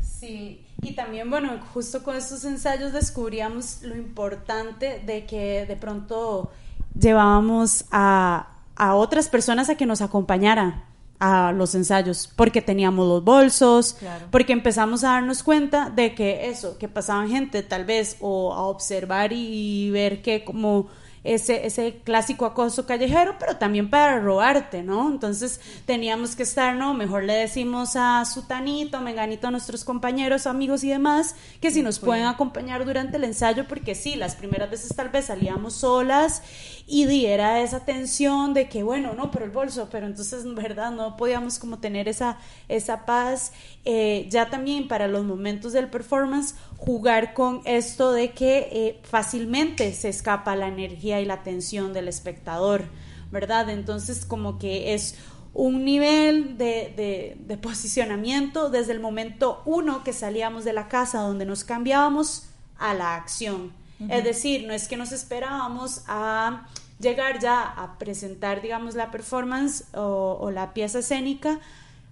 Sí, 0.02 0.66
y 0.82 0.94
también, 0.94 1.30
bueno, 1.30 1.60
justo 1.74 2.04
con 2.04 2.16
estos 2.16 2.46
ensayos 2.46 2.94
descubríamos 2.94 3.84
lo 3.84 3.96
importante 3.96 5.02
de 5.06 5.26
que 5.26 5.66
de 5.68 5.76
pronto 5.76 6.52
llevábamos 7.00 7.86
a, 7.92 8.50
a 8.76 8.96
otras 8.96 9.30
personas 9.30 9.70
a 9.70 9.76
que 9.76 9.86
nos 9.86 10.02
acompañaran 10.02 10.89
a 11.20 11.52
los 11.52 11.76
ensayos, 11.76 12.30
porque 12.36 12.62
teníamos 12.62 13.08
los 13.08 13.24
bolsos, 13.24 13.98
porque 14.32 14.54
empezamos 14.54 15.04
a 15.04 15.10
darnos 15.10 15.44
cuenta 15.44 15.90
de 15.90 16.16
que 16.16 16.50
eso, 16.50 16.78
que 16.78 16.88
pasaban 16.88 17.30
gente 17.30 17.62
tal 17.62 17.86
vez 17.86 18.18
o 18.22 18.54
a 18.54 18.64
observar 18.64 19.34
y 19.34 19.90
ver 19.92 20.22
que 20.22 20.46
como 20.46 20.88
ese, 21.24 21.66
ese 21.66 22.02
clásico 22.04 22.46
acoso 22.46 22.86
callejero, 22.86 23.36
pero 23.40 23.58
también 23.58 23.90
para 23.90 24.20
robarte, 24.20 24.84
¿no? 24.84 25.10
Entonces 25.10 25.60
teníamos 25.86 26.36
que 26.36 26.44
estar, 26.44 26.76
¿no? 26.76 26.94
Mejor 26.94 27.24
le 27.24 27.34
decimos 27.34 27.96
a 27.96 28.24
Sutanito, 28.26 29.02
Menganito, 29.02 29.48
a 29.48 29.52
nuestros 29.52 29.84
compañeros, 29.84 30.48
amigos 30.48 30.84
y 30.84 30.90
demás, 30.90 31.36
que 31.60 31.72
si 31.72 31.82
nos 31.82 32.00
pueden 32.00 32.26
acompañar 32.26 32.86
durante 32.86 33.18
el 33.18 33.26
ensayo, 33.26 33.68
porque 33.68 33.96
sí, 33.96 34.16
las 34.16 34.36
primeras 34.36 34.70
veces 34.70 34.96
tal 34.96 35.10
vez 35.10 35.26
salíamos 35.26 35.74
solas 35.74 36.42
y 36.92 37.06
diera 37.06 37.62
esa 37.62 37.86
tensión 37.86 38.56
de 38.56 38.68
que, 38.68 38.82
bueno, 38.82 39.14
no, 39.14 39.30
pero 39.30 39.46
el 39.46 39.52
bolso, 39.52 39.90
pero 39.92 40.08
entonces, 40.08 40.44
¿verdad? 40.56 40.90
No 40.90 41.18
podíamos 41.18 41.60
como 41.60 41.78
tener 41.78 42.08
esa, 42.08 42.40
esa 42.68 43.06
paz. 43.06 43.54
Eh, 43.86 44.26
ya 44.32 44.50
también 44.50 44.88
para 44.88 45.08
los 45.08 45.24
momentos 45.24 45.72
del 45.74 45.88
performance, 45.88 46.56
jugar 46.78 47.36
con 47.36 47.62
esto 47.66 48.12
de 48.12 48.32
que 48.32 48.70
eh, 48.72 49.00
fácilmente 49.04 49.94
se 49.94 50.10
escapa 50.10 50.56
la 50.56 50.68
energía 50.68 51.22
y 51.22 51.26
la 51.26 51.36
atención 51.36 51.94
del 51.94 52.08
espectador, 52.08 52.86
¿verdad? 53.32 53.70
Entonces 53.70 54.26
como 54.26 54.58
que 54.58 54.96
es 54.96 55.16
un 55.54 55.86
nivel 55.86 56.58
de, 56.58 57.38
de, 57.46 57.58
posicionamiento 57.58 58.72
desde 58.72 58.94
el 58.94 59.00
momento 59.00 59.62
uno 59.66 60.04
que 60.04 60.14
salíamos 60.14 60.64
de 60.64 60.74
la 60.74 60.88
casa 60.88 61.20
donde 61.20 61.46
nos 61.46 61.64
cambiábamos 61.64 62.50
a 62.80 62.96
la 62.96 63.16
acción. 63.16 63.79
Es 64.08 64.24
decir, 64.24 64.66
no 64.66 64.74
es 64.74 64.88
que 64.88 64.96
nos 64.96 65.12
esperábamos 65.12 66.04
a 66.08 66.68
llegar 67.00 67.40
ya 67.40 67.62
a 67.62 67.98
presentar, 67.98 68.62
digamos, 68.62 68.96
la 68.96 69.12
performance 69.12 69.86
o, 69.94 70.52
la 70.52 70.74
pieza 70.74 71.00
escénica 71.00 71.60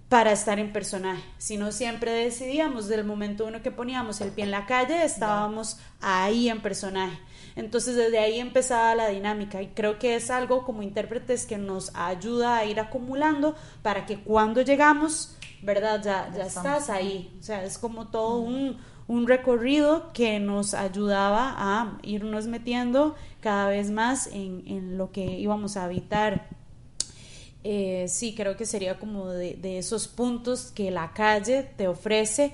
para 0.08 0.32
estar 0.32 0.58
en 0.58 0.72
personaje, 0.72 1.22
sino 1.36 1.70
siempre 1.70 2.12
decidíamos 2.12 2.88
del 2.88 3.04
momento 3.04 3.44
uno 3.46 3.60
que 3.60 3.70
poníamos 3.70 4.22
el 4.22 4.30
pie 4.30 4.44
en 4.44 4.50
la 4.50 4.64
calle, 4.64 5.04
estábamos 5.04 5.78
ahí 6.00 6.48
en 6.48 6.62
personaje. 6.62 7.18
Entonces 7.56 7.94
desde 7.96 8.18
ahí 8.18 8.40
empezaba 8.40 8.94
la 8.94 9.08
dinámica 9.08 9.60
y 9.60 9.66
creo 9.68 9.98
que 9.98 10.16
es 10.16 10.30
algo 10.30 10.64
como 10.64 10.82
intérpretes 10.82 11.44
que 11.44 11.58
nos 11.58 11.94
ayuda 11.94 12.56
a 12.56 12.64
ir 12.64 12.80
acumulando 12.80 13.54
para 13.82 14.06
que 14.06 14.20
cuando 14.20 14.62
llegamos, 14.62 15.36
¿verdad? 15.60 16.00
Ya, 16.02 16.30
ya, 16.34 16.44
estás 16.44 16.88
ahí. 16.88 17.36
O 17.38 17.42
sea, 17.42 17.64
es 17.64 17.76
como 17.76 18.08
todo 18.08 18.38
un, 18.38 18.78
un 19.08 19.26
recorrido 19.26 20.12
que 20.12 20.38
nos 20.38 20.74
ayudaba 20.74 21.54
a 21.56 21.98
irnos 22.02 22.46
metiendo 22.46 23.16
cada 23.40 23.68
vez 23.68 23.90
más 23.90 24.28
en, 24.28 24.62
en 24.66 24.98
lo 24.98 25.10
que 25.10 25.24
íbamos 25.24 25.76
a 25.76 25.84
habitar. 25.84 26.46
Eh, 27.64 28.06
sí, 28.08 28.34
creo 28.34 28.56
que 28.56 28.66
sería 28.66 28.98
como 28.98 29.28
de, 29.28 29.54
de, 29.54 29.78
esos 29.78 30.06
puntos 30.06 30.70
que 30.70 30.90
la 30.90 31.12
calle 31.12 31.64
te 31.76 31.88
ofrece 31.88 32.52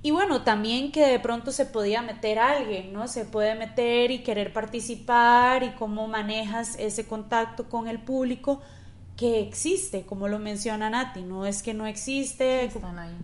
y 0.00 0.12
bueno, 0.12 0.42
también 0.42 0.92
que 0.92 1.04
de 1.04 1.18
pronto 1.18 1.50
se 1.50 1.66
podía 1.66 2.02
meter 2.02 2.38
alguien, 2.38 2.92
¿no? 2.92 3.08
Se 3.08 3.24
puede 3.24 3.56
meter 3.56 4.12
y 4.12 4.22
querer 4.22 4.52
participar 4.52 5.64
y 5.64 5.70
cómo 5.70 6.06
manejas 6.06 6.76
ese 6.78 7.06
contacto 7.06 7.68
con 7.68 7.88
el 7.88 7.98
público 7.98 8.60
que 9.18 9.40
existe, 9.40 10.06
como 10.06 10.28
lo 10.28 10.38
menciona 10.38 10.90
Nati, 10.90 11.22
no 11.22 11.44
es 11.44 11.64
que 11.64 11.74
no 11.74 11.88
existe, 11.88 12.70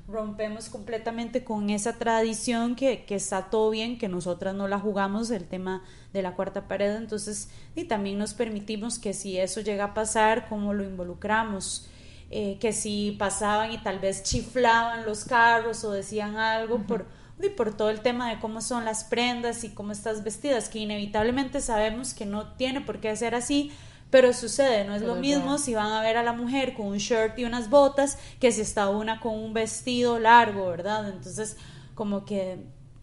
rompemos 0.08 0.68
completamente 0.68 1.44
con 1.44 1.70
esa 1.70 1.92
tradición 1.92 2.74
que, 2.74 3.04
que, 3.04 3.14
está 3.14 3.42
todo 3.48 3.70
bien, 3.70 3.96
que 3.96 4.08
nosotras 4.08 4.56
no 4.56 4.66
la 4.66 4.80
jugamos, 4.80 5.30
el 5.30 5.44
tema 5.44 5.84
de 6.12 6.22
la 6.22 6.34
cuarta 6.34 6.66
pared, 6.66 6.96
entonces, 6.96 7.48
y 7.76 7.84
también 7.84 8.18
nos 8.18 8.34
permitimos 8.34 8.98
que 8.98 9.14
si 9.14 9.38
eso 9.38 9.60
llega 9.60 9.84
a 9.84 9.94
pasar, 9.94 10.48
cómo 10.48 10.74
lo 10.74 10.82
involucramos. 10.82 11.88
Eh, 12.30 12.56
que 12.58 12.72
si 12.72 13.14
pasaban 13.16 13.70
y 13.70 13.78
tal 13.78 14.00
vez 14.00 14.24
chiflaban 14.24 15.04
los 15.04 15.24
carros 15.24 15.84
o 15.84 15.92
decían 15.92 16.36
algo 16.36 16.78
por, 16.78 17.06
y 17.40 17.50
por 17.50 17.76
todo 17.76 17.90
el 17.90 18.00
tema 18.00 18.30
de 18.30 18.40
cómo 18.40 18.60
son 18.60 18.84
las 18.84 19.04
prendas 19.04 19.62
y 19.62 19.68
cómo 19.68 19.92
estás 19.92 20.24
vestidas, 20.24 20.68
que 20.68 20.80
inevitablemente 20.80 21.60
sabemos 21.60 22.14
que 22.14 22.26
no 22.26 22.54
tiene 22.54 22.80
por 22.80 22.98
qué 22.98 23.14
ser 23.14 23.36
así, 23.36 23.70
pero 24.14 24.32
sucede, 24.32 24.84
no 24.84 24.94
es 24.94 25.02
lo 25.02 25.16
mismo 25.16 25.58
si 25.58 25.74
van 25.74 25.90
a 25.90 26.00
ver 26.00 26.16
a 26.16 26.22
la 26.22 26.32
mujer 26.32 26.74
con 26.74 26.86
un 26.86 26.98
shirt 26.98 27.36
y 27.36 27.44
unas 27.46 27.68
botas 27.68 28.16
que 28.38 28.52
si 28.52 28.60
está 28.60 28.88
una 28.88 29.18
con 29.18 29.36
un 29.36 29.52
vestido 29.52 30.20
largo, 30.20 30.68
¿verdad? 30.68 31.08
Entonces, 31.08 31.56
como 31.96 32.24
que 32.24 32.58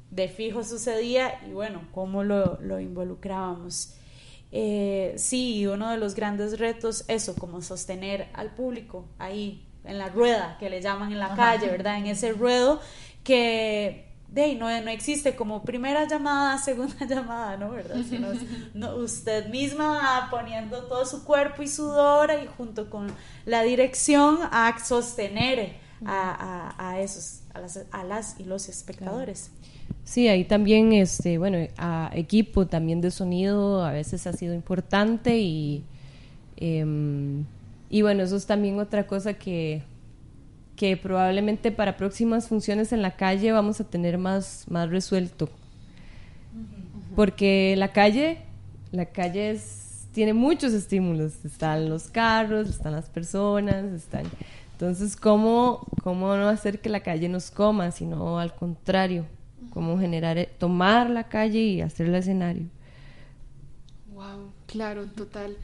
de 0.10 0.30
fijo 0.30 0.64
sucedía 0.64 1.38
y 1.46 1.52
bueno, 1.52 1.82
cómo 1.92 2.24
lo, 2.24 2.58
lo 2.62 2.80
involucrábamos. 2.80 3.96
Eh, 4.54 5.14
sí, 5.18 5.68
uno 5.68 5.92
de 5.92 5.98
los 5.98 6.16
grandes 6.16 6.58
retos, 6.58 7.04
eso, 7.10 7.36
como 7.36 7.62
sostener 7.62 8.30
al 8.32 8.56
público 8.56 9.04
ahí 9.20 9.68
en 9.84 9.98
la 9.98 10.08
rueda, 10.08 10.56
que 10.62 10.70
le 10.70 10.80
llaman 10.80 11.12
en 11.12 11.20
la 11.20 11.36
calle, 11.36 11.68
¿verdad? 11.68 11.98
En 11.98 12.06
ese 12.06 12.32
ruedo 12.32 12.80
que 13.26 14.11
de 14.32 14.56
no, 14.56 14.68
no 14.82 14.90
existe 14.90 15.36
como 15.36 15.64
primera 15.64 16.08
llamada, 16.08 16.58
segunda 16.64 17.06
llamada, 17.06 17.58
¿no? 17.58 17.72
¿Verdad? 17.72 17.98
Sino 18.10 18.30
no, 18.74 18.96
usted 18.96 19.50
misma 19.50 20.28
poniendo 20.32 20.84
todo 20.86 21.06
su 21.06 21.24
cuerpo 21.24 21.62
y 21.62 21.68
sudor 21.68 22.32
y 22.44 22.48
junto 22.58 22.90
con 22.90 23.08
la 23.46 23.62
dirección 23.64 24.40
a 24.52 24.74
sostener 24.84 25.74
a, 26.06 26.74
a, 26.78 26.90
a 26.90 27.00
esos, 27.02 27.42
a 27.54 27.60
las, 27.60 27.86
a 27.92 28.04
las 28.04 28.40
y 28.40 28.46
los 28.46 28.70
espectadores. 28.70 29.52
Sí, 30.04 30.28
ahí 30.28 30.46
también, 30.46 30.94
este, 30.94 31.38
bueno, 31.38 31.68
a 31.78 32.10
equipo 32.14 32.66
también 32.66 33.02
de 33.02 33.12
sonido 33.12 33.84
a 33.84 33.92
veces 33.92 34.26
ha 34.28 34.34
sido 34.34 34.54
importante 34.54 35.38
y, 35.40 35.84
em, 36.58 37.46
y 37.90 38.02
bueno, 38.02 38.24
eso 38.24 38.36
es 38.36 38.46
también 38.46 38.80
otra 38.80 39.06
cosa 39.06 39.34
que, 39.34 39.84
que 40.82 40.98
probablemente 40.98 41.72
para 41.72 41.96
próximas 41.96 42.48
funciones 42.48 42.92
en 42.92 43.04
la 43.04 43.16
calle 43.16 43.52
vamos 43.52 43.80
a 43.80 43.84
tener 43.84 44.18
más, 44.18 44.66
más 44.68 44.90
resuelto. 44.90 45.48
Porque 47.16 47.76
la 47.78 47.94
calle, 47.94 48.40
la 48.92 49.06
calle 49.06 49.60
tiene 50.12 50.34
muchos 50.34 50.74
estímulos. 50.74 51.46
Están 51.46 51.88
los 51.88 52.10
carros, 52.10 52.68
están 52.68 52.94
las 52.94 53.12
personas, 53.12 53.94
están... 53.94 54.24
Entonces, 54.72 55.16
¿cómo, 55.16 55.86
cómo 56.02 56.36
no 56.36 56.50
hacer 56.50 56.80
que 56.80 56.90
la 56.90 57.02
calle 57.02 57.30
nos 57.30 57.52
coma, 57.52 57.92
sino 57.92 58.40
al 58.40 58.56
contrario? 58.56 59.28
cómo 59.70 60.00
generar, 60.00 60.40
eh, 60.40 60.50
tomar 60.58 61.12
la 61.12 61.26
calle 61.26 61.60
y 61.60 61.82
hacer 61.82 62.08
el 62.08 62.16
escenario. 62.16 62.66
Wow, 64.12 64.52
claro, 64.66 65.06
total. 65.06 65.56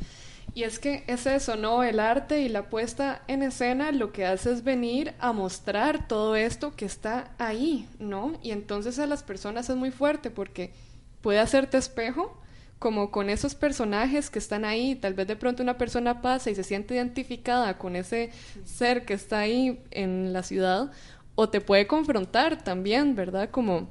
Y 0.57 0.63
es 0.63 0.79
que 0.79 1.03
es 1.05 1.27
eso, 1.27 1.55
¿no? 1.55 1.83
El 1.83 1.99
arte 1.99 2.41
y 2.41 2.49
la 2.49 2.67
puesta 2.67 3.21
en 3.27 3.43
escena 3.43 3.91
lo 3.91 4.11
que 4.11 4.25
hace 4.25 4.51
es 4.51 4.63
venir 4.63 5.13
a 5.19 5.31
mostrar 5.31 6.07
todo 6.07 6.35
esto 6.35 6.75
que 6.75 6.85
está 6.85 7.29
ahí, 7.37 7.87
¿no? 7.99 8.33
Y 8.41 8.49
entonces 8.49 8.97
a 8.97 9.05
las 9.05 9.21
personas 9.21 9.69
es 9.69 9.75
muy 9.75 9.91
fuerte 9.91 10.31
porque 10.31 10.73
puede 11.21 11.37
hacerte 11.37 11.77
espejo 11.77 12.41
como 12.79 13.11
con 13.11 13.29
esos 13.29 13.53
personajes 13.53 14.31
que 14.31 14.39
están 14.39 14.65
ahí, 14.65 14.95
tal 14.95 15.13
vez 15.13 15.27
de 15.27 15.35
pronto 15.35 15.61
una 15.61 15.77
persona 15.77 16.23
pasa 16.23 16.49
y 16.49 16.55
se 16.55 16.63
siente 16.63 16.95
identificada 16.95 17.77
con 17.77 17.95
ese 17.95 18.31
ser 18.65 19.05
que 19.05 19.13
está 19.13 19.37
ahí 19.37 19.79
en 19.91 20.33
la 20.33 20.41
ciudad, 20.41 20.89
o 21.35 21.49
te 21.49 21.61
puede 21.61 21.85
confrontar 21.85 22.63
también, 22.63 23.13
¿verdad? 23.13 23.51
Como, 23.51 23.89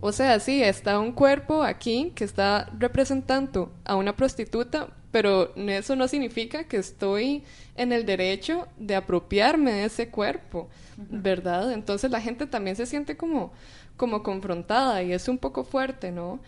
o 0.00 0.12
sea, 0.12 0.40
sí, 0.40 0.62
está 0.62 0.98
un 0.98 1.12
cuerpo 1.12 1.62
aquí 1.62 2.12
que 2.14 2.24
está 2.24 2.70
representando 2.78 3.70
a 3.84 3.96
una 3.96 4.16
prostituta, 4.16 4.88
pero 5.16 5.50
eso 5.56 5.96
no 5.96 6.08
significa 6.08 6.64
que 6.64 6.76
estoy 6.76 7.42
en 7.74 7.90
el 7.90 8.04
derecho 8.04 8.68
de 8.76 8.96
apropiarme 8.96 9.72
de 9.72 9.84
ese 9.86 10.10
cuerpo, 10.10 10.68
¿verdad? 10.98 11.72
Entonces 11.72 12.10
la 12.10 12.20
gente 12.20 12.46
también 12.46 12.76
se 12.76 12.84
siente 12.84 13.16
como, 13.16 13.50
como 13.96 14.22
confrontada 14.22 15.02
y 15.02 15.14
es 15.14 15.26
un 15.28 15.38
poco 15.38 15.64
fuerte, 15.64 16.12
¿no? 16.12 16.38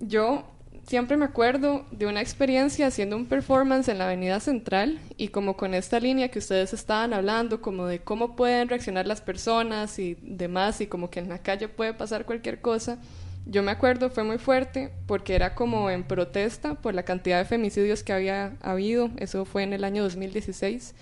Yo 0.00 0.44
siempre 0.86 1.16
me 1.16 1.24
acuerdo 1.24 1.86
de 1.92 2.04
una 2.04 2.20
experiencia 2.20 2.88
haciendo 2.88 3.16
un 3.16 3.24
performance 3.24 3.88
en 3.88 3.96
la 3.96 4.04
Avenida 4.04 4.38
Central 4.38 5.00
y 5.16 5.28
como 5.28 5.56
con 5.56 5.72
esta 5.72 5.98
línea 5.98 6.28
que 6.28 6.40
ustedes 6.40 6.74
estaban 6.74 7.14
hablando, 7.14 7.62
como 7.62 7.86
de 7.86 8.00
cómo 8.00 8.36
pueden 8.36 8.68
reaccionar 8.68 9.06
las 9.06 9.22
personas 9.22 9.98
y 9.98 10.18
demás, 10.20 10.78
y 10.82 10.88
como 10.88 11.08
que 11.08 11.20
en 11.20 11.30
la 11.30 11.38
calle 11.38 11.68
puede 11.68 11.94
pasar 11.94 12.26
cualquier 12.26 12.60
cosa. 12.60 12.98
Yo 13.46 13.62
me 13.62 13.70
acuerdo, 13.70 14.10
fue 14.10 14.24
muy 14.24 14.38
fuerte 14.38 14.90
porque 15.06 15.34
era 15.34 15.54
como 15.54 15.90
en 15.90 16.04
protesta 16.04 16.74
por 16.76 16.94
la 16.94 17.02
cantidad 17.02 17.38
de 17.38 17.44
femicidios 17.44 18.02
que 18.02 18.12
había 18.12 18.56
habido, 18.62 19.10
eso 19.18 19.44
fue 19.44 19.62
en 19.62 19.74
el 19.74 19.84
año 19.84 20.02
2016, 20.02 20.94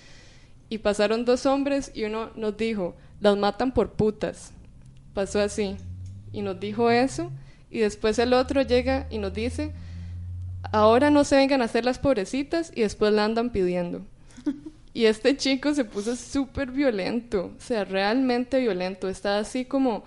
y 0.68 0.78
pasaron 0.78 1.24
dos 1.24 1.46
hombres 1.46 1.92
y 1.94 2.04
uno 2.04 2.30
nos 2.34 2.56
dijo, 2.56 2.96
las 3.20 3.36
matan 3.36 3.72
por 3.72 3.92
putas. 3.92 4.52
Pasó 5.14 5.40
así. 5.40 5.76
Y 6.32 6.40
nos 6.40 6.58
dijo 6.58 6.90
eso 6.90 7.30
y 7.70 7.80
después 7.80 8.18
el 8.18 8.34
otro 8.34 8.62
llega 8.62 9.06
y 9.10 9.18
nos 9.18 9.32
dice, 9.32 9.72
ahora 10.72 11.10
no 11.10 11.24
se 11.24 11.36
vengan 11.36 11.62
a 11.62 11.64
hacer 11.64 11.84
las 11.84 11.98
pobrecitas 11.98 12.70
y 12.74 12.82
después 12.82 13.12
la 13.12 13.24
andan 13.24 13.50
pidiendo. 13.50 14.02
Y 14.94 15.06
este 15.06 15.38
chico 15.38 15.72
se 15.72 15.86
puso 15.86 16.14
súper 16.16 16.70
violento, 16.70 17.54
o 17.56 17.60
sea, 17.62 17.82
realmente 17.82 18.60
violento, 18.60 19.08
está 19.08 19.38
así 19.38 19.64
como, 19.64 20.04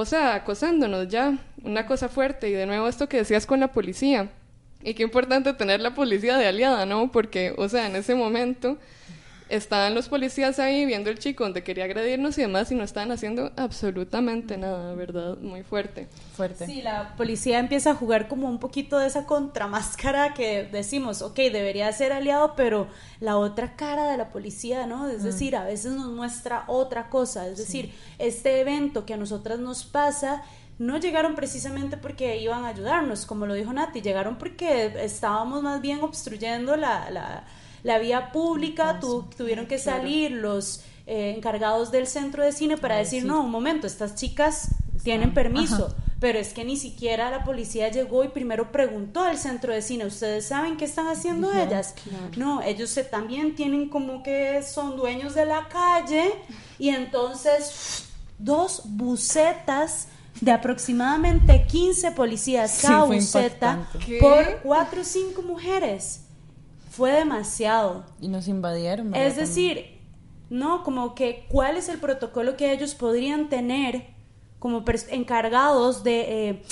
o 0.00 0.04
sea, 0.04 0.36
acosándonos 0.36 1.08
ya, 1.08 1.36
una 1.64 1.84
cosa 1.84 2.08
fuerte. 2.08 2.48
Y 2.48 2.52
de 2.52 2.66
nuevo 2.66 2.86
esto 2.86 3.08
que 3.08 3.16
decías 3.16 3.46
con 3.46 3.58
la 3.58 3.72
policía. 3.72 4.30
Y 4.84 4.94
qué 4.94 5.02
importante 5.02 5.52
tener 5.54 5.80
la 5.80 5.96
policía 5.96 6.36
de 6.36 6.46
aliada, 6.46 6.86
¿no? 6.86 7.10
Porque, 7.10 7.52
o 7.56 7.68
sea, 7.68 7.88
en 7.88 7.96
ese 7.96 8.14
momento 8.14 8.78
estaban 9.48 9.94
los 9.94 10.08
policías 10.08 10.58
ahí 10.58 10.84
viendo 10.84 11.10
el 11.10 11.18
chico 11.18 11.44
donde 11.44 11.62
quería 11.62 11.84
agredirnos 11.84 12.36
y 12.38 12.42
demás 12.42 12.70
y 12.70 12.74
no 12.74 12.84
estaban 12.84 13.10
haciendo 13.12 13.52
absolutamente 13.56 14.56
nada, 14.58 14.94
¿verdad? 14.94 15.38
Muy 15.38 15.62
fuerte. 15.62 16.08
Fuerte. 16.36 16.66
Sí, 16.66 16.82
la 16.82 17.16
policía 17.16 17.58
empieza 17.58 17.92
a 17.92 17.94
jugar 17.94 18.28
como 18.28 18.48
un 18.48 18.58
poquito 18.58 18.98
de 18.98 19.06
esa 19.06 19.26
contramáscara 19.26 20.34
que 20.34 20.68
decimos, 20.70 21.22
ok, 21.22 21.36
debería 21.36 21.90
ser 21.92 22.12
aliado, 22.12 22.54
pero 22.56 22.88
la 23.20 23.38
otra 23.38 23.76
cara 23.76 24.10
de 24.10 24.16
la 24.16 24.30
policía, 24.30 24.86
¿no? 24.86 25.08
Es 25.08 25.22
mm. 25.22 25.24
decir, 25.24 25.56
a 25.56 25.64
veces 25.64 25.92
nos 25.92 26.10
muestra 26.10 26.64
otra 26.66 27.08
cosa, 27.08 27.46
es 27.48 27.58
decir, 27.58 27.92
este 28.18 28.60
evento 28.60 29.06
que 29.06 29.14
a 29.14 29.16
nosotras 29.16 29.58
nos 29.58 29.84
pasa 29.84 30.42
no 30.78 30.96
llegaron 30.98 31.34
precisamente 31.34 31.96
porque 31.96 32.38
iban 32.38 32.64
a 32.64 32.68
ayudarnos, 32.68 33.26
como 33.26 33.46
lo 33.46 33.54
dijo 33.54 33.72
Nati, 33.72 34.00
llegaron 34.00 34.38
porque 34.38 34.92
estábamos 35.02 35.60
más 35.60 35.80
bien 35.80 36.00
obstruyendo 36.02 36.76
la 36.76 37.10
la 37.10 37.44
vía 37.96 38.32
pública, 38.32 39.00
tuvieron 39.00 39.66
que 39.66 39.78
salir 39.78 40.32
los 40.32 40.82
eh, 41.06 41.32
encargados 41.34 41.90
del 41.90 42.06
centro 42.06 42.44
de 42.44 42.52
cine 42.52 42.76
para 42.76 42.96
decir, 42.96 43.24
no, 43.24 43.40
un 43.40 43.50
momento, 43.50 43.86
estas 43.86 44.14
chicas 44.14 44.74
tienen 45.02 45.32
permiso. 45.32 45.94
Pero 46.20 46.38
es 46.38 46.52
que 46.52 46.64
ni 46.64 46.76
siquiera 46.76 47.30
la 47.30 47.44
policía 47.44 47.88
llegó 47.90 48.24
y 48.24 48.28
primero 48.28 48.72
preguntó 48.72 49.22
al 49.22 49.38
centro 49.38 49.72
de 49.72 49.80
cine, 49.80 50.04
¿ustedes 50.04 50.46
saben 50.46 50.76
qué 50.76 50.84
están 50.84 51.06
haciendo 51.06 51.50
ellas? 51.54 51.94
No, 52.36 52.60
ellos 52.60 52.90
se, 52.90 53.04
también 53.04 53.54
tienen 53.54 53.88
como 53.88 54.22
que 54.22 54.62
son 54.62 54.96
dueños 54.96 55.34
de 55.34 55.46
la 55.46 55.68
calle 55.68 56.32
y 56.78 56.90
entonces 56.90 58.04
dos 58.38 58.82
bucetas 58.84 60.08
de 60.40 60.52
aproximadamente 60.52 61.64
15 61.66 62.12
policías 62.12 62.80
cada 62.82 63.04
buceta 63.04 63.88
por 64.20 64.60
cuatro 64.62 65.02
o 65.02 65.04
cinco 65.04 65.42
mujeres. 65.42 66.24
Fue 66.98 67.12
demasiado. 67.12 68.04
Y 68.20 68.26
nos 68.28 68.48
invadieron. 68.48 69.12
¿verdad? 69.12 69.26
Es 69.28 69.36
decir, 69.36 69.98
no, 70.50 70.82
como 70.82 71.14
que 71.14 71.46
cuál 71.48 71.76
es 71.76 71.88
el 71.88 71.98
protocolo 72.00 72.56
que 72.56 72.72
ellos 72.72 72.94
podrían 72.96 73.48
tener 73.48 74.06
como 74.58 74.84
encargados 75.10 76.02
de 76.02 76.48
eh, 76.48 76.62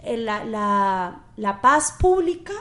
eh, 0.00 0.16
la, 0.16 0.44
la- 0.44 1.20
la 1.36 1.60
paz 1.60 1.94
pública 2.00 2.52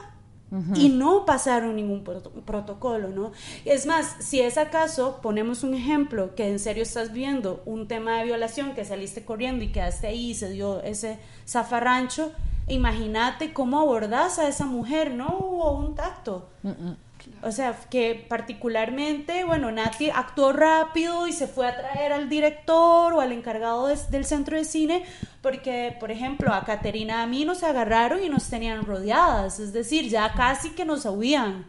y 0.75 0.87
no 0.89 1.25
pasaron 1.25 1.75
ningún 1.75 2.03
proto- 2.05 2.31
protocolo, 2.45 3.09
¿no? 3.09 3.31
Es 3.65 3.85
más, 3.87 4.15
si 4.19 4.39
es 4.39 4.57
acaso, 4.57 5.19
ponemos 5.21 5.63
un 5.63 5.73
ejemplo, 5.73 6.33
que 6.35 6.47
en 6.47 6.59
serio 6.59 6.83
estás 6.83 7.11
viendo 7.11 7.61
un 7.65 7.87
tema 7.89 8.19
de 8.19 8.25
violación, 8.25 8.73
que 8.73 8.85
saliste 8.85 9.25
corriendo 9.25 9.65
y 9.65 9.71
quedaste 9.73 10.07
ahí 10.07 10.29
y 10.31 10.33
se 10.35 10.49
dio 10.51 10.81
ese 10.83 11.17
zafarrancho, 11.45 12.31
imagínate 12.69 13.51
cómo 13.53 13.79
abordás 13.81 14.39
a 14.39 14.47
esa 14.47 14.65
mujer, 14.65 15.13
no 15.13 15.27
hubo 15.39 15.71
un 15.71 15.93
tacto. 15.95 16.47
O 17.45 17.51
sea, 17.51 17.77
que 17.91 18.25
particularmente, 18.27 19.43
bueno, 19.43 19.71
Nati 19.71 20.09
actuó 20.09 20.51
rápido 20.51 21.27
y 21.27 21.31
se 21.31 21.45
fue 21.45 21.67
a 21.67 21.77
traer 21.77 22.11
al 22.11 22.27
director 22.27 23.13
o 23.13 23.21
al 23.21 23.31
encargado 23.31 23.85
de- 23.87 23.99
del 24.09 24.25
centro 24.25 24.57
de 24.57 24.65
cine, 24.65 25.03
porque, 25.43 25.95
por 25.99 26.09
ejemplo, 26.09 26.51
a 26.51 26.65
Caterina 26.65 27.21
a 27.21 27.27
mí 27.27 27.45
nos 27.45 27.61
agarraron 27.61 28.23
y 28.23 28.29
nos 28.29 28.49
tenían 28.49 28.83
rodeadas, 28.83 29.59
es 29.59 29.73
decir, 29.73 30.09
ya 30.09 30.33
casi 30.33 30.71
que 30.71 30.85
nos 30.85 31.05
huían. 31.05 31.65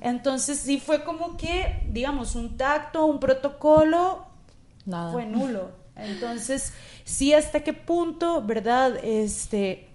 Entonces 0.00 0.58
sí 0.60 0.78
fue 0.80 1.04
como 1.04 1.36
que, 1.36 1.82
digamos, 1.90 2.34
un 2.34 2.56
tacto, 2.56 3.04
un 3.06 3.18
protocolo, 3.20 4.24
Nada. 4.84 5.12
fue 5.12 5.26
nulo. 5.26 5.70
Entonces, 5.96 6.72
sí, 7.04 7.32
hasta 7.34 7.60
qué 7.60 7.72
punto, 7.72 8.42
¿verdad? 8.42 8.98
Este, 9.02 9.85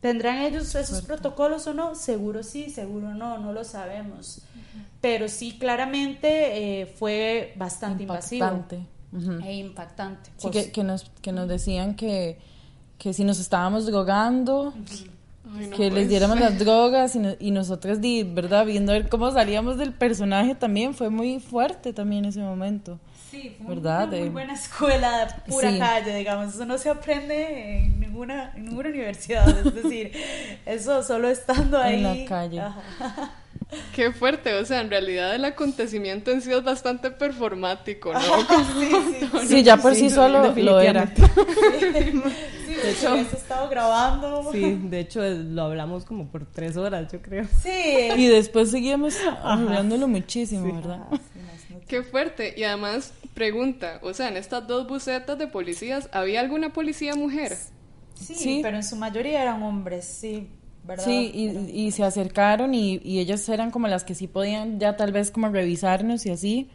¿tendrán 0.00 0.38
ellos 0.38 0.74
esos 0.74 1.02
protocolos 1.02 1.66
o 1.66 1.74
no? 1.74 1.94
Seguro 1.94 2.42
sí, 2.42 2.70
seguro 2.70 3.14
no, 3.14 3.38
no 3.38 3.52
lo 3.52 3.64
sabemos. 3.64 4.42
Pero 5.00 5.28
sí, 5.28 5.56
claramente 5.58 6.80
eh, 6.82 6.86
fue 6.86 7.52
bastante 7.56 8.02
invasivo 8.02 8.44
Impactante. 8.46 8.86
Ujú. 9.12 9.44
e 9.44 9.54
impactante. 9.56 10.30
Sí, 10.36 10.50
que, 10.50 10.70
que 10.70 10.84
nos, 10.84 11.10
que 11.22 11.32
nos 11.32 11.48
decían 11.48 11.94
que, 11.96 12.38
que 12.98 13.12
si 13.12 13.24
nos 13.24 13.38
estábamos 13.40 13.86
drogando, 13.86 14.72
Ay, 15.56 15.66
no 15.68 15.76
que 15.76 15.90
les 15.90 16.08
diéramos 16.08 16.38
ser. 16.38 16.50
las 16.50 16.58
drogas 16.64 17.16
y, 17.16 17.18
no- 17.18 17.34
y 17.40 17.50
nosotras, 17.50 18.00
di, 18.00 18.22
¿verdad? 18.22 18.66
Viendo 18.66 18.92
a 18.92 18.94
ver 18.96 19.08
cómo 19.08 19.30
salíamos 19.32 19.78
del 19.78 19.92
personaje 19.94 20.54
también, 20.54 20.94
fue 20.94 21.10
muy 21.10 21.40
fuerte 21.40 21.92
también 21.92 22.24
ese 22.26 22.40
momento. 22.40 22.98
Sí, 23.30 23.56
fue 23.64 23.74
¿Verdad? 23.76 24.04
una 24.08 24.16
muy 24.16 24.18
De- 24.24 24.30
buena 24.30 24.54
escuela 24.54 25.18
de 25.26 25.50
pura 25.52 25.70
Sí. 25.70 25.78
calle, 25.78 26.16
digamos. 26.16 26.54
Eso 26.54 26.64
no 26.66 26.78
se 26.78 26.88
aprende 26.88 27.78
en 27.84 28.00
ninguna, 28.00 28.52
en 28.56 28.64
ninguna 28.66 28.88
universidad. 28.88 29.48
Es 29.48 29.74
decir, 29.82 30.12
eso 30.66 31.02
solo 31.02 31.28
estando 31.28 31.78
ahí. 31.78 32.04
En 32.04 32.22
la 32.22 32.28
calle. 32.28 32.60
Ajá. 32.60 33.30
Qué 33.94 34.10
fuerte, 34.10 34.54
o 34.54 34.64
sea, 34.64 34.80
en 34.80 34.90
realidad 34.90 35.32
el 35.32 35.44
acontecimiento 35.44 36.32
en 36.32 36.42
sí 36.42 36.50
es 36.52 36.64
bastante 36.64 37.12
performático, 37.12 38.12
¿no? 38.12 38.20
Sí, 38.80 38.90
sí, 39.40 39.46
Sí, 39.46 39.62
ya 39.62 39.76
por 39.76 39.94
sí, 39.94 40.10
solo 40.10 40.52
lo 40.56 40.80
era. 40.80 41.06
Sí, 41.14 42.74
de 42.74 42.90
hecho, 42.90 43.12
has 43.14 43.32
estado 43.32 43.68
grabando. 43.68 44.48
Sí, 44.52 44.76
de 44.84 45.00
hecho 45.00 45.22
eh, 45.24 45.36
lo 45.36 45.62
hablamos 45.62 46.04
como 46.04 46.26
por 46.28 46.46
tres 46.46 46.76
horas, 46.76 47.12
yo 47.12 47.20
creo. 47.22 47.44
Sí. 47.62 48.08
Y 48.16 48.26
después 48.26 48.70
seguíamos 48.72 49.16
hablándolo 49.42 50.08
muchísimo, 50.08 50.74
¿verdad? 50.74 51.02
Qué 51.90 52.02
fuerte. 52.02 52.54
Y 52.56 52.62
además, 52.62 53.12
pregunta, 53.34 53.98
o 54.02 54.14
sea, 54.14 54.28
en 54.28 54.36
estas 54.36 54.66
dos 54.66 54.86
bucetas 54.86 55.36
de 55.38 55.46
policías, 55.48 56.08
¿había 56.12 56.40
alguna 56.40 56.72
policía 56.72 57.14
mujer? 57.16 57.56
Sí, 58.14 58.34
Sí. 58.34 58.60
pero 58.62 58.76
en 58.76 58.84
su 58.84 58.96
mayoría 58.96 59.42
eran 59.42 59.62
hombres, 59.62 60.04
sí, 60.04 60.46
¿verdad? 60.84 61.04
Sí, 61.04 61.30
y, 61.34 61.86
y 61.86 61.90
se 61.90 62.04
acercaron 62.04 62.74
y, 62.74 63.00
y 63.02 63.18
ellas 63.18 63.48
eran 63.48 63.70
como 63.70 63.88
las 63.88 64.04
que 64.04 64.14
sí 64.14 64.26
podían 64.28 64.78
ya 64.78 64.96
tal 64.96 65.10
vez 65.12 65.30
como 65.30 65.48
revisarnos 65.48 66.26
y 66.26 66.30
así. 66.30 66.70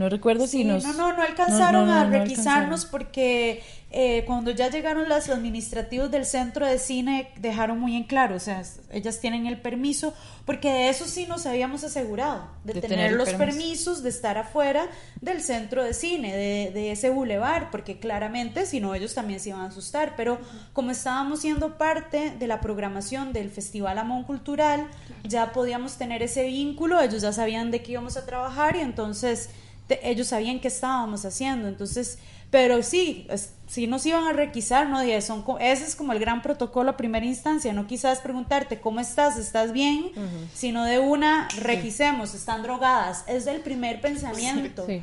No 0.00 0.08
recuerdo 0.08 0.46
si 0.46 0.64
nos... 0.64 0.82
no, 0.82 0.94
no, 0.94 1.12
no 1.12 1.22
alcanzaron 1.22 1.86
no, 1.86 1.92
no, 1.94 2.00
a 2.00 2.04
no 2.04 2.10
requisarnos 2.10 2.84
alcanzaron. 2.86 2.90
porque 2.90 3.62
eh, 3.90 4.24
cuando 4.26 4.50
ya 4.50 4.70
llegaron 4.70 5.10
los 5.10 5.28
administrativos 5.28 6.10
del 6.10 6.24
centro 6.24 6.64
de 6.64 6.78
cine 6.78 7.28
dejaron 7.38 7.78
muy 7.78 7.94
en 7.96 8.04
claro, 8.04 8.36
o 8.36 8.40
sea, 8.40 8.62
ellas 8.92 9.20
tienen 9.20 9.46
el 9.46 9.60
permiso, 9.60 10.14
porque 10.46 10.72
de 10.72 10.88
eso 10.88 11.04
sí 11.04 11.26
nos 11.26 11.44
habíamos 11.44 11.84
asegurado, 11.84 12.48
de, 12.64 12.72
De 12.72 12.80
tener, 12.80 13.12
los 13.12 13.28
permiso. 13.28 13.44
permisos, 13.58 14.02
de 14.02 14.08
estar 14.08 14.38
afuera 14.38 14.86
del 15.20 15.42
centro 15.42 15.84
de 15.84 15.92
cine, 15.92 16.34
de, 16.34 16.70
de 16.72 16.92
ese 16.92 17.10
bulevar, 17.10 17.70
porque 17.70 17.98
claramente 17.98 18.64
si 18.64 18.80
no 18.80 18.94
ellos 18.94 19.12
también 19.12 19.38
se 19.38 19.50
iban 19.50 19.60
a 19.60 19.66
asustar, 19.66 20.14
pero 20.16 20.38
como 20.72 20.92
estábamos 20.92 21.40
siendo 21.40 21.76
parte 21.76 22.30
de 22.38 22.46
la 22.46 22.62
programación 22.62 23.34
del 23.34 23.50
Festival 23.50 23.98
Amón 23.98 24.24
Cultural, 24.24 24.86
ya 25.24 25.52
podíamos 25.52 25.98
tener 25.98 26.22
ese 26.22 26.44
vínculo, 26.44 27.02
ellos 27.02 27.20
ya 27.20 27.34
sabían 27.34 27.70
de 27.70 27.82
qué 27.82 27.92
íbamos 27.92 28.16
a 28.16 28.24
trabajar 28.24 28.76
y 28.76 28.80
entonces 28.80 29.50
te- 29.90 30.08
ellos 30.08 30.28
sabían 30.28 30.60
qué 30.60 30.68
estábamos 30.68 31.24
haciendo, 31.24 31.66
entonces, 31.66 32.18
pero 32.50 32.82
sí, 32.82 33.26
es- 33.28 33.52
sí 33.66 33.86
nos 33.88 34.06
iban 34.06 34.24
a 34.28 34.32
requisar, 34.32 34.88
¿no? 34.88 35.04
Y 35.04 35.20
son, 35.20 35.44
ese 35.60 35.84
es 35.84 35.96
como 35.96 36.12
el 36.12 36.18
gran 36.20 36.42
protocolo 36.42 36.90
a 36.90 36.96
primera 36.96 37.26
instancia, 37.26 37.72
no 37.72 37.86
quizás 37.88 38.20
preguntarte 38.20 38.80
cómo 38.80 39.00
estás, 39.00 39.36
estás 39.38 39.72
bien, 39.72 40.12
sino 40.54 40.84
de 40.84 40.98
una, 41.00 41.48
requisemos, 41.60 42.34
están 42.34 42.62
drogadas, 42.62 43.24
es 43.26 43.46
el 43.48 43.60
primer 43.60 44.00
pensamiento. 44.00 44.84
Sí. 44.86 45.02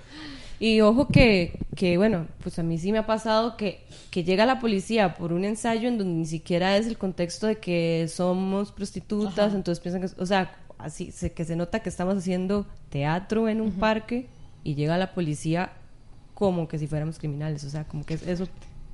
Y 0.60 0.82
ojo 0.82 1.08
que, 1.08 1.60
que, 1.76 1.98
bueno, 1.98 2.26
pues 2.42 2.58
a 2.58 2.64
mí 2.64 2.80
sí 2.80 2.92
me 2.92 2.98
ha 2.98 3.06
pasado 3.06 3.58
que, 3.58 3.86
que 4.10 4.24
llega 4.24 4.46
la 4.48 4.60
policía 4.60 5.14
por 5.14 5.32
un 5.32 5.46
ensayo 5.46 5.88
en 5.88 5.98
donde 6.00 6.14
ni 6.16 6.26
siquiera 6.26 6.76
es 6.78 6.88
el 6.88 6.98
contexto 6.98 7.46
de 7.46 7.58
que 7.58 8.08
somos 8.12 8.72
prostitutas, 8.72 9.54
entonces 9.54 9.80
piensan 9.82 10.02
que, 10.02 10.10
o 10.22 10.26
sea, 10.26 10.56
así, 10.80 11.12
se, 11.12 11.32
que 11.32 11.46
se 11.46 11.56
nota 11.56 11.82
que 11.82 11.90
estamos 11.90 12.18
haciendo 12.18 12.66
teatro 12.90 13.48
en 13.50 13.62
un 13.62 13.72
parque 13.74 14.26
y 14.68 14.76
llega 14.76 14.98
la 14.98 15.14
policía 15.14 15.72
como 16.34 16.68
que 16.68 16.78
si 16.78 16.88
fuéramos 16.88 17.18
criminales, 17.20 17.64
o 17.64 17.70
sea, 17.70 17.86
como 17.86 18.06
que 18.06 18.16
eso 18.16 18.48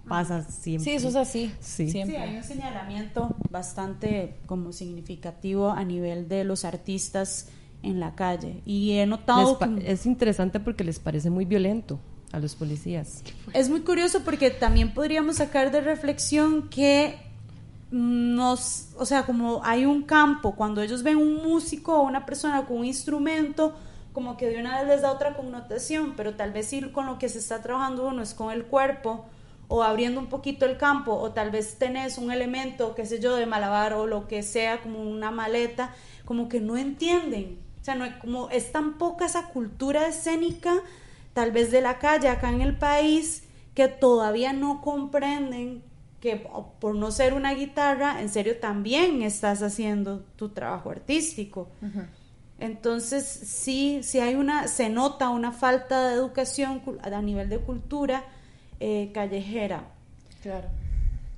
pasa 0.08 0.44
siempre. 0.44 0.84
Sí, 0.84 0.92
eso 0.92 1.08
es 1.10 1.16
así. 1.16 1.52
Sí. 1.62 1.86
Sí, 1.88 1.92
Siempre. 1.94 2.18
hay 2.20 2.38
un 2.38 2.44
señalamiento 2.44 3.36
bastante 3.50 4.36
como 4.46 4.72
significativo 4.72 5.72
a 5.72 5.84
nivel 5.84 6.28
de 6.28 6.44
los 6.44 6.64
artistas 6.64 7.48
en 7.82 8.00
la 8.00 8.14
calle 8.14 8.62
y 8.66 8.92
he 8.92 9.06
notado 9.08 9.58
que- 9.58 9.92
es 9.92 10.06
interesante 10.06 10.60
porque 10.60 10.84
les 10.84 11.00
parece 11.00 11.30
muy 11.32 11.46
violento 11.46 12.00
a 12.32 12.40
los 12.40 12.54
policías. 12.56 13.24
Es 13.54 13.70
muy 13.70 13.82
curioso 13.82 14.22
porque 14.24 14.52
también 14.52 14.94
podríamos 14.94 15.38
sacar 15.38 15.72
de 15.72 15.82
reflexión 15.82 16.70
que 16.70 17.16
nos, 17.92 18.90
o 18.98 19.06
sea, 19.06 19.24
como 19.26 19.62
hay 19.64 19.86
un 19.86 20.04
campo, 20.04 20.56
cuando 20.56 20.82
ellos 20.82 21.04
ven 21.04 21.18
un 21.18 21.36
músico 21.44 21.98
o 22.00 22.04
una 22.08 22.26
persona 22.26 22.66
con 22.66 22.78
un 22.78 22.86
instrumento, 22.86 23.76
como 24.14 24.38
que 24.38 24.48
de 24.48 24.60
una 24.60 24.80
vez 24.80 24.88
les 24.88 25.02
da 25.02 25.12
otra 25.12 25.36
connotación, 25.36 26.14
pero 26.16 26.36
tal 26.36 26.54
vez 26.54 26.68
sí 26.68 26.82
con 26.92 27.06
lo 27.08 27.18
que 27.20 27.30
se 27.30 27.40
está 27.40 27.62
trabajando 27.62 28.08
uno 28.08 28.22
es 28.22 28.34
con 28.34 28.52
el 28.52 28.66
cuerpo 28.66 29.26
o 29.68 29.84
abriendo 29.84 30.20
un 30.20 30.28
poquito 30.28 30.66
el 30.66 30.78
campo 30.78 31.14
o 31.14 31.32
tal 31.32 31.50
vez 31.50 31.80
tenés 31.80 32.18
un 32.18 32.32
elemento, 32.32 32.94
qué 32.96 33.06
sé 33.06 33.20
yo, 33.20 33.36
de 33.36 33.46
malabar 33.46 33.94
o 33.94 34.06
lo 34.06 34.28
que 34.28 34.44
sea, 34.44 34.82
como 34.82 35.02
una 35.02 35.32
maleta, 35.32 35.96
como 36.26 36.48
que 36.48 36.62
no 36.62 36.78
entienden. 36.78 37.60
O 37.82 37.84
sea, 37.84 37.96
no 37.96 38.06
como 38.20 38.50
es 38.50 38.72
tan 38.72 38.98
poca 38.98 39.26
esa 39.26 39.48
cultura 39.48 40.08
escénica, 40.08 40.74
tal 41.34 41.52
vez 41.52 41.72
de 41.72 41.82
la 41.82 41.98
calle 41.98 42.30
acá 42.30 42.50
en 42.50 42.62
el 42.62 42.78
país, 42.78 43.44
que 43.74 43.88
todavía 43.88 44.54
no 44.54 44.82
comprenden 44.82 45.84
que 46.20 46.38
por 46.80 46.96
no 46.96 47.12
ser 47.12 47.34
una 47.34 47.54
guitarra, 47.54 48.22
en 48.22 48.30
serio 48.30 48.58
también 48.58 49.24
estás 49.24 49.62
haciendo 49.62 50.24
tu 50.38 50.50
trabajo 50.50 50.90
artístico. 50.90 51.68
Entonces, 52.64 53.26
sí, 53.26 54.00
sí 54.04 54.22
hay 54.22 54.36
una, 54.36 54.70
se 54.70 54.88
nota 54.90 55.28
una 55.28 55.52
falta 55.52 56.08
de 56.08 56.14
educación 56.16 56.82
cul- 56.82 56.98
a 57.04 57.22
nivel 57.22 57.50
de 57.50 57.60
cultura 57.60 58.24
eh, 58.80 59.12
callejera. 59.14 59.84
Claro. 60.42 60.70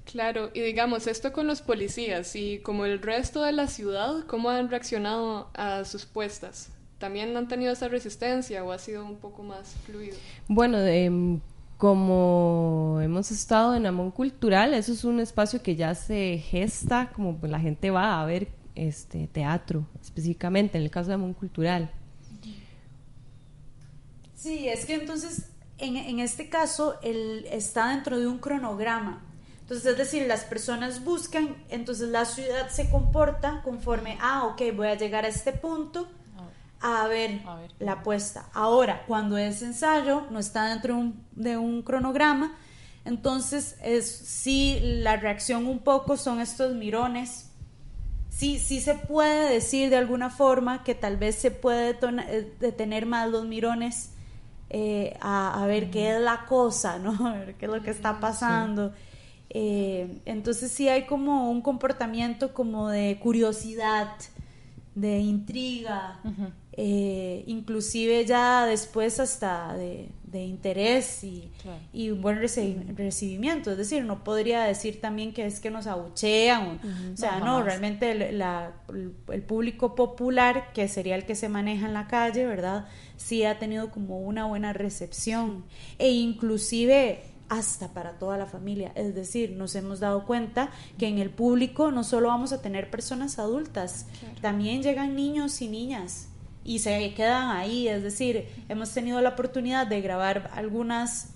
Claro, 0.05 0.51
y 0.53 0.61
digamos, 0.61 1.07
esto 1.07 1.33
con 1.33 1.47
los 1.47 1.63
policías 1.63 2.35
y 2.35 2.59
como 2.59 2.85
el 2.85 3.01
resto 3.01 3.41
de 3.41 3.53
la 3.53 3.65
ciudad, 3.65 4.23
¿cómo 4.27 4.51
han 4.51 4.69
reaccionado 4.69 5.49
a 5.55 5.83
sus 5.85 6.05
puestas? 6.05 6.69
¿También 6.99 7.35
han 7.35 7.47
tenido 7.47 7.73
esa 7.73 7.87
resistencia 7.87 8.63
o 8.63 8.71
ha 8.71 8.77
sido 8.77 9.03
un 9.03 9.15
poco 9.15 9.41
más 9.41 9.73
fluido? 9.87 10.15
Bueno, 10.47 10.77
em, 10.77 11.39
como 11.79 12.99
hemos 13.01 13.31
estado 13.31 13.73
en 13.75 13.87
Amón 13.87 14.11
Cultural, 14.11 14.75
eso 14.75 14.93
es 14.93 15.03
un 15.03 15.19
espacio 15.19 15.63
que 15.63 15.75
ya 15.75 15.95
se 15.95 16.37
gesta, 16.37 17.09
como 17.15 17.35
pues, 17.37 17.51
la 17.51 17.59
gente 17.59 17.89
va 17.89 18.21
a 18.21 18.25
ver 18.27 18.47
este 18.75 19.27
teatro, 19.27 19.87
específicamente 20.01 20.77
en 20.77 20.83
el 20.83 20.91
caso 20.91 21.09
de 21.09 21.15
Amón 21.15 21.33
Cultural. 21.33 21.91
Sí, 24.35 24.67
es 24.67 24.85
que 24.85 24.95
entonces, 24.95 25.49
en, 25.77 25.97
en 25.97 26.19
este 26.19 26.49
caso, 26.49 26.99
él 27.01 27.45
está 27.51 27.89
dentro 27.89 28.19
de 28.19 28.27
un 28.27 28.37
cronograma. 28.37 29.23
Entonces, 29.61 29.85
es 29.87 29.97
decir, 29.97 30.27
las 30.27 30.43
personas 30.43 31.03
buscan, 31.03 31.55
entonces 31.69 32.09
la 32.09 32.25
ciudad 32.25 32.69
se 32.69 32.89
comporta 32.91 33.61
conforme, 33.63 34.17
ah, 34.21 34.45
ok, 34.45 34.61
voy 34.75 34.87
a 34.87 34.95
llegar 34.95 35.25
a 35.25 35.29
este 35.29 35.53
punto 35.53 36.07
a 36.81 37.07
ver, 37.07 37.41
A 37.47 37.55
ver. 37.55 37.71
la 37.79 37.93
apuesta. 37.93 38.47
Ahora, 38.53 39.05
cuando 39.07 39.37
es 39.37 39.63
ensayo, 39.63 40.27
no 40.29 40.37
está 40.37 40.67
dentro 40.67 40.93
de 40.93 40.99
un, 40.99 41.25
de 41.31 41.57
un 41.57 41.81
cronograma, 41.81 42.55
entonces 43.05 43.75
es 43.81 44.07
sí 44.07 44.79
la 44.81 45.15
reacción 45.15 45.65
un 45.65 45.79
poco 45.79 46.15
son 46.15 46.39
estos 46.39 46.75
mirones. 46.75 47.44
Sí, 48.35 48.59
sí 48.59 48.81
se 48.81 48.95
puede 48.95 49.53
decir 49.53 49.89
de 49.89 49.95
alguna 49.95 50.29
forma 50.29 50.83
que 50.83 50.93
tal 50.93 51.17
vez 51.17 51.35
se 51.35 51.51
puede 51.51 51.91
eh, 51.91 52.53
detener 52.59 53.05
más 53.05 53.29
los 53.29 53.45
mirones 53.45 54.11
eh, 54.69 55.15
a, 55.21 55.63
ver 55.67 55.89
qué 55.89 56.15
es 56.15 56.21
la 56.21 56.45
cosa, 56.45 56.99
¿no? 56.99 57.11
A 57.27 57.33
ver 57.33 57.55
qué 57.55 57.65
es 57.65 57.71
lo 57.71 57.81
que 57.81 57.91
está 57.91 58.19
pasando. 58.19 58.93
Eh, 59.49 60.21
entonces 60.25 60.71
sí 60.71 60.89
hay 60.89 61.05
como 61.05 61.49
un 61.49 61.61
comportamiento 61.61 62.53
como 62.53 62.89
de 62.89 63.17
curiosidad, 63.21 64.09
de 64.95 65.19
intriga, 65.19 66.19
inclusive 66.75 68.25
ya 68.25 68.65
después 68.65 69.19
hasta 69.19 69.75
de, 69.75 70.09
interés 70.43 71.23
y, 71.23 71.51
y 71.93 72.11
buen 72.11 72.39
recibimiento. 72.39 73.71
Es 73.71 73.77
decir, 73.77 74.03
no 74.03 74.23
podría 74.23 74.63
decir 74.63 75.01
también 75.01 75.33
que 75.33 75.45
es 75.45 75.59
que 75.59 75.71
nos 75.71 75.87
abuchean. 75.87 76.79
O, 77.13 77.17
sea, 77.17 77.39
no, 77.39 77.63
realmente 77.63 78.11
el, 78.11 78.41
el, 78.41 79.41
público 79.43 79.95
popular, 79.95 80.71
que 80.73 80.87
sería 80.87 81.15
el 81.15 81.25
que 81.25 81.35
se 81.35 81.49
maneja 81.49 81.87
en 81.87 81.93
la 81.93 82.07
calle, 82.07 82.45
¿verdad? 82.45 82.87
Sí 83.17 83.43
ha 83.43 83.59
tenido 83.59 83.91
como 83.91 84.19
una 84.19 84.45
buena 84.45 84.73
recepción. 84.73 85.65
E 85.97 86.11
inclusive 86.11 87.23
hasta 87.49 87.93
para 87.93 88.17
toda 88.17 88.37
la 88.37 88.45
familia. 88.45 88.91
Es 88.95 89.13
decir, 89.13 89.51
nos 89.51 89.75
hemos 89.75 89.99
dado 89.99 90.25
cuenta 90.25 90.71
que 90.97 91.07
en 91.07 91.19
el 91.19 91.29
público 91.29 91.91
no 91.91 92.03
solo 92.03 92.29
vamos 92.29 92.53
a 92.53 92.61
tener 92.61 92.89
personas 92.89 93.37
adultas, 93.39 94.07
también 94.41 94.81
llegan 94.81 95.15
niños 95.15 95.61
y 95.61 95.67
niñas 95.67 96.29
y 96.65 96.79
se 96.79 97.13
quedan 97.13 97.51
ahí. 97.51 97.87
Es 97.87 98.03
decir, 98.03 98.49
hemos 98.67 98.91
tenido 98.91 99.21
la 99.21 99.29
oportunidad 99.29 99.87
de 99.87 100.01
grabar 100.01 100.49
algunos 100.53 101.27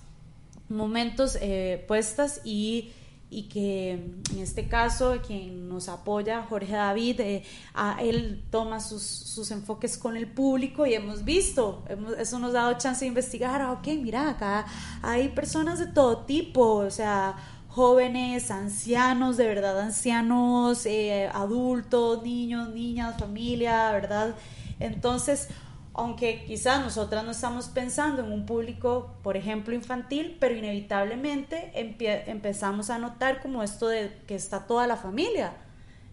momentos 0.68 1.38
eh, 1.40 1.84
puestas 1.88 2.40
y, 2.44 2.90
y, 3.30 3.44
que 3.44 3.92
en 3.92 4.38
este 4.38 4.68
caso 4.68 5.18
quien 5.24 5.68
nos 5.68 5.88
apoya, 5.88 6.42
Jorge 6.48 6.72
David, 6.72 7.20
eh, 7.20 7.44
a, 7.74 8.02
él 8.02 8.42
toma 8.50 8.80
sus, 8.80 9.02
sus, 9.02 9.50
enfoques 9.50 9.96
con 9.96 10.16
el 10.16 10.28
público 10.28 10.86
y 10.86 10.94
hemos 10.94 11.24
visto, 11.24 11.84
eso 12.18 12.38
nos 12.38 12.50
ha 12.50 12.62
dado 12.62 12.78
chance 12.78 13.04
de 13.04 13.08
investigar, 13.08 13.62
ah, 13.62 13.72
ok, 13.72 13.86
mira, 14.00 14.30
acá 14.30 14.66
hay 15.02 15.28
personas 15.28 15.78
de 15.78 15.86
todo 15.86 16.18
tipo, 16.18 16.76
o 16.76 16.90
sea, 16.90 17.36
jóvenes, 17.68 18.50
ancianos, 18.50 19.36
de 19.36 19.46
verdad, 19.46 19.80
ancianos, 19.80 20.86
eh, 20.86 21.28
adultos, 21.32 22.22
niños, 22.22 22.68
niñas, 22.70 23.16
familia, 23.18 23.90
¿verdad? 23.92 24.34
Entonces, 24.80 25.48
aunque 25.94 26.44
quizás 26.46 26.82
nosotras 26.82 27.24
no 27.24 27.30
estamos 27.30 27.68
pensando 27.68 28.24
en 28.24 28.32
un 28.32 28.46
público, 28.46 29.14
por 29.22 29.36
ejemplo, 29.36 29.74
infantil, 29.74 30.36
pero 30.40 30.56
inevitablemente 30.56 31.72
empezamos 31.74 32.90
a 32.90 32.98
notar 32.98 33.40
como 33.40 33.62
esto 33.62 33.88
de 33.88 34.12
que 34.26 34.34
está 34.34 34.66
toda 34.66 34.86
la 34.86 34.96
familia. 34.96 35.52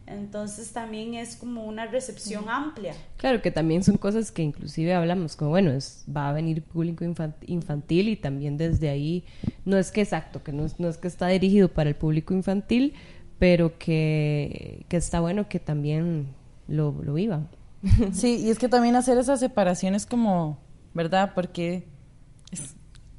Entonces 0.07 0.71
también 0.71 1.15
es 1.15 1.35
como 1.35 1.65
una 1.65 1.85
recepción 1.85 2.45
amplia. 2.47 2.93
Claro, 3.17 3.41
que 3.41 3.51
también 3.51 3.83
son 3.83 3.97
cosas 3.97 4.31
que 4.31 4.41
inclusive 4.41 4.93
hablamos 4.93 5.35
como, 5.35 5.51
bueno, 5.51 5.71
es, 5.71 6.05
va 6.15 6.29
a 6.29 6.33
venir 6.33 6.63
público 6.63 7.03
infantil 7.45 8.07
y 8.07 8.15
también 8.15 8.55
desde 8.57 8.89
ahí, 8.89 9.25
no 9.65 9.77
es 9.77 9.91
que 9.91 10.01
exacto, 10.01 10.43
que 10.43 10.53
no 10.53 10.65
es, 10.65 10.79
no 10.79 10.87
es 10.87 10.97
que 10.97 11.09
está 11.09 11.27
dirigido 11.27 11.67
para 11.67 11.89
el 11.89 11.95
público 11.95 12.33
infantil, 12.33 12.93
pero 13.37 13.77
que, 13.77 14.85
que 14.87 14.95
está 14.95 15.19
bueno 15.19 15.49
que 15.49 15.59
también 15.59 16.27
lo, 16.69 16.95
lo 17.03 17.13
vivan. 17.13 17.49
Sí, 18.13 18.37
y 18.37 18.49
es 18.49 18.59
que 18.59 18.69
también 18.69 18.95
hacer 18.95 19.17
esas 19.17 19.39
separaciones 19.39 20.05
como, 20.05 20.59
¿verdad? 20.93 21.33
Porque, 21.35 21.87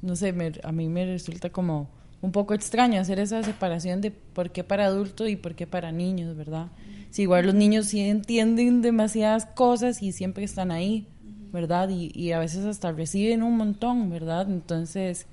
no 0.01 0.15
sé, 0.15 0.33
a 0.63 0.71
mí 0.71 0.89
me 0.89 1.05
resulta 1.05 1.49
como 1.49 1.89
un 2.21 2.31
poco 2.31 2.53
extraño 2.53 2.99
hacer 2.99 3.19
esa 3.19 3.43
separación 3.43 4.01
de 4.01 4.11
por 4.11 4.51
qué 4.51 4.63
para 4.63 4.85
adultos 4.85 5.29
y 5.29 5.35
por 5.35 5.55
qué 5.55 5.67
para 5.67 5.91
niños, 5.91 6.35
¿verdad? 6.35 6.67
Si 7.11 7.23
igual 7.23 7.45
los 7.45 7.55
niños 7.55 7.87
sí 7.87 8.01
entienden 8.01 8.81
demasiadas 8.81 9.45
cosas 9.45 10.03
y 10.03 10.11
siempre 10.11 10.43
están 10.43 10.71
ahí, 10.71 11.07
¿verdad? 11.51 11.89
Y, 11.89 12.11
y 12.13 12.33
a 12.33 12.39
veces 12.39 12.65
hasta 12.65 12.91
reciben 12.91 13.41
un 13.41 13.57
montón, 13.57 14.09
¿verdad? 14.09 14.47
Entonces, 14.49 15.25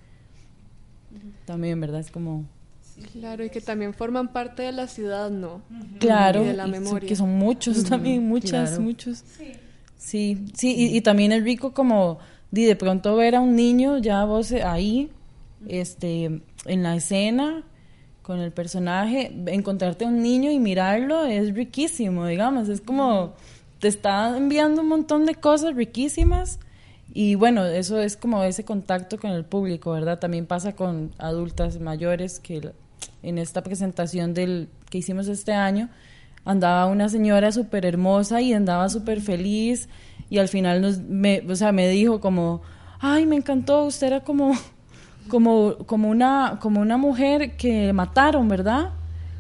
también, 1.45 1.80
¿verdad? 1.80 2.01
Es 2.01 2.11
como 2.11 2.47
Claro, 3.12 3.44
y 3.44 3.51
que 3.51 3.61
también 3.61 3.94
forman 3.94 4.32
parte 4.32 4.62
de 4.62 4.72
la 4.72 4.86
ciudad, 4.86 5.30
¿no? 5.30 5.62
Claro, 5.99 6.44
de 6.44 6.55
la 6.55 6.66
memoria. 6.66 7.09
que 7.09 7.16
son 7.16 7.30
muchos 7.30 7.84
también, 7.84 8.26
muchas, 8.26 8.78
muchos. 8.78 9.24
Sí, 9.97 10.47
sí, 10.55 10.74
y, 10.94 11.01
también 11.01 11.32
es 11.32 11.42
rico 11.42 11.72
como 11.72 12.18
de, 12.51 12.62
de 12.66 12.76
pronto 12.76 13.16
ver 13.16 13.34
a 13.34 13.40
un 13.40 13.57
niño 13.57 13.99
ya 13.99 14.24
vos 14.24 14.53
ahí, 14.53 15.11
este, 15.66 16.42
en 16.66 16.82
la 16.82 16.97
escena 16.97 17.64
con 18.22 18.40
el 18.40 18.53
personaje, 18.53 19.32
encontrarte 19.47 20.05
a 20.05 20.09
un 20.09 20.20
niño 20.20 20.51
y 20.51 20.59
mirarlo 20.59 21.24
es 21.26 21.55
riquísimo, 21.55 22.26
digamos, 22.26 22.68
es 22.68 22.80
como 22.80 23.34
te 23.78 23.88
está 23.88 24.36
enviando 24.36 24.82
un 24.82 24.88
montón 24.88 25.26
de 25.26 25.34
cosas 25.34 25.76
riquísimas 25.76 26.59
y 27.12 27.34
bueno, 27.36 27.64
eso 27.64 28.01
es 28.01 28.16
como 28.16 28.42
ese 28.42 28.64
contacto 28.64 29.18
con 29.18 29.30
el 29.30 29.44
público, 29.44 29.92
¿verdad? 29.92 30.18
También 30.18 30.47
pasa 30.47 30.74
con 30.74 31.12
adultas 31.18 31.78
mayores 31.78 32.40
que 32.40 32.72
en 33.22 33.38
esta 33.38 33.62
presentación 33.62 34.34
del 34.34 34.68
que 34.90 34.99
hicimos 34.99 35.28
este 35.28 35.53
año, 35.53 35.88
andaba 36.44 36.86
una 36.86 37.09
señora 37.09 37.51
súper 37.53 37.84
hermosa 37.84 38.40
y 38.40 38.53
andaba 38.53 38.88
súper 38.88 39.20
feliz 39.20 39.88
y 40.30 40.38
al 40.38 40.49
final 40.49 40.80
nos, 40.80 40.99
me, 40.99 41.42
o 41.49 41.57
sea, 41.57 41.72
me 41.72 41.88
dijo 41.88 42.20
como, 42.20 42.62
ay, 43.01 43.26
me 43.26 43.36
encantó, 43.36 43.84
usted 43.84 44.09
era 44.09 44.20
como, 44.20 44.53
como, 45.28 45.76
como, 45.86 46.09
una, 46.09 46.59
como 46.61 46.80
una 46.80 46.97
mujer 46.97 47.57
que 47.57 47.92
mataron, 47.92 48.49
¿verdad? 48.49 48.90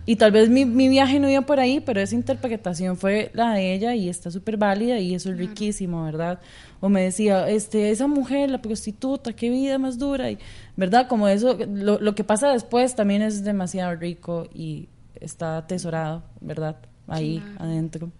Y 0.08 0.16
tal 0.16 0.30
vez 0.30 0.48
mi, 0.48 0.64
mi, 0.64 0.88
viaje 0.88 1.18
no 1.18 1.28
iba 1.28 1.42
por 1.42 1.58
ahí, 1.58 1.80
pero 1.80 2.00
esa 2.00 2.14
interpretación 2.14 2.96
fue 2.96 3.30
la 3.34 3.52
de 3.52 3.74
ella 3.74 3.94
y 3.96 4.08
está 4.08 4.30
súper 4.30 4.56
válida 4.56 5.00
y 5.00 5.16
eso 5.16 5.30
es 5.30 5.36
riquísimo, 5.36 6.04
¿verdad? 6.04 6.38
O 6.80 6.88
me 6.88 7.02
decía, 7.02 7.48
este, 7.48 7.90
esa 7.90 8.06
mujer, 8.06 8.48
la 8.50 8.62
prostituta, 8.62 9.32
qué 9.32 9.50
vida 9.50 9.78
más 9.78 9.98
dura, 9.98 10.30
y, 10.30 10.38
¿verdad? 10.76 11.08
Como 11.08 11.26
eso, 11.26 11.58
lo, 11.68 11.98
lo 11.98 12.14
que 12.14 12.22
pasa 12.22 12.52
después 12.52 12.94
también 12.94 13.20
es 13.20 13.42
demasiado 13.42 13.96
rico 13.96 14.48
y 14.54 14.88
está 15.20 15.56
atesorado, 15.56 16.22
¿verdad? 16.40 16.76
Ahí 17.08 17.42
adentro. 17.58 18.10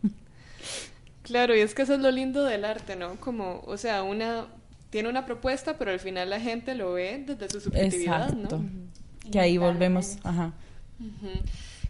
Claro, 1.23 1.57
y 1.57 1.61
es 1.61 1.75
que 1.75 1.83
eso 1.83 1.95
es 1.95 2.01
lo 2.01 2.11
lindo 2.11 2.45
del 2.45 2.65
arte, 2.65 2.97
¿no? 2.97 3.17
Como, 3.17 3.63
o 3.67 3.77
sea, 3.77 4.03
una 4.03 4.47
tiene 4.91 5.09
una 5.09 5.27
propuesta, 5.27 5.77
pero 5.77 5.91
al 5.91 6.01
final 6.01 6.31
la 6.31 6.41
gente 6.41 6.75
lo 6.75 6.93
ve 6.93 7.25
desde 7.27 7.51
su 7.51 7.61
subjetividad, 7.61 8.31
Exacto. 8.31 8.63
Que 9.31 9.41
ahí 9.41 9.59
volvemos, 9.59 10.19
ajá. 10.23 10.53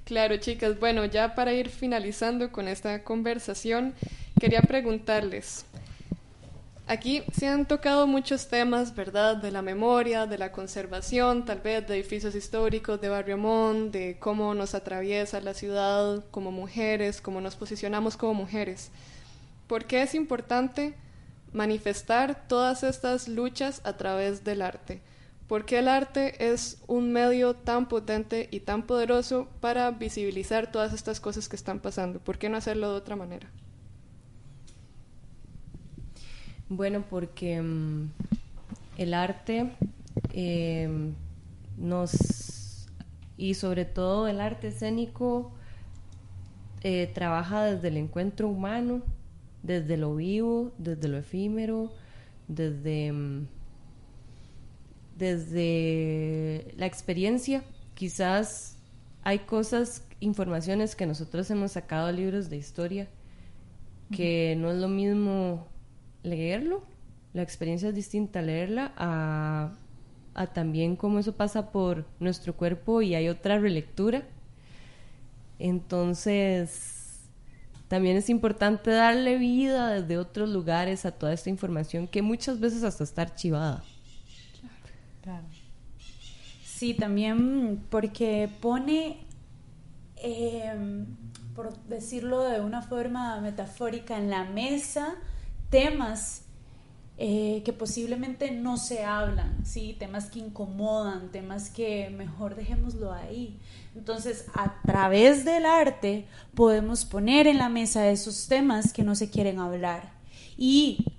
Claro, 0.07 0.36
chicas. 0.36 0.78
Bueno, 0.78 1.04
ya 1.04 1.34
para 1.34 1.52
ir 1.52 1.68
finalizando 1.68 2.52
con 2.52 2.68
esta 2.68 3.02
conversación, 3.02 3.92
quería 4.38 4.62
preguntarles. 4.62 5.64
Aquí 6.86 7.24
se 7.36 7.48
han 7.48 7.66
tocado 7.66 8.07
muchos 8.07 8.46
temas, 8.46 8.94
¿verdad? 8.94 9.36
De 9.36 9.50
la 9.50 9.62
memoria, 9.62 10.26
de 10.26 10.38
la 10.38 10.52
conservación, 10.52 11.44
tal 11.44 11.61
vez 11.61 11.88
de 11.88 11.96
edificios 11.96 12.36
históricos 12.36 13.00
de 13.00 13.09
Barrio 13.09 13.36
Mont, 13.36 13.92
de 13.92 14.16
cómo 14.20 14.54
nos 14.54 14.76
atraviesa 14.76 15.40
la 15.40 15.54
ciudad 15.54 16.24
como 16.30 16.52
mujeres, 16.52 17.20
cómo 17.20 17.40
nos 17.40 17.57
posicionamos 17.57 18.16
como 18.16 18.34
mujeres. 18.34 18.90
¿Por 19.66 19.86
qué 19.86 20.02
es 20.02 20.14
importante 20.14 20.94
manifestar 21.52 22.46
todas 22.46 22.84
estas 22.84 23.26
luchas 23.26 23.80
a 23.82 23.96
través 23.96 24.44
del 24.44 24.62
arte? 24.62 25.00
¿Por 25.49 25.64
qué 25.64 25.78
el 25.78 25.86
arte 25.86 26.53
es 26.53 26.82
un 26.88 27.12
medio 27.12 27.55
tan 27.55 27.88
potente 27.88 28.49
y 28.51 28.61
tan 28.61 28.84
poderoso 28.84 29.49
para 29.61 29.92
visibilizar 29.92 30.72
todas 30.72 30.92
estas 30.92 31.20
cosas 31.20 31.49
que 31.49 31.55
están 31.55 31.78
pasando? 31.78 32.18
¿Por 32.18 32.38
qué 32.38 32.49
no 32.49 32.57
hacerlo 32.57 32.90
de 32.90 32.97
otra 32.97 33.14
manera? 33.14 33.49
Bueno, 36.68 37.05
porque 37.09 37.62
mm, 37.62 38.11
el 38.99 39.14
arte 39.14 39.70
em, 40.32 41.14
nos, 41.78 42.88
y 43.36 43.55
sobre 43.55 43.84
todo 43.84 44.26
el 44.26 44.40
arte 44.40 44.68
escénico, 44.68 45.53
eh, 46.82 47.09
trabaja 47.14 47.64
desde 47.64 47.86
el 47.88 47.99
encuentro 47.99 48.49
humano, 48.49 49.03
desde 49.62 49.97
lo 49.97 50.16
vivo, 50.16 50.72
desde 50.78 51.07
lo 51.07 51.18
efímero, 51.18 51.92
desde... 52.49 53.12
Mm, 53.12 53.55
desde 55.17 56.75
la 56.77 56.87
experiencia, 56.87 57.64
quizás 57.95 58.77
hay 59.23 59.41
cosas, 59.41 60.05
informaciones 60.21 60.95
que 60.97 61.07
nosotros 61.07 61.51
hemos 61.51 61.73
sacado 61.73 62.07
de 62.07 62.12
libros 62.14 62.49
de 62.49 62.57
historia, 62.57 63.09
que 64.12 64.55
no 64.57 64.71
es 64.71 64.77
lo 64.77 64.89
mismo 64.89 65.67
leerlo, 66.23 66.85
la 67.33 67.43
experiencia 67.43 67.89
es 67.89 67.95
distinta 67.95 68.41
leerla 68.41 68.93
a, 68.97 69.73
a 70.35 70.47
también 70.47 70.97
cómo 70.97 71.19
eso 71.19 71.37
pasa 71.37 71.71
por 71.71 72.07
nuestro 72.21 72.55
cuerpo 72.57 73.03
y 73.03 73.14
hay 73.14 73.29
otra 73.29 73.59
relectura. 73.59 74.23
Entonces, 75.59 77.21
también 77.89 78.17
es 78.17 78.31
importante 78.31 78.91
darle 78.91 79.39
vida 79.39 79.91
desde 79.91 80.19
otros 80.19 80.49
lugares 80.49 81.05
a 81.05 81.12
toda 81.12 81.33
esta 81.33 81.51
información 81.51 82.07
que 82.07 82.23
muchas 82.23 82.61
veces 82.61 82.85
hasta 82.85 83.05
está 83.05 83.23
archivada. 83.23 83.83
Sí, 86.64 86.95
también 86.95 87.85
porque 87.91 88.51
pone 88.61 89.18
em, 90.16 91.07
por 91.55 91.77
decirlo 91.85 92.43
de 92.43 92.61
una 92.61 92.83
forma 92.83 93.41
metafórica, 93.41 94.18
en 94.18 94.29
la 94.29 94.45
mesa 94.45 95.14
temas 95.70 96.43
eh, 97.18 97.62
que 97.64 97.72
posiblemente 97.72 98.51
no 98.51 98.77
se 98.77 99.03
hablan, 99.05 99.64
¿sí? 99.64 99.97
temas 99.99 100.27
que 100.27 100.39
incomodan, 100.39 101.33
temas 101.33 101.70
que 101.70 102.11
mejor 102.11 102.57
dejémoslo 102.57 103.11
ahí. 103.11 103.59
Entonces, 103.95 104.45
a 104.55 104.83
través 104.83 105.47
del 105.47 105.64
arte 105.64 106.27
podemos 106.55 107.07
poner 107.07 107.47
en 107.47 107.57
la 107.57 107.70
mesa 107.70 108.07
esos 108.11 108.49
temas 108.49 108.93
que 108.93 109.03
no 109.03 109.14
se 109.14 109.31
quieren 109.31 109.59
hablar 109.59 110.12
y 110.59 111.16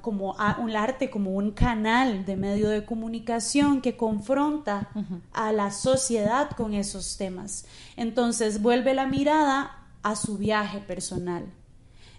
como 0.00 0.38
a 0.38 0.58
un 0.60 0.74
arte 0.76 1.10
como 1.10 1.30
un 1.32 1.52
canal 1.52 2.26
de 2.26 2.36
medio 2.36 2.68
de 2.68 2.84
comunicación 2.84 3.80
que 3.80 3.96
confronta 3.96 4.90
a 5.32 5.52
la 5.52 5.70
sociedad 5.70 6.50
con 6.50 6.74
esos 6.74 7.16
temas. 7.16 7.64
Entonces, 7.96 8.60
vuelve 8.60 8.94
la 8.94 9.06
mirada 9.06 9.78
a 10.02 10.16
su 10.16 10.36
viaje 10.36 10.78
personal. 10.78 11.46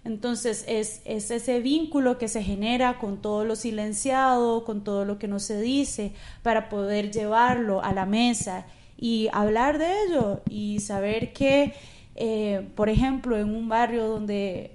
Entonces 0.04 0.66
es, 0.68 1.00
ese 1.06 1.60
vínculo 1.60 2.18
que 2.18 2.28
se 2.28 2.42
genera 2.42 2.98
con 2.98 3.22
todo 3.22 3.44
lo 3.44 3.56
silenciado, 3.56 4.64
con 4.64 4.84
todo 4.84 5.06
lo 5.06 5.18
que 5.18 5.28
no 5.28 5.38
se 5.38 5.60
dice, 5.60 6.12
para 6.42 6.68
poder 6.68 7.10
llevarlo 7.10 7.82
a 7.82 7.92
la 7.94 8.04
mesa 8.04 8.66
y 8.98 9.28
hablar 9.32 9.78
de 9.78 10.04
ello 10.04 10.42
y 10.48 10.80
saber 10.80 11.32
que, 11.32 11.72
eh, 12.16 12.68
por 12.74 12.90
ejemplo, 12.90 13.38
en 13.38 13.54
un 13.54 13.68
barrio 13.70 14.06
donde 14.06 14.74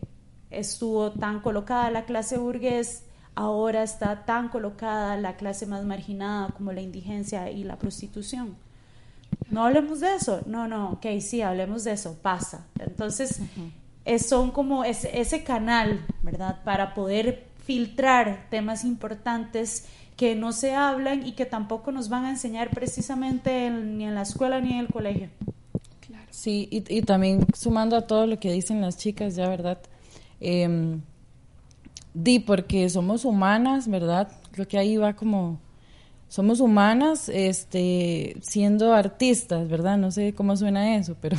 estuvo 0.52 1.12
tan 1.12 1.41
colocada 1.41 1.91
la 1.91 2.06
clase 2.06 2.38
burgués, 2.38 3.04
ahora 3.36 3.84
está 3.84 4.26
tan 4.26 4.50
colocada 4.50 5.16
la 5.18 5.36
clase 5.38 5.66
más 5.66 5.86
marginada 5.86 6.50
como 6.50 6.74
la 6.74 6.82
indigencia 6.82 7.52
y 7.52 7.64
la 7.64 7.78
prostitución. 7.78 8.56
No 9.50 9.66
hablemos 9.66 10.00
de 10.00 10.16
eso, 10.16 10.41
no, 10.45 10.68
no, 10.68 10.91
ok, 10.91 11.06
sí, 11.22 11.41
hablemos 11.41 11.84
de 11.84 11.93
eso, 11.93 12.18
pasa. 12.22 12.66
Entonces, 12.80 13.41
son 14.18 14.52
como 14.52 14.84
ese, 14.84 15.43
canal, 15.43 16.06
¿verdad? 16.24 16.64
Para 16.64 16.93
poder 16.93 17.47
filtrar 17.66 18.47
temas 18.50 18.84
importantes 18.84 19.86
que 20.18 20.36
no 20.36 20.52
se 20.52 20.76
hablan 20.76 21.26
y 21.26 21.32
que 21.34 21.45
tampoco 21.45 21.91
nos 21.91 22.10
van 22.10 22.26
a 22.26 22.30
enseñar 22.32 22.72
precisamente 22.72 23.70
ni 23.70 24.06
en 24.06 24.16
la 24.16 24.24
escuela 24.24 24.60
ni 24.60 24.74
en 24.74 24.80
el 24.80 24.88
colegio. 24.88 25.30
Sí, 26.32 26.68
y, 26.72 27.02
también 27.02 27.45
sumando 27.54 27.95
a 27.95 28.08
todo 28.08 28.28
lo 28.28 28.39
que 28.39 28.52
dicen 28.52 28.82
las 28.82 28.97
chicas, 28.97 29.36
ya, 29.36 29.50
¿verdad? 29.50 29.80
Em, 30.40 31.02
di, 32.14 32.40
porque 32.40 32.90
somos 32.90 33.26
humanas, 33.26 33.88
¿verdad? 33.88 34.32
Creo 34.52 34.68
que 34.68 34.78
ahí 34.78 34.98
va 34.98 35.16
como 35.16 35.60
somos 36.30 36.60
humanas 36.60 37.28
este, 37.28 38.38
siendo 38.42 38.94
artistas, 38.94 39.68
¿verdad? 39.68 39.98
No 39.98 40.12
sé 40.12 40.34
cómo 40.34 40.56
suena 40.56 40.96
eso, 40.96 41.18
pero... 41.20 41.38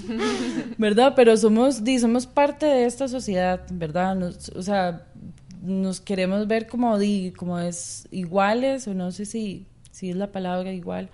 ¿Verdad? 0.78 1.12
Pero 1.14 1.36
somos, 1.36 1.80
somos 2.00 2.26
parte 2.26 2.66
de 2.66 2.86
esta 2.86 3.06
sociedad, 3.06 3.62
¿verdad? 3.70 4.20
o 4.56 4.62
sea, 4.62 5.06
nos 5.62 6.00
queremos 6.00 6.48
ver 6.48 6.66
como, 6.66 6.98
di, 6.98 7.32
como 7.36 7.60
es 7.60 8.08
iguales, 8.10 8.88
o 8.88 8.94
no 8.94 9.12
sé 9.12 9.26
si, 9.26 9.66
si 9.92 10.10
es 10.10 10.16
la 10.16 10.32
palabra 10.32 10.72
igual. 10.72 11.08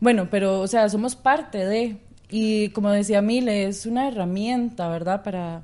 Bueno, 0.00 0.28
pero, 0.28 0.60
o 0.60 0.66
sea, 0.66 0.88
somos 0.88 1.14
parte 1.14 1.64
de... 1.64 1.98
Y 2.28 2.70
como 2.70 2.90
decía 2.90 3.22
Mile, 3.22 3.66
es 3.66 3.86
una 3.86 4.08
herramienta, 4.08 4.88
¿verdad? 4.88 5.22
Para, 5.22 5.62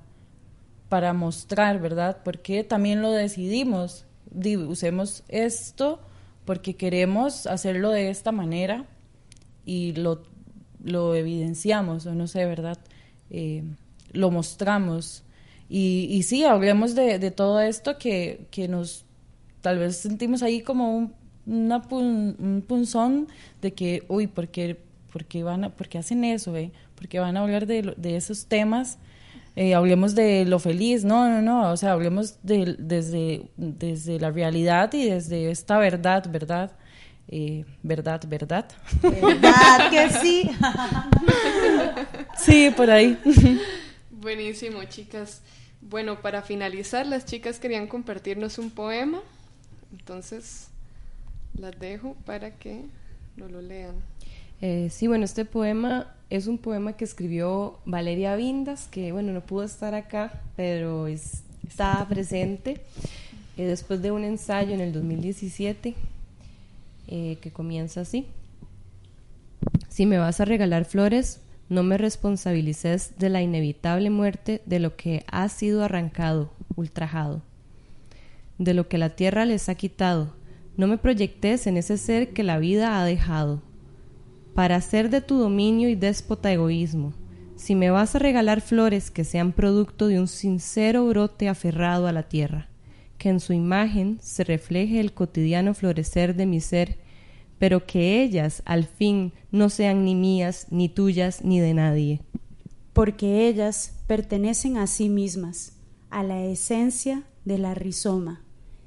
para 0.89 1.12
mostrar, 1.12 1.80
¿verdad? 1.80 2.18
Porque 2.24 2.64
también 2.64 3.03
lo 3.03 3.12
decidimos. 3.12 4.05
Di, 4.30 4.57
usemos 4.57 5.22
esto 5.28 6.01
porque 6.45 6.76
queremos 6.76 7.47
hacerlo 7.47 7.91
de 7.91 8.11
esta 8.11 8.32
manera 8.32 8.86
y 9.66 9.93
lo, 9.93 10.22
lo 10.82 11.14
evidenciamos, 11.14 12.07
o 12.07 12.14
no 12.14 12.26
sé, 12.26 12.47
¿verdad? 12.47 12.78
Eh, 13.30 13.64
lo 14.12 14.30
mostramos. 14.30 15.24
Y, 15.68 16.22
sí, 16.22 16.45
hablemos 16.45 16.95
de, 16.95 17.30
todo 17.30 17.61
esto 17.61 17.99
que, 17.99 18.47
que, 18.51 18.68
nos 18.68 19.05
tal 19.61 19.78
vez 19.78 19.99
sentimos 19.99 20.43
ahí 20.43 20.62
como 20.62 21.12
un, 21.47 22.64
punzón 22.66 23.28
de 23.61 23.74
que, 23.74 24.05
uy, 24.09 24.26
¿por 24.26 24.49
qué, 24.49 24.78
van 25.45 25.64
a, 25.64 25.76
por 25.76 25.95
hacen 25.99 26.24
eso? 26.24 26.57
Eh? 26.57 26.72
¿Por 26.95 27.09
qué 27.09 27.18
van 27.18 27.36
a 27.36 27.41
hablar 27.41 27.66
de, 27.66 27.95
de 27.99 28.16
esos 28.16 28.47
temas? 28.47 28.99
Eh, 29.61 29.74
hablemos 29.74 30.14
de 30.14 30.44
lo 30.44 30.61
feliz, 30.61 31.04
no, 31.04 31.28
no, 31.28 31.42
no, 31.42 31.72
o 31.72 31.76
sea, 31.76 31.90
hablemos 31.90 32.36
de, 32.44 32.76
desde, 32.78 33.50
desde 33.56 34.20
la 34.20 34.30
realidad 34.30 34.92
y 34.92 35.09
desde 35.11 35.50
esta 35.50 35.78
verdad, 35.78 36.30
¿verdad? 36.30 36.70
Eh, 37.26 37.64
verdad, 37.82 38.22
verdad. 38.28 38.68
¿Verdad 39.02 39.90
que 39.90 40.11
sí? 40.11 40.48
sí, 42.38 42.70
por 42.76 42.88
ahí. 42.88 43.18
Buenísimo, 44.12 44.84
chicas. 44.84 45.42
Bueno, 45.80 46.22
para 46.22 46.42
finalizar, 46.42 47.04
las 47.04 47.24
chicas 47.24 47.59
querían 47.59 47.88
compartirnos 47.88 48.59
un 48.59 48.70
poema, 48.70 49.18
entonces 49.90 50.68
las 51.59 51.76
dejo 51.80 52.14
para 52.24 52.52
que 52.52 52.84
no 53.34 53.48
lo 53.48 53.61
lean. 53.61 53.96
Eh, 54.61 54.86
sí, 54.88 55.09
bueno, 55.09 55.24
este 55.24 55.44
poema 55.44 56.14
es 56.30 56.46
un 56.46 56.58
poema 56.58 56.94
que 56.94 57.04
escribió 57.04 57.78
Valeria 57.86 58.36
Vindas, 58.36 58.86
que 58.88 59.12
bueno, 59.12 59.32
no 59.32 59.40
pudo 59.40 59.64
estar 59.64 59.94
acá, 59.94 60.42
pero 60.56 61.06
está 61.06 62.06
presente 62.08 62.80
eh, 63.56 63.64
después 63.64 64.02
de 64.02 64.10
un 64.10 64.24
ensayo 64.24 64.74
en 64.74 64.80
el 64.80 64.92
2017 64.92 65.94
eh, 67.08 67.38
que 67.40 67.50
comienza 67.50 68.02
así. 68.02 68.26
Si 69.88 70.04
me 70.04 70.18
vas 70.18 70.40
a 70.40 70.44
regalar 70.44 70.84
flores, 70.84 71.40
no 71.70 71.82
me 71.82 71.98
responsabilices 71.98 73.18
de 73.18 73.30
la 73.30 73.42
inevitable 73.42 74.10
muerte 74.10 74.62
de 74.66 74.80
lo 74.80 74.96
que 74.96 75.24
ha 75.30 75.48
sido 75.48 75.82
arrancado, 75.82 76.50
ultrajado, 76.76 77.42
de 78.58 78.74
lo 78.74 78.88
que 78.88 78.98
la 78.98 79.16
tierra 79.16 79.46
les 79.46 79.68
ha 79.68 79.74
quitado. 79.74 80.34
No 80.76 80.86
me 80.86 80.98
proyectes 80.98 81.66
en 81.66 81.76
ese 81.76 81.96
ser 81.98 82.32
que 82.32 82.42
la 82.42 82.58
vida 82.58 83.00
ha 83.00 83.04
dejado 83.04 83.62
para 84.59 84.74
hacer 84.74 85.09
de 85.09 85.20
tu 85.20 85.38
dominio 85.38 85.88
y 85.88 85.94
déspota 85.94 86.52
egoísmo. 86.52 87.12
Si 87.54 87.76
me 87.76 87.90
vas 87.90 88.16
a 88.16 88.18
regalar 88.18 88.61
flores 88.61 89.09
que 89.12 89.22
sean 89.22 89.52
producto 89.52 90.09
de 90.09 90.18
un 90.18 90.26
sincero 90.26 91.06
brote 91.06 91.48
aferrado 91.48 92.09
a 92.09 92.12
la 92.12 92.24
tierra, 92.24 92.68
que 93.18 93.28
en 93.28 93.38
su 93.38 93.52
imagen 93.52 94.18
se 94.20 94.42
refleje 94.42 94.98
el 94.98 95.12
cotidiano 95.12 95.74
florecer 95.74 96.34
de 96.34 96.46
mi 96.46 96.61
ser, 96.61 96.98
pero 97.61 97.86
que 97.86 98.20
ellas 98.20 98.64
al 98.64 98.82
fin 98.82 99.32
no 99.52 99.70
sean 99.70 100.04
ni 100.04 100.16
mías, 100.16 100.66
ni 100.70 100.88
tuyas, 100.88 101.44
ni 101.44 101.61
de 101.61 101.74
nadie. 101.74 102.20
Porque 102.94 103.46
ellas 103.46 103.94
pertenecen 104.09 104.76
a 104.76 104.88
sí 104.88 105.09
mismas, 105.09 105.76
a 106.11 106.24
la 106.24 106.42
esencia 106.44 107.22
de 107.44 107.59
la 107.59 107.74
rizoma, 107.74 108.42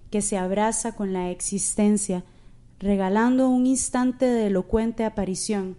que 0.09 0.21
se 0.21 0.37
abraza 0.37 0.97
con 0.97 1.13
la 1.13 1.31
existencia 1.31 2.25
regalando 2.81 3.47
un 3.47 3.67
instante 3.67 4.25
de 4.25 4.47
elocuente 4.47 5.05
aparición 5.05 5.77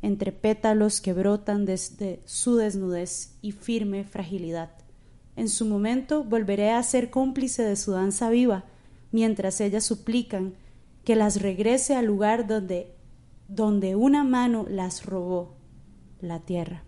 entre 0.00 0.32
pétalos 0.32 1.00
que 1.02 1.12
brotan 1.12 1.66
desde 1.66 2.20
su 2.24 2.56
desnudez 2.56 3.36
y 3.42 3.52
firme 3.52 4.04
fragilidad. 4.04 4.70
En 5.36 5.48
su 5.48 5.66
momento 5.66 6.24
volveré 6.24 6.70
a 6.70 6.82
ser 6.82 7.10
cómplice 7.10 7.62
de 7.62 7.76
su 7.76 7.92
danza 7.92 8.30
viva, 8.30 8.64
mientras 9.12 9.60
ellas 9.60 9.84
suplican 9.84 10.54
que 11.04 11.16
las 11.16 11.42
regrese 11.42 11.96
al 11.96 12.06
lugar 12.06 12.46
donde, 12.46 12.94
donde 13.48 13.94
una 13.94 14.24
mano 14.24 14.66
las 14.68 15.04
robó, 15.04 15.54
la 16.20 16.40
tierra. 16.40 16.82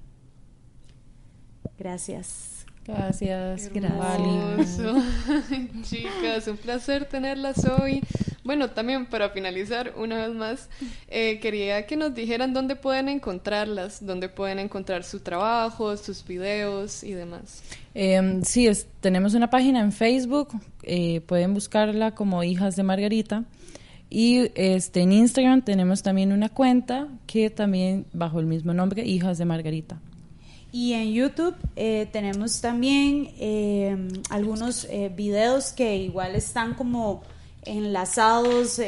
Gracias. 1.78 2.64
Gracias, 2.86 3.70
gracias. 3.72 4.78
Chicas, 5.82 6.48
un 6.48 6.56
placer 6.56 7.04
tenerlas 7.04 7.64
hoy. 7.66 8.02
Bueno, 8.42 8.70
también 8.70 9.06
para 9.06 9.30
finalizar, 9.30 9.92
una 9.96 10.26
vez 10.26 10.34
más, 10.34 10.68
eh, 11.08 11.38
quería 11.40 11.86
que 11.86 11.96
nos 11.96 12.14
dijeran 12.14 12.54
dónde 12.54 12.74
pueden 12.76 13.08
encontrarlas, 13.08 14.04
dónde 14.04 14.28
pueden 14.28 14.58
encontrar 14.58 15.04
su 15.04 15.20
trabajo, 15.20 15.96
sus 15.96 16.26
videos 16.26 17.04
y 17.04 17.12
demás. 17.12 17.62
Eh, 17.94 18.40
sí, 18.44 18.68
tenemos 19.00 19.34
una 19.34 19.50
página 19.50 19.80
en 19.80 19.92
Facebook, 19.92 20.48
eh, 20.82 21.20
pueden 21.20 21.52
buscarla 21.52 22.14
como 22.14 22.42
Hijas 22.42 22.76
de 22.76 22.82
Margarita. 22.82 23.44
Y 24.08 24.50
este, 24.56 25.02
en 25.02 25.12
Instagram 25.12 25.62
tenemos 25.62 26.02
también 26.02 26.32
una 26.32 26.48
cuenta 26.48 27.06
que 27.26 27.48
también 27.48 28.06
bajo 28.12 28.40
el 28.40 28.46
mismo 28.46 28.74
nombre, 28.74 29.04
Hijas 29.04 29.38
de 29.38 29.44
Margarita. 29.44 30.00
Y 30.72 30.92
en 30.92 31.12
YouTube 31.12 31.54
eh, 31.76 32.08
tenemos 32.12 32.60
también 32.60 33.30
eh, 33.38 33.96
algunos 34.28 34.84
eh, 34.84 35.10
videos 35.14 35.72
que 35.72 35.96
igual 35.96 36.36
están 36.36 36.74
como 36.74 37.22
enlazados 37.64 38.80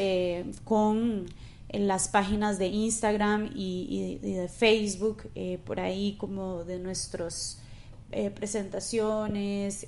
con 0.63 1.25
las 1.69 2.07
páginas 2.07 2.59
de 2.59 2.67
Instagram 2.67 3.51
y, 3.55 4.19
de 4.21 4.47
Facebook, 4.47 5.29
por 5.65 5.79
ahí 5.79 6.15
como 6.17 6.63
de 6.63 6.79
nuestras 6.79 7.59
presentaciones. 8.35 9.85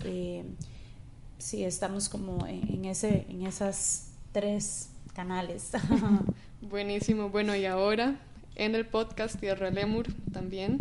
sí, 1.37 1.63
estamos 1.63 2.09
como 2.09 2.45
en, 2.47 2.85
ese, 2.85 3.25
en 3.29 3.45
esas 3.45 4.07
tres 4.31 4.89
canales. 5.13 5.71
Buenísimo. 6.61 7.29
Bueno, 7.29 7.55
y 7.55 7.65
ahora 7.65 8.19
en 8.55 8.75
el 8.75 8.85
podcast 8.85 9.39
Tierra 9.39 9.69
Lemur 9.69 10.07
también 10.31 10.79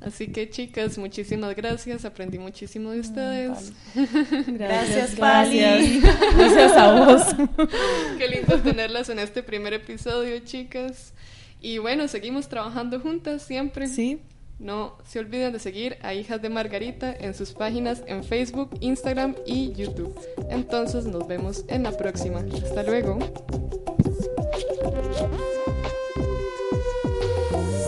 Así 0.00 0.28
que 0.28 0.48
chicas, 0.50 0.98
muchísimas 0.98 1.54
gracias, 1.54 2.04
aprendí 2.04 2.38
muchísimo 2.38 2.90
de 2.90 3.00
ustedes. 3.00 3.72
Gracias, 4.46 5.16
Pali. 5.16 6.00
Gracias 6.36 6.72
a 6.76 6.92
vos. 6.92 7.22
Qué 8.18 8.28
lindo 8.28 8.58
tenerlas 8.60 9.08
en 9.08 9.18
este 9.18 9.42
primer 9.42 9.72
episodio, 9.74 10.38
chicas. 10.40 11.14
Y 11.60 11.78
bueno, 11.78 12.08
seguimos 12.08 12.48
trabajando 12.48 13.00
juntas 13.00 13.42
siempre. 13.42 13.86
Sí. 13.88 14.20
No 14.58 14.96
se 15.04 15.18
olviden 15.18 15.52
de 15.52 15.58
seguir 15.58 15.96
a 16.02 16.14
Hijas 16.14 16.40
de 16.40 16.48
Margarita 16.48 17.12
en 17.12 17.34
sus 17.34 17.52
páginas 17.52 18.02
en 18.06 18.22
Facebook, 18.22 18.70
Instagram 18.80 19.34
y 19.46 19.72
YouTube. 19.72 20.14
Entonces 20.48 21.06
nos 21.06 21.26
vemos 21.26 21.64
en 21.68 21.82
la 21.82 21.96
próxima. 21.96 22.44
Hasta 22.62 22.82
luego. 22.84 23.18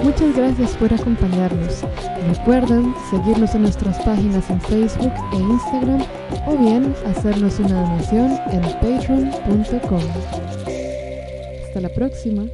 Muchas 0.07 0.37
gracias 0.37 0.77
por 0.77 0.95
acompañarnos. 0.95 1.83
Recuerden 2.29 2.95
seguirnos 3.11 3.57
en 3.57 3.63
nuestras 3.63 3.99
páginas 4.05 4.49
en 4.51 4.61
Facebook 4.61 5.13
e 5.33 5.37
Instagram 5.37 6.01
o 6.47 6.57
bien 6.57 6.95
hacernos 7.07 7.59
una 7.59 7.83
donación 7.83 8.39
en 8.53 8.63
patreon.com. 8.63 10.03
Hasta 11.65 11.81
la 11.81 11.89
próxima. 11.89 12.45